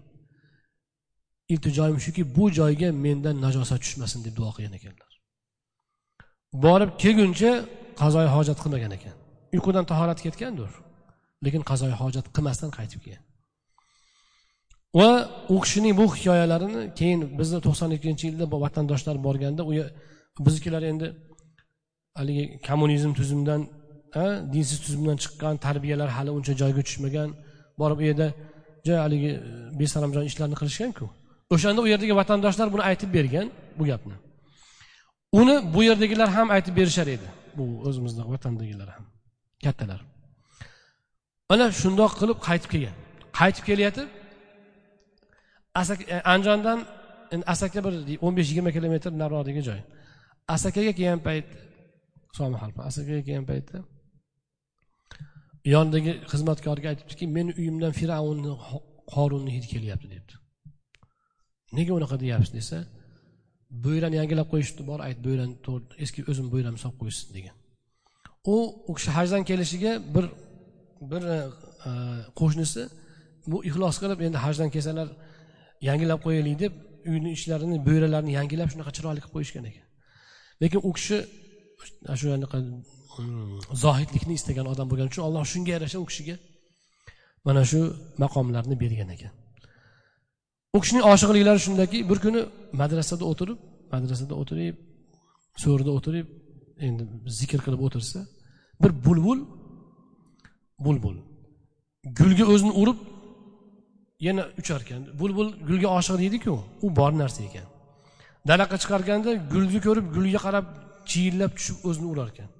Iltijoyim 1.52 1.98
shuki 2.06 2.22
bu 2.36 2.44
joyga 2.58 2.88
mendan 3.04 3.36
najosat 3.44 3.80
tushmasin 3.84 4.20
deb 4.26 4.34
duo 4.38 4.50
qilgan 4.56 4.74
ekanlar. 4.78 5.09
Borib 6.64 6.90
kelguncha 7.02 7.52
qazoyi 8.00 8.28
hojat 8.36 8.58
qilmagan 8.62 8.92
ekan. 8.98 9.14
Uyqudan 9.54 9.84
tahorat 9.90 10.18
ketgandir 10.24 10.70
lekin 11.44 11.62
qazoyi 11.70 11.94
hojat 12.02 12.26
qilmasdan 12.36 12.70
qaytib 12.78 13.00
kelgan. 13.04 13.24
Va 14.98 15.10
u 15.54 15.56
kishining 15.64 15.94
bu 16.00 16.04
hikoyalarini 16.16 16.82
keyin 16.98 17.20
bizni 17.38 17.58
to'qson 17.66 17.90
ikkinchi 17.96 18.24
yilda 18.28 18.44
vatandoshlar 18.64 19.16
borganda 19.26 19.62
u 19.70 19.72
biznikilar 20.46 20.82
endi 20.90 21.06
haligi 22.18 22.44
kommunizm 22.68 23.12
tuzumdan 23.18 23.60
dinsiz 24.54 24.78
tuzumdan 24.84 25.16
chiqqan 25.22 25.54
tarbiyalar 25.66 26.08
hali 26.16 26.30
uncha 26.38 26.52
joyiga 26.60 26.82
tushmagan 26.88 27.28
borib 27.80 27.98
u 28.02 28.04
yerda 28.08 28.28
joy 28.86 28.98
haligi 29.04 29.30
e, 29.36 29.40
besaramjon 29.80 30.24
ishlarni 30.30 30.56
qilishganku. 30.60 31.04
O'shanda 31.54 31.80
u 31.84 31.86
yerdagi 31.92 32.14
vatandoshlar 32.20 32.68
buni 32.74 32.82
aytib 32.90 33.10
bergan 33.16 33.46
bu 33.78 33.84
gapni. 33.90 34.16
Uni 35.32 35.74
bu 35.74 35.80
yerdagilar 35.88 36.28
ham 36.36 36.50
aytib 36.56 36.76
berishar 36.76 37.06
edi. 37.16 37.28
Bu 37.56 37.64
o'zimizni 37.88 38.22
vatandagilar 38.32 38.88
ham 38.94 39.04
kattalar. 39.64 40.00
Mana 41.50 41.64
shundoq 41.82 42.12
qilib 42.20 42.38
qaytib 42.48 42.70
kelgan. 42.74 42.96
Qaytib 43.38 43.64
kelayotib 43.68 44.08
e, 46.14 46.16
andijondan 46.32 46.78
asaka 47.54 47.78
bir 47.86 47.92
o'n 48.26 48.34
besh 48.38 48.48
yigirma 48.50 48.70
kilometr 48.76 49.10
nariroqdagi 49.22 49.62
joy. 49.68 49.80
Asakaga 50.54 50.92
kelgan 50.98 51.20
payt 51.28 51.46
asakaga 52.88 53.22
kelgan 53.26 53.46
paytda 53.50 53.78
yonidagi 55.74 56.12
xizmatkorga 56.32 56.86
aytibdiki 56.92 57.24
meni 57.36 57.52
uyimdan 57.60 57.92
fir'avnni 58.00 58.52
qorunni 59.14 59.50
hidi 59.56 59.66
kelyapti 59.74 60.08
debdi. 60.14 60.34
Nega 61.76 61.92
unaqa 61.98 62.16
deyapsiz 62.24 62.52
desa 62.58 62.78
bo'yrani 63.84 64.16
yangilab 64.20 64.48
qo'yishibdi 64.52 64.82
bor 64.90 65.00
ayt 65.06 65.18
bo'yrani 65.26 65.54
eski 66.04 66.20
o'zim 66.30 66.46
bo'yramni 66.54 66.80
solib 66.84 66.98
qo'ysin 67.02 67.28
degan. 67.36 67.56
U 68.54 68.56
u 68.90 68.92
kishi 68.98 69.10
hajdan 69.18 69.42
kelishiga 69.50 69.92
bir 70.14 70.26
bir 71.10 71.22
e, 71.34 71.38
qo'shnisi 72.40 72.82
bu 73.50 73.58
ixlos 73.68 73.96
qilib 74.02 74.20
endi 74.26 74.38
hajdan 74.44 74.70
kelsalar 74.74 75.08
yangilab 75.88 76.20
qo'yaylik 76.26 76.56
deb 76.64 76.72
uyni 77.10 77.30
ishlarini 77.36 77.78
bo'yralarini 77.88 78.32
yangilab 78.38 78.68
shunaqa 78.72 78.92
chiroyli 78.96 79.20
qilib 79.22 79.34
qo'yishgan 79.36 79.64
ekan. 79.70 79.86
Lekin 80.62 80.80
u 80.88 80.90
kishi 80.96 81.18
shu 82.20 82.28
anaqa 82.36 82.58
hmm, 83.14 83.58
zohidlikni 83.84 84.34
istagan 84.40 84.66
odam 84.72 84.86
bo'lgani 84.90 85.08
uchun 85.12 85.24
alloh 85.28 85.42
shunga 85.52 85.70
yarasha 85.76 85.98
u 86.04 86.06
kishiga 86.10 86.36
mana 87.46 87.62
shu 87.70 87.80
maqomlarni 88.22 88.76
bergan 88.82 89.10
ekan. 89.16 89.32
U 90.74 90.78
kishining 90.82 91.04
oshiqliklari 91.12 91.60
shundaki 91.66 91.98
bir 92.10 92.18
kuni 92.24 92.40
madrasada 92.80 93.24
o'tirib 93.32 93.58
madrasada 93.94 94.34
o'tirib 94.42 94.76
so'rida 95.62 95.90
o'tirib 95.98 96.26
endi 96.86 97.02
zikr 97.38 97.60
qilib 97.64 97.80
o'tirsa 97.86 98.18
bir 98.82 98.90
bulbul 99.06 99.40
bulbul. 100.86 101.16
Gulga 102.18 102.44
o'zini 102.52 102.72
urib 102.82 102.98
yana 104.26 104.42
uchar 104.60 104.80
ekan 104.84 105.02
bulbul 105.20 105.48
gulga 105.68 105.88
oshiq 105.98 106.16
deydiku 106.22 106.54
u 106.86 106.88
bor 106.98 107.12
narsa 107.22 107.40
ekan. 107.48 107.66
Dalaqa 108.48 108.76
chiqarganda 108.82 109.30
gulni 109.52 109.80
ko'rib 109.86 110.06
gulga 110.16 110.40
qarab 110.46 110.66
chiyillab 111.10 111.50
tushib 111.58 111.76
o'zini 111.88 112.06
urar 112.12 112.28
ekan 112.32 112.50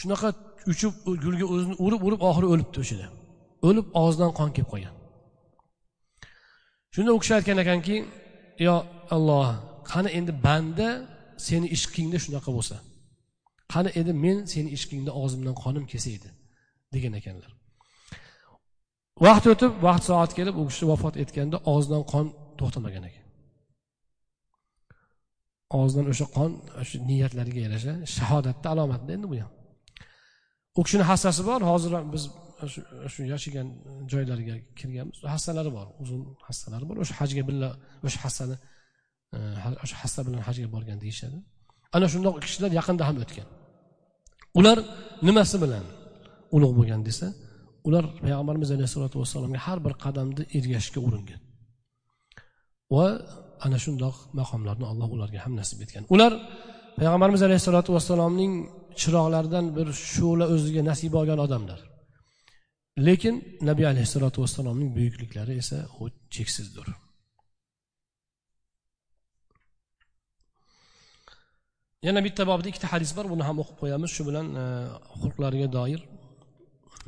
shunaqa 0.00 0.28
uchib 0.72 0.92
gulga 1.24 1.46
o'zini 1.54 1.74
urib 1.86 2.00
urib 2.08 2.20
oxiri 2.28 2.46
o'libdi 2.52 2.78
o'shada. 2.84 3.06
O'lib 3.68 3.86
og'zidan 4.02 4.30
qon 4.38 4.48
kelib 4.56 4.70
qolgan. 4.72 4.94
Shunda 6.94 7.10
u 7.16 7.18
kishi 7.22 7.32
aytgan 7.38 7.58
ekanki 7.64 7.96
yo 8.66 8.76
alloh 9.16 9.48
qani 9.90 10.10
endi 10.18 10.32
banda 10.46 10.88
seni 11.46 11.66
ishqingda 11.76 12.18
shunaqa 12.24 12.50
bo'lsa? 12.56 12.76
Qani 13.72 13.90
endi 14.00 14.12
men 14.24 14.38
seni 14.52 14.70
ishqingda 14.76 15.12
og'zimdan 15.22 15.54
qonim 15.62 15.84
kelsa 15.90 16.10
edi 16.18 16.30
degan 16.94 17.12
ekanlar. 17.20 17.50
Vaqt 19.26 19.44
o'tib 19.52 19.72
vaqt 19.86 20.04
soat 20.08 20.30
kelib 20.38 20.54
u 20.60 20.62
kishi 20.70 20.84
vafot 20.92 21.14
etganda 21.22 21.56
og'zidan 21.72 22.02
qon 22.12 22.26
to'xtamagan 22.58 23.04
ekan. 23.10 23.26
Og'zidan 25.78 26.06
o'sha 26.12 26.26
qon 26.36 26.50
shu 26.88 26.96
niyatlariga 27.10 27.60
yarasha 27.66 27.94
shahodatni 28.16 28.66
alomati 28.72 29.12
endi 29.16 29.26
bu 29.32 29.36
ham. 29.42 29.52
U 30.78 30.80
kishini 30.86 31.04
hassasi 31.10 31.42
bor 31.50 31.60
hozir 31.70 31.92
biz 32.14 32.22
shu 33.12 33.20
yashagan 33.32 33.68
joylariga 34.12 34.54
kirganmiz. 34.78 35.18
Hassalari 35.34 35.70
bor 35.78 35.86
uzun 36.02 36.20
hassalari 36.46 36.84
bor. 36.88 36.96
O'sha 37.02 37.14
hajga 37.20 37.42
birga 37.48 37.70
o'sha 38.06 38.18
hassani 38.24 38.56
e, 39.36 39.38
o'sha 39.84 39.96
hassa 40.02 40.20
bilan 40.26 40.40
hajga 40.48 40.68
borgan 40.74 40.98
deyishadi. 41.04 41.38
Ana 41.96 42.06
shundoq 42.12 42.34
kishilar 42.44 42.70
yaqinda 42.78 43.02
ham 43.08 43.16
o'tgan. 43.24 43.48
Ular 44.58 44.78
nimasi 45.28 45.56
bilan 45.64 45.84
ulug' 46.56 46.74
bo'lgan 46.78 47.00
desa 47.08 47.26
ular 47.88 48.04
payg'ambarimiz 48.24 48.70
alayhissalotu 48.76 49.16
vassalomga 49.22 49.60
har 49.66 49.78
bir 49.86 49.94
qadamda 50.04 50.42
ergashishga 50.58 51.00
uringan. 51.08 51.40
Va 52.94 53.06
ana 53.66 53.78
shundoq 53.84 54.16
maqomlarni 54.40 54.86
alloh 54.92 55.08
ularga 55.16 55.38
ham 55.44 55.52
nasib 55.60 55.78
etgan. 55.84 56.02
Ular 56.14 56.32
payg'ambarimiz 56.98 57.42
alayhissalotu 57.46 57.90
vassalomning 57.96 58.52
chiroqlaridan 59.00 59.66
bir 59.76 59.86
shu'la 60.12 60.46
o'ziga 60.54 60.82
nasib 60.90 61.12
olgan 61.20 61.38
odamlar. 61.46 61.80
Lekin 63.08 63.36
nabiy 63.70 63.86
alayhissalotu 63.92 64.42
vassalomning 64.44 64.90
buyukliklari 64.96 65.54
esa 65.62 65.78
u 66.00 66.10
cheksizdir. 66.34 66.86
Yana 72.06 72.20
bitta 72.24 72.46
bobda 72.50 72.68
ikkita 72.72 72.88
hadis 72.94 73.10
bor 73.16 73.26
buni 73.32 73.44
ham 73.48 73.56
o'qib 73.62 73.76
qo'yamiz. 73.82 74.10
Shu 74.16 74.22
bilan 74.28 74.46
e, 74.62 74.64
xulqlariga 75.22 75.68
doir 75.76 76.00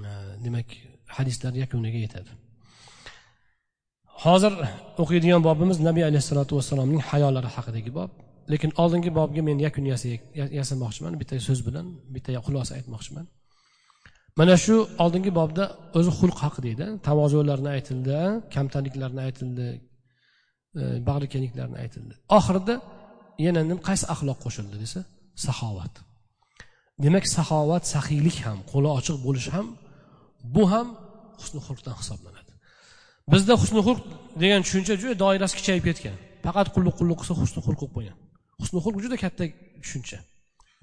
e, 0.08 0.10
demak 0.44 0.68
hadislar 1.16 1.52
yakuniga 1.62 2.00
yetadi. 2.06 2.32
Hozir 4.24 4.52
o'qiydigan 5.02 5.42
bobimiz 5.48 5.78
nabiy 5.88 6.04
alayhissalotu 6.10 6.52
vassalomning 6.58 7.02
hayolari 7.10 7.50
haqidagi 7.56 7.90
bob. 7.98 8.10
Lekin 8.52 8.70
oldingi 8.82 9.10
bobga 9.18 9.42
men 9.48 9.58
yakun 9.66 9.84
yasamoqchiman 10.60 11.14
bitta 11.20 11.40
so'z 11.48 11.60
bilan 11.68 11.86
bitta 12.14 12.30
xulosa 12.46 12.72
aytmoqchiman. 12.78 13.26
Mana 14.38 14.54
shu 14.64 14.74
oldingi 15.02 15.32
bobda 15.40 15.64
o'zi 15.98 16.10
xulq 16.18 16.38
haqida 16.44 16.86
tavozularni 17.08 17.70
aytildi 17.76 18.16
kamtarliklarni 18.54 19.20
aytildi 19.28 19.66
e, 20.80 20.82
bag'rikengliklarni 21.08 21.76
aytildi. 21.84 22.14
Oxirida 22.38 22.74
yana 23.46 23.60
qaysi 23.88 24.04
axloq 24.14 24.38
qo'shildi 24.44 24.76
desa 24.84 25.00
saxovat. 25.46 25.94
Demak 27.04 27.24
saxovat 27.36 27.84
saxiylik 27.94 28.36
ham 28.46 28.58
qo'li 28.72 28.88
ochiq 28.98 29.16
bo'lish 29.26 29.48
ham 29.54 29.66
bu 30.54 30.62
ham 30.72 30.88
husni 31.40 31.60
xulqdan 31.66 31.94
hisoblanadi. 32.00 32.52
Bizda 33.32 33.54
husni 33.62 33.80
xulq 33.86 34.02
degan 34.42 34.60
tushuncha 34.66 34.94
juda 35.02 35.14
doirasi 35.24 35.54
kichayib 35.58 35.84
ketgan. 35.88 36.16
Faqat 36.44 36.66
qulluq 36.74 36.94
qulluq 37.00 37.18
qilsa 37.20 37.34
husni 37.42 37.60
xulq 37.66 37.80
bo'lib 37.82 37.94
qo'ygan. 37.96 38.16
Husni 38.62 38.78
xulq 38.84 38.98
juda 39.04 39.16
katta 39.24 39.44
tushuncha 39.84 40.18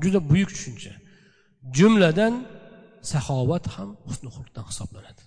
juda 0.04 0.20
buyuk 0.30 0.50
tushuncha. 0.56 0.94
Jumladan 1.78 2.34
saxovat 3.02 3.66
ham 3.76 3.90
husni 4.08 4.30
xulqdan 4.36 4.64
hisoblanadi 4.70 5.24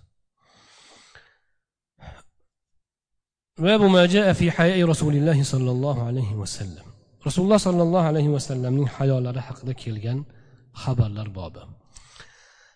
باب 3.59 3.82
ما 3.82 4.07
جاء 4.07 4.32
في 4.32 4.51
حياء 4.51 4.89
رسول 4.89 5.15
الله 5.15 5.43
صلى 5.43 5.70
الله 5.70 6.07
عليه 6.07 6.32
وسلم 6.35 6.85
رسول 7.27 7.44
الله 7.44 7.57
صلى 7.57 7.82
الله 7.82 8.03
عليه 8.03 8.28
وسلم 8.28 8.73
من 8.73 8.89
حياء 8.89 9.39
حقدا 9.39 9.73
كيلغان 9.73 10.24
خبر 10.73 11.07
الباب 11.07 11.57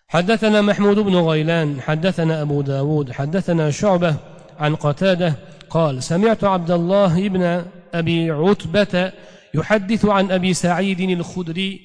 حدثنا 0.07 0.61
محمود 0.61 0.99
بن 0.99 1.15
غيلان 1.15 1.81
حدثنا 1.81 2.41
أبو 2.41 2.61
داود 2.61 3.11
حدثنا 3.11 3.71
شعبة 3.71 4.15
عن 4.57 4.75
قتادة 4.75 5.35
قال 5.69 6.03
سمعت 6.03 6.43
عبد 6.43 6.71
الله 6.71 7.29
بن 7.29 7.65
أبي 7.93 8.31
عتبة 8.31 9.11
يحدث 9.53 10.05
عن 10.05 10.31
أبي 10.31 10.53
سعيد 10.53 10.99
الخدري 10.99 11.81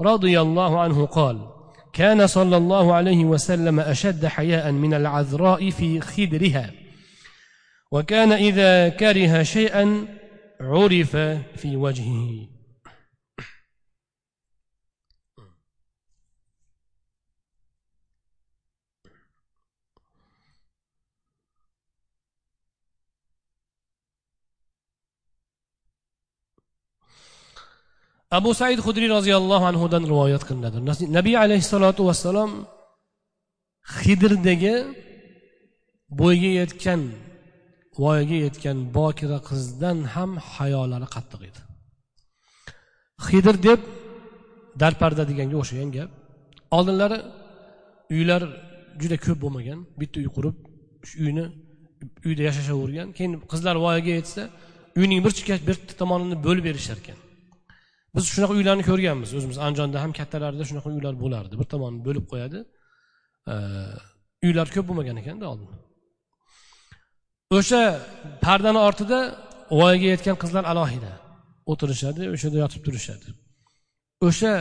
رضي 0.00 0.40
الله 0.40 0.80
عنه 0.80 1.06
قال 1.06 1.59
كان 1.92 2.26
صلى 2.26 2.56
الله 2.56 2.94
عليه 2.94 3.24
وسلم 3.24 3.80
أشد 3.80 4.26
حياء 4.26 4.72
من 4.72 4.94
العذراء 4.94 5.70
في 5.70 6.00
خدرها. 6.00 6.70
وكان 7.92 8.32
إذا 8.32 8.88
كره 8.88 9.42
شيئا 9.42 10.06
عرف 10.60 11.16
في 11.56 11.76
وجهه. 11.76 12.59
Abu 28.38 28.50
said 28.60 28.78
hudriy 28.86 29.08
roziyallohu 29.16 29.64
anhudan 29.70 30.02
rivoyat 30.12 30.42
qilinadi. 30.48 30.78
Nabiy 31.18 31.36
alayhissalotu 31.44 32.02
vassalom 32.08 32.50
hidrdagi 34.02 34.74
bo'yga 36.20 36.50
yetgan 36.60 37.00
voyaga 38.02 38.36
yetgan 38.46 38.76
bokira 38.98 39.38
qizdan 39.50 39.98
ham 40.14 40.30
hayolari 40.54 41.08
qattiq 41.14 41.40
edi. 41.50 41.60
Hidr 43.26 43.54
deb 43.68 43.80
darparda 44.82 45.22
deganga 45.30 45.56
o'xshagan 45.62 45.90
gap. 45.96 46.10
Oldinlari 46.76 47.18
uylar 48.16 48.42
juda 49.00 49.16
ko'p 49.26 49.38
bo'lmagan 49.44 49.78
bitta 50.00 50.16
uy 50.22 50.28
qurib 50.36 50.56
shu 51.08 51.14
uyni 51.24 51.44
uyda 52.28 52.42
yashashavergan 52.48 53.08
keyin 53.16 53.32
qizlar 53.52 53.76
voyaga 53.84 54.12
yetsa 54.18 54.42
uyning 55.00 55.20
bir 55.24 55.32
chekka 55.38 55.54
bir 55.68 55.76
tomonini 56.00 56.36
bo'lib 56.46 56.64
berishar 56.68 56.98
ekan 57.02 57.18
biz 58.14 58.24
shunaqa 58.34 58.52
uylarni 58.58 58.84
ko'rganmiz. 58.90 59.30
O'zimiz 59.38 59.58
andijonda 59.66 59.98
ham 60.04 60.12
kattalarida 60.18 60.64
shunaqa 60.70 60.88
uylar 60.96 61.14
bo'lardi. 61.24 61.54
Bir 61.60 61.66
tomonni 61.72 62.00
bo'lib 62.08 62.24
qo'yadi. 62.32 62.58
Uylar 64.46 64.66
ko'p 64.74 64.86
bo'lmagan 64.88 65.16
ekanda 65.22 65.44
oldin. 65.52 65.68
O'sha 67.58 67.82
pardani 68.44 68.80
ortida 68.88 69.18
voyaga 69.80 70.08
yetgan 70.14 70.36
qizlar 70.42 70.64
alohida 70.72 71.12
o'tirishadi 71.72 72.22
o'sha 72.34 72.44
yerda 72.46 72.58
yotib 72.64 72.82
turishadi. 72.86 73.28
O'sha 74.28 74.52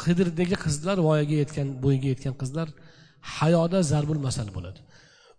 qidirdagi 0.00 0.56
qizlar 0.64 0.96
voyaga 1.08 1.36
yetgan 1.42 1.68
bo'yiga 1.84 2.08
yetgan 2.12 2.34
qizlar 2.42 2.68
hayoda 3.36 3.78
zarbul 3.92 4.20
masal 4.26 4.48
bo'ladi. 4.56 4.80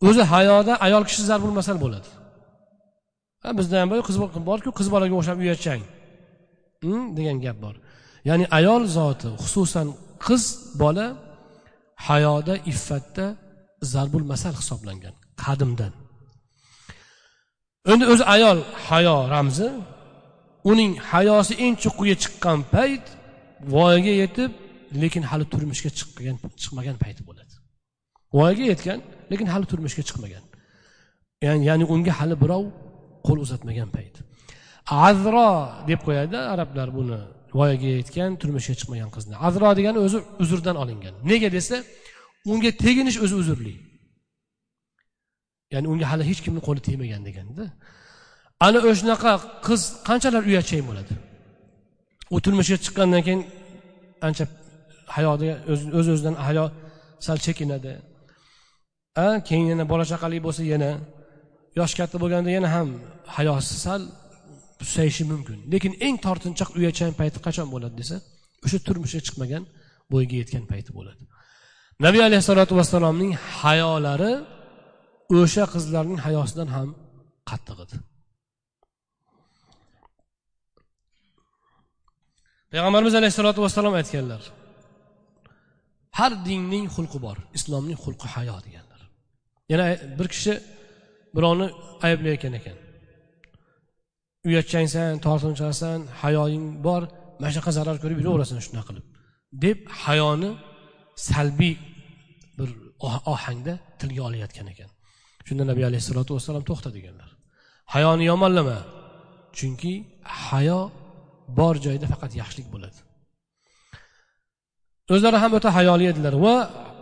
O'zi 0.08 0.24
hayoda 0.34 0.74
ayol 0.86 1.04
kishi 1.10 1.22
zarbul 1.32 1.54
masal 1.60 1.78
bo'ladi. 1.86 2.10
Bizda 3.60 3.76
ham 3.82 3.90
qiz 4.08 4.18
borku 4.50 4.70
qiz 4.80 4.88
bolaga 4.94 5.16
o'xshab 5.20 5.38
uyatchang. 5.44 5.82
Degan 7.18 7.38
gap 7.46 7.58
bor. 7.64 7.76
Ya'ni 8.30 8.46
ayol 8.58 8.84
zoti 8.98 9.28
xususan 9.44 9.88
qiz 10.26 10.44
bola 10.82 11.08
hayoda 12.08 12.56
iffatda 12.72 13.26
zarbul 13.94 14.26
masal 14.32 14.54
hisoblangan 14.62 15.14
qadimdan. 15.44 15.94
Endi 17.92 18.06
o'zi 18.14 18.24
ayol 18.36 18.60
hayo 18.88 19.18
ramzi 19.34 19.70
uning 20.72 20.92
hayosi 21.12 21.54
eng 21.66 21.76
cho'qqiga 21.84 22.16
chiqqan 22.24 22.60
payt 22.74 23.06
voyaga 23.74 24.14
yetib 24.22 24.52
lekin 25.02 25.24
hali 25.30 25.46
turmushga 25.54 25.90
chiqqan 25.98 26.36
chiqmagan 26.62 26.98
payti 27.04 27.22
bo'ladi. 27.30 27.54
Voyaga 28.38 28.64
yetgan 28.72 29.00
lekin 29.32 29.48
hali 29.54 29.66
turmushga 29.72 30.04
chiqmagan. 30.10 30.44
Ya'ni, 31.46 31.62
ya'ni 31.70 31.86
unga 31.94 32.14
hali 32.20 32.36
birov 32.44 32.64
qo'l 33.28 33.38
uzatmagan 33.46 33.90
payt. 33.98 34.16
Azro 34.86 35.50
deb 35.88 36.00
qo'yadida 36.06 36.40
arablar 36.54 36.90
buni. 36.98 37.20
Voyaga 37.60 37.90
yetgan 38.00 38.32
turmushga 38.42 38.74
chiqmagan 38.80 39.10
qizni. 39.16 39.36
Azro 39.48 39.70
degani 39.80 40.00
o'zi 40.06 40.18
uzrdan 40.44 40.76
olingan. 40.84 41.14
Nega 41.32 41.50
desa 41.58 41.78
unga 42.52 42.72
teginish 42.84 43.18
o'zi 43.26 43.36
uzrli. 43.42 43.74
Ya'ni 45.74 45.88
unga 45.94 46.06
hali 46.12 46.24
hech 46.30 46.42
kimni 46.46 46.62
qo'li 46.68 46.82
tegmagan 46.88 47.22
deganda. 47.28 47.64
Ana 48.66 48.80
o'shanaqa 48.90 49.32
qiz 49.68 49.82
qanchalar 50.08 50.44
uyatchang 50.50 50.84
bo'ladi? 50.90 51.14
U 52.36 52.38
turmushga 52.44 52.78
chiqqandan 52.86 53.22
keyin 53.28 53.42
ancha 54.28 54.46
hayoda 55.16 55.46
o'z 56.00 56.08
o'zidan 56.14 56.36
hayo 56.48 56.66
sal 57.26 57.38
chekinadi. 57.46 57.94
A 59.24 59.28
keyin 59.48 59.66
yana 59.72 59.86
bola 59.92 60.06
chaqali 60.12 60.38
bo'lsa 60.46 60.64
yana 60.74 60.92
yoshi 61.80 61.96
katta 62.00 62.18
bo'lganda 62.24 62.50
yana 62.58 62.70
ham 62.76 62.90
hayosi 63.38 63.76
sal 63.86 64.02
susayishi 64.90 65.24
mumkin. 65.32 65.58
Lekin 65.74 65.94
eng 66.06 66.18
tortinchoq 66.26 66.70
uyachan 66.80 67.12
payti 67.20 67.38
qachon 67.46 67.68
bo'ladi 67.74 67.96
desa 68.02 68.16
o'sha 68.66 68.78
turmushga 68.88 69.20
chiqmagan 69.28 69.64
bo'yiga 70.12 70.36
yetgan 70.42 70.66
payti 70.72 70.92
bo'ladi. 70.98 71.24
Nabiy 72.06 72.22
alayhissalotu 72.30 72.74
vassalomning 72.80 73.32
hayolari 73.62 74.34
o'sha 75.40 75.64
qizlarning 75.74 76.20
hayosidan 76.26 76.70
ham 76.76 76.90
qattiq 77.50 77.78
edi 77.86 77.98
payg'ambarimiz 82.72 83.16
alayhissalotu 83.20 83.60
vassalom 83.66 83.94
aytganlar 84.02 84.42
har 86.20 86.32
dinning 86.48 86.86
xulqi 86.96 87.20
bor 87.26 87.38
islomning 87.58 87.98
xulqi 88.04 88.28
hayo 88.36 88.56
deganlar. 88.66 89.02
Yana 89.72 89.86
bir 90.20 90.28
kishi 90.34 90.54
birovni 91.36 91.68
ayblayotgan 92.08 92.54
ekan. 92.60 92.78
Uyatchangsan 94.48 95.12
tortinchoqsan 95.26 96.00
hayoying 96.22 96.66
bor 96.88 97.02
mana 97.40 97.52
shunaqa 97.54 97.72
zarar 97.78 97.98
ko'rib 98.04 98.20
yuraverasan 98.24 98.60
shunaqa 98.66 98.88
qilib. 98.90 99.06
Deb 99.64 99.80
hayoni 100.04 100.52
salbiy 101.30 101.76
bir 102.58 102.70
oh, 103.06 103.16
ohangda 103.34 103.74
tilga 104.00 104.22
olayotgan 104.30 104.68
ekan. 104.74 104.90
Shunda 105.48 105.64
nabiy 105.72 105.86
alayhissalotu 105.90 106.32
vassalom 106.38 106.64
to'xta 106.70 106.90
deganlar 106.98 107.30
hayoni 107.94 108.24
yomonlama 108.32 108.78
chunki 109.58 109.94
hayo 110.48 110.80
bor 111.60 111.76
joyda 111.86 112.06
faqat 112.14 112.32
yaxshilik 112.42 112.68
bo'ladi. 112.74 113.00
O'zlari 115.14 115.38
ham 115.44 115.52
o'ta 115.58 115.70
hayoli 115.78 116.06
edilar 116.12 116.34
va 116.46 116.56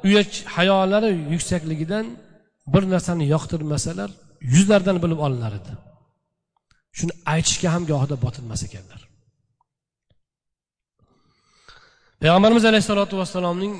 uyat 0.07 0.31
hayolari 0.55 1.11
yuksakligidan 1.33 2.05
bir 2.73 2.83
narsani 2.93 3.25
yoqtirmasalar 3.35 4.09
yuzlaridan 4.53 4.97
bilib 5.03 5.19
olinar 5.25 5.53
edi. 5.59 5.71
shuni 6.98 7.12
aytishga 7.34 7.68
ham 7.74 7.82
gohida 7.90 8.16
botinmas 8.24 8.60
ekanlar 8.68 9.00
payg'ambarimiz 12.20 12.64
alayhissalotu 12.70 13.14
vassalomning 13.20 13.74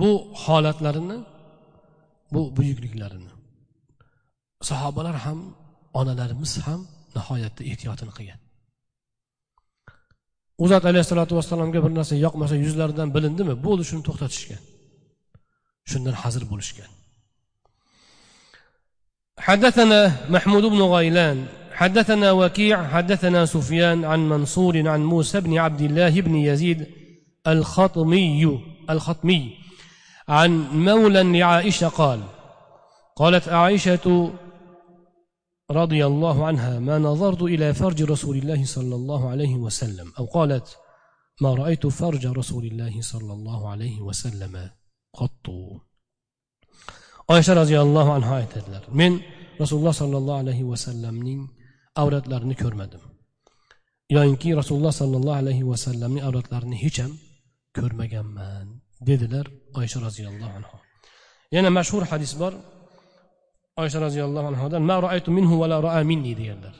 bu 0.00 0.10
holatlarini 0.44 1.18
bu 2.34 2.40
buyukliklarini 2.56 3.32
sahobalar 4.70 5.16
ham 5.24 5.38
onalarimiz 6.00 6.52
ham 6.66 6.80
nihoyatda 7.16 7.62
ehtiyotini 7.70 8.12
qilgan 8.18 8.40
u 10.62 10.64
zot 10.72 10.84
alayhissalotu 10.90 11.32
vassalomga 11.38 11.80
bir 11.84 11.92
narsa 11.98 12.14
yoqmasa 12.26 12.54
yuzlaridan 12.64 13.08
bilindimi 13.16 13.54
bo'ldi 13.66 13.84
shuni 13.90 14.02
to'xtatishgan 14.08 14.62
shundan 15.90 16.16
hazir 16.22 16.44
bo'lishgan 16.52 16.90
حدثنا 19.48 20.00
محمود 20.34 20.64
بن 20.74 20.80
غيلان 20.94 21.38
حدثنا 21.75 22.31
وكيع 22.31 22.87
حدثنا 22.87 23.45
سفيان 23.45 24.05
عن 24.05 24.29
منصور 24.29 24.87
عن 24.87 25.03
موسى 25.03 25.41
بن 25.41 25.57
عبد 25.57 25.81
الله 25.81 26.21
بن 26.21 26.35
يزيد 26.35 26.87
الخطمي 27.47 28.59
الخطمي 28.89 29.41
عن 30.29 30.51
مولى 30.87 31.39
لعائشة 31.39 31.87
قال 31.87 32.19
قالت 33.15 33.47
عائشة 33.47 34.31
رضي 35.71 36.05
الله 36.05 36.45
عنها 36.45 36.79
ما 36.79 36.97
نظرت 36.97 37.41
إلى 37.41 37.73
فرج 37.73 38.03
رسول 38.03 38.37
الله 38.37 38.65
صلى 38.65 38.95
الله 38.95 39.29
عليه 39.29 39.55
وسلم. 39.55 40.13
أو 40.19 40.25
قالت 40.25 40.77
ما 41.41 41.53
رأيت 41.53 41.87
فرج 41.87 42.27
رسول 42.27 42.65
الله 42.65 43.01
صلى 43.01 43.33
الله 43.33 43.69
عليه 43.69 44.01
وسلم 44.01 44.69
قط. 45.13 45.47
oysha 47.33 47.53
roziyallohu 47.61 48.11
anhu 48.17 48.31
aytadilar 48.39 48.83
men 48.99 49.13
rasululloh 49.61 49.93
sollallohu 50.01 50.39
alayhi 50.43 50.67
vasallamning 50.71 51.41
avratlarini 52.01 52.55
ko'rmadim. 52.63 53.01
Yoyinki 54.15 54.49
rasululloh 54.59 54.93
sollallohu 55.01 55.37
alayhi 55.41 55.63
vasallamning 55.71 56.23
avratlarini 56.27 56.77
hech 56.83 56.97
ham 57.03 57.13
ko'rmaganman 57.77 58.67
dedilar 59.09 59.45
oysha 59.79 59.97
roziyallohu 60.07 60.53
anhu 60.59 60.77
yana 61.55 61.69
mashhur 61.77 62.03
hadis 62.11 62.33
bor. 62.41 62.53
Oysha 63.81 63.99
roziyallohu 64.07 64.47
anhudan 64.51 64.81
ma 64.89 64.95
roaytu 65.05 65.29
minhu 65.37 65.53
va 65.61 65.67
la 65.71 65.77
roa 65.85 66.01
minni 66.11 66.33
deganlar. 66.39 66.75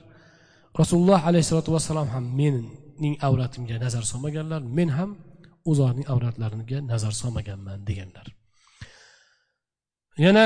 Rasululloh 0.82 1.20
alayhissalotu 1.30 1.70
vassalom 1.76 2.08
ham 2.16 2.26
mening 2.40 3.16
avratimga 3.28 3.76
nazar 3.86 4.04
solmaganlar 4.12 4.62
men 4.78 4.90
ham 4.98 5.10
u 5.70 5.72
zotning 5.80 6.08
avratlariga 6.14 6.78
nazar 6.92 7.14
solmaganman 7.22 7.80
deganlar. 7.90 8.28
Yana 10.26 10.46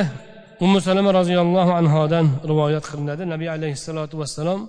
ummu 0.64 0.80
salama 0.88 1.11
roziyallohu 1.19 1.72
anhodan 1.81 2.26
rivoyat 2.52 2.86
qilinadi. 2.91 3.23
Nabiy 3.34 3.49
alayhissalotu 3.57 4.15
vassalom 4.22 4.61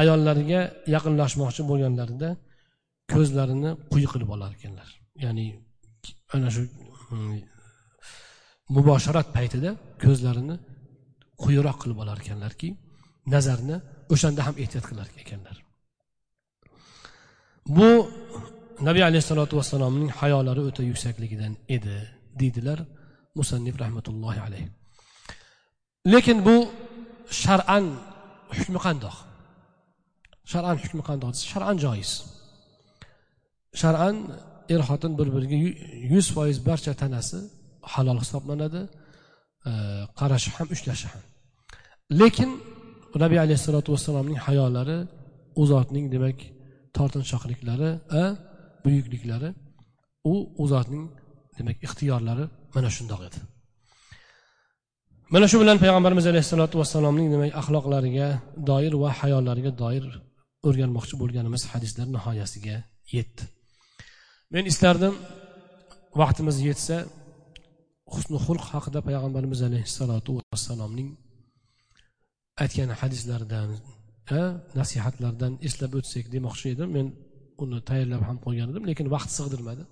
ayollarga 0.00 0.60
yaqinlashmoqchi 0.94 1.62
bo'lganlarida 1.70 2.28
ko'zlarini 3.12 3.70
quyi 3.92 4.06
qilib 4.12 4.30
olar 4.34 4.50
ekanlar. 4.58 4.88
Ya'ni 5.24 5.46
ana 6.34 6.48
shu 6.54 6.62
mm, 6.64 7.38
muboshorat 8.74 8.74
mubosharat 8.76 9.28
paytida 9.36 9.70
ko'zlarini 10.04 10.56
quyiroq 11.42 11.76
qilib 11.82 11.98
olar 12.02 12.18
ekanlarki 12.24 12.68
nazarni 13.34 13.76
o'shanda 14.14 14.40
ham 14.46 14.54
ehtiyot 14.62 14.84
qilar 14.90 15.08
ekanlar. 15.22 15.56
Bu 17.76 17.90
nabiy 18.88 19.04
alayhissalotu 19.10 19.54
vassalomning 19.60 20.10
hayolari 20.20 20.62
o'ta 20.68 20.82
yuksakligidan 20.90 21.52
edi 21.76 21.96
deydilar 22.40 22.78
musannif 23.38 23.74
rahmatullohi 23.82 24.40
alayhi 24.46 24.68
lekin 26.06 26.38
bu 26.46 26.56
shar'an 27.42 27.84
hukmi 28.56 28.78
qandoq? 28.86 29.16
Shar'an 30.52 30.76
hukmi 30.82 31.02
qandoq 31.08 31.32
shar'an 31.52 31.76
joiz. 31.84 32.10
Shar'an 33.80 34.16
er 34.74 34.80
xotin 34.88 35.12
bir 35.18 35.28
biriga 35.34 35.58
yuz 36.12 36.26
foiz 36.34 36.56
barcha 36.68 36.92
tanasi 37.02 37.38
halol 37.92 38.18
hisoblanadi 38.24 38.82
e, 39.70 39.72
qarashi 40.18 40.50
ham 40.56 40.68
ushlashi 40.74 41.06
ham. 41.12 41.22
Lekin 42.20 42.50
nabiy 43.22 43.38
alayhissalotu 43.44 43.88
vassalomning 43.94 44.38
hayolari 44.46 44.98
u 45.60 45.62
zotning 45.72 46.06
demak 46.14 46.38
tortinshoqliklari 46.96 47.90
buyukliklari 48.84 49.50
u 50.32 50.34
u 50.62 50.64
zotning 50.72 51.04
demak 51.58 51.76
ixtiyorlari 51.86 52.44
mana 52.74 52.88
shundoq 52.96 53.20
edi. 53.28 53.38
Mana 55.32 55.46
shu 55.50 55.56
bilan 55.62 55.78
payg'ambarimiz 55.84 56.26
alayhissalotu 56.32 56.76
vassalomning 56.80 57.28
demak 57.34 57.52
axloqlariga 57.60 58.28
doir 58.70 58.94
va 59.02 59.10
hayollariga 59.20 59.72
doir 59.82 60.04
o'rganmoqchi 60.68 61.14
bo'lganimiz 61.22 61.62
hadislar 61.72 62.06
nihoyasiga 62.16 62.76
yetdi. 63.16 63.42
Men 64.54 64.64
istardim 64.72 65.14
vaqtimiz 66.20 66.56
yetsa 66.68 66.96
husni 68.14 68.38
xulq 68.46 68.64
haqida 68.72 69.00
payg'ambarimiz 69.08 69.60
alayhissalotu 69.68 70.30
vassalomning 70.38 71.08
aytgan 72.62 72.90
hadislaridan 73.00 73.70
nasihatlardan 74.80 75.52
eslab 75.66 75.92
o'tsak 75.98 76.26
demoqchi 76.34 76.66
edim. 76.74 76.88
Men 76.96 77.06
uni 77.62 77.78
tayyorlab 77.88 78.22
ham 78.28 78.36
qo'ygan 78.44 78.68
edim 78.72 78.84
lekin 78.90 79.06
vaqt 79.14 79.30
sig'dirmadi. 79.38 79.82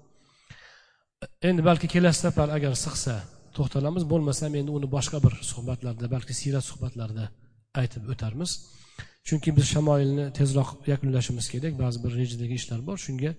Endi 1.48 1.62
balki 1.68 1.86
kelasi 1.94 2.20
safar 2.26 2.48
agar 2.56 2.72
sig'sa 2.86 3.16
to'xtalamiz 3.57 4.03
bo'lmasam 4.11 4.51
endi 4.59 4.71
uni 4.77 4.87
boshqa 4.95 5.17
bir 5.25 5.33
suhbatlarda 5.51 6.07
balki 6.15 6.33
siyrat 6.41 6.65
suhbatlarida 6.71 7.25
aytib 7.81 8.03
o'tarmiz 8.13 8.51
chunki 9.27 9.49
biz 9.57 9.65
shamoilni 9.73 10.25
tezroq 10.39 10.69
yakunlashimiz 10.91 11.45
kerak 11.53 11.73
ba'zi 11.83 11.97
bir 12.03 12.11
rejadagi 12.19 12.55
ishlar 12.61 12.79
bor 12.87 12.97
shunga 13.05 13.31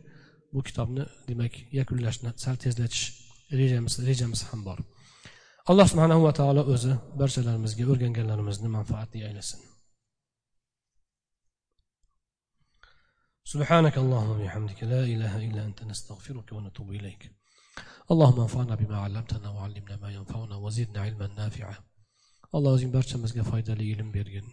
bu 0.54 0.60
kitobni 0.68 1.04
demak 1.28 1.52
yakunlashni 1.78 2.30
sal 2.44 2.56
tezlatish 2.64 3.04
rejamiz 3.60 3.94
rejamiz 4.08 4.40
ham 4.50 4.60
bor 4.68 4.78
alloh 5.70 5.86
subhanahu 5.92 6.22
va 6.26 6.32
taolo 6.40 6.62
o'zi 6.74 6.92
barchalarimizga 7.20 7.84
o'rganganlarimizni 7.92 8.68
manfaatli 8.76 9.26
aylasin 9.30 9.60
سبحانك 13.54 13.98
اللهم 13.98 14.30
وبحمدك 14.30 14.80
لا 14.92 15.02
إله 15.14 15.32
إلا 15.46 15.62
أنت 15.68 15.80
نستغفرك 15.90 16.48
ونتوب 16.52 16.88
إليك 16.98 17.22
اللهم 18.12 18.40
انفعنا 18.40 18.74
بما 18.74 18.96
علمتنا 19.04 19.48
وعلمنا 19.50 19.96
ما 20.02 20.10
ينفعنا 20.10 20.56
وزدنا 20.56 21.00
علما 21.00 21.26
نافعا 21.26 21.74
alloh 22.56 22.72
o'zing 22.76 22.92
barchamizga 22.96 23.42
foydali 23.50 23.84
ilm 23.94 24.08
bergin 24.16 24.46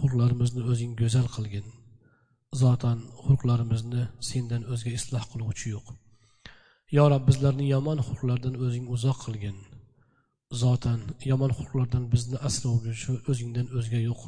xulqlarimizni 0.00 0.62
o'zing 0.72 0.92
go'zal 1.00 1.26
qilgin 1.36 1.66
zotan 2.62 2.98
xulqlarimizni 3.24 4.02
sendan 4.30 4.62
o'zga 4.74 4.90
isloh 4.98 5.24
qiluvchi 5.32 5.66
yo'q 5.74 5.86
yo 6.96 7.04
rob 7.12 7.22
bizlarni 7.30 7.66
yomon 7.74 7.98
xulqlardan 8.08 8.54
o'zing 8.64 8.86
uzoq 8.96 9.18
qilgin 9.26 9.56
zotan 10.62 11.00
yomon 11.30 11.52
xulqlardan 11.58 12.04
bizni 12.14 12.38
asrovchi 12.48 13.18
o'zingdan 13.30 13.66
o'zga 13.78 14.00
yo'q 14.08 14.22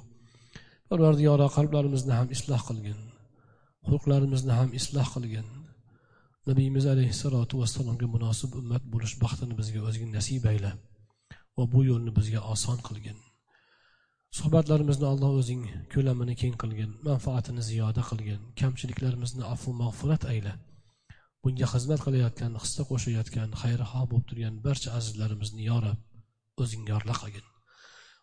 parvardigoro 0.88 1.48
qalblarimizni 1.56 2.14
ham 2.18 2.28
isloh 2.36 2.60
qilgin 2.68 3.00
xulqlarimizni 3.88 4.52
ham 4.60 4.70
isloh 4.80 5.08
qilgin 5.14 5.46
nabiyimiz 6.49 6.85
alayhissalotu 6.93 7.59
vassalomga 7.61 8.07
munosib 8.15 8.53
ummat 8.59 8.83
bo'lish 8.93 9.15
baxtini 9.23 9.55
bizga 9.59 9.81
o'zing 9.89 10.11
nasib 10.17 10.45
ayla 10.51 10.71
va 11.57 11.63
bu 11.73 11.79
yo'lni 11.89 12.11
bizga 12.19 12.41
oson 12.53 12.79
qilgin. 12.87 13.17
Suhbatlarimizni 14.37 15.07
alloh 15.09 15.33
o'zing 15.41 15.63
ko'lamini 15.93 16.35
keng 16.41 16.55
qilgin 16.63 16.91
manfaatini 17.07 17.63
ziyoda 17.69 18.01
qilgin 18.09 18.41
kamchiliklarimizni 18.61 19.43
afu 19.53 19.73
mag'firat 19.81 20.23
ayla. 20.33 20.53
Bunga 21.43 21.67
xizmat 21.73 22.01
qilayotgan 22.05 22.57
hissa 22.63 22.87
qo'shayotgan 22.91 23.49
xayrixoh 23.61 24.03
bo'lib 24.11 24.25
turgan 24.29 24.55
barcha 24.65 24.89
azizlarimizni 24.99 25.69
yorib 25.69 26.63
o'zing 26.65 26.83
yorla 26.91 27.15
qilgin. 27.21 27.45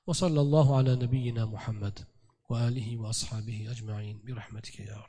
Va 0.07 0.15
sallallohu 0.23 0.77
ala 0.79 0.93
nabiyina 1.05 1.45
muhammad 1.55 2.07
va 2.51 2.57
alihi 2.69 3.01
va 3.03 3.09
ashabihi 3.15 3.69
ajmain 3.75 4.17
bi 4.27 4.33
rahmatika 4.41 4.83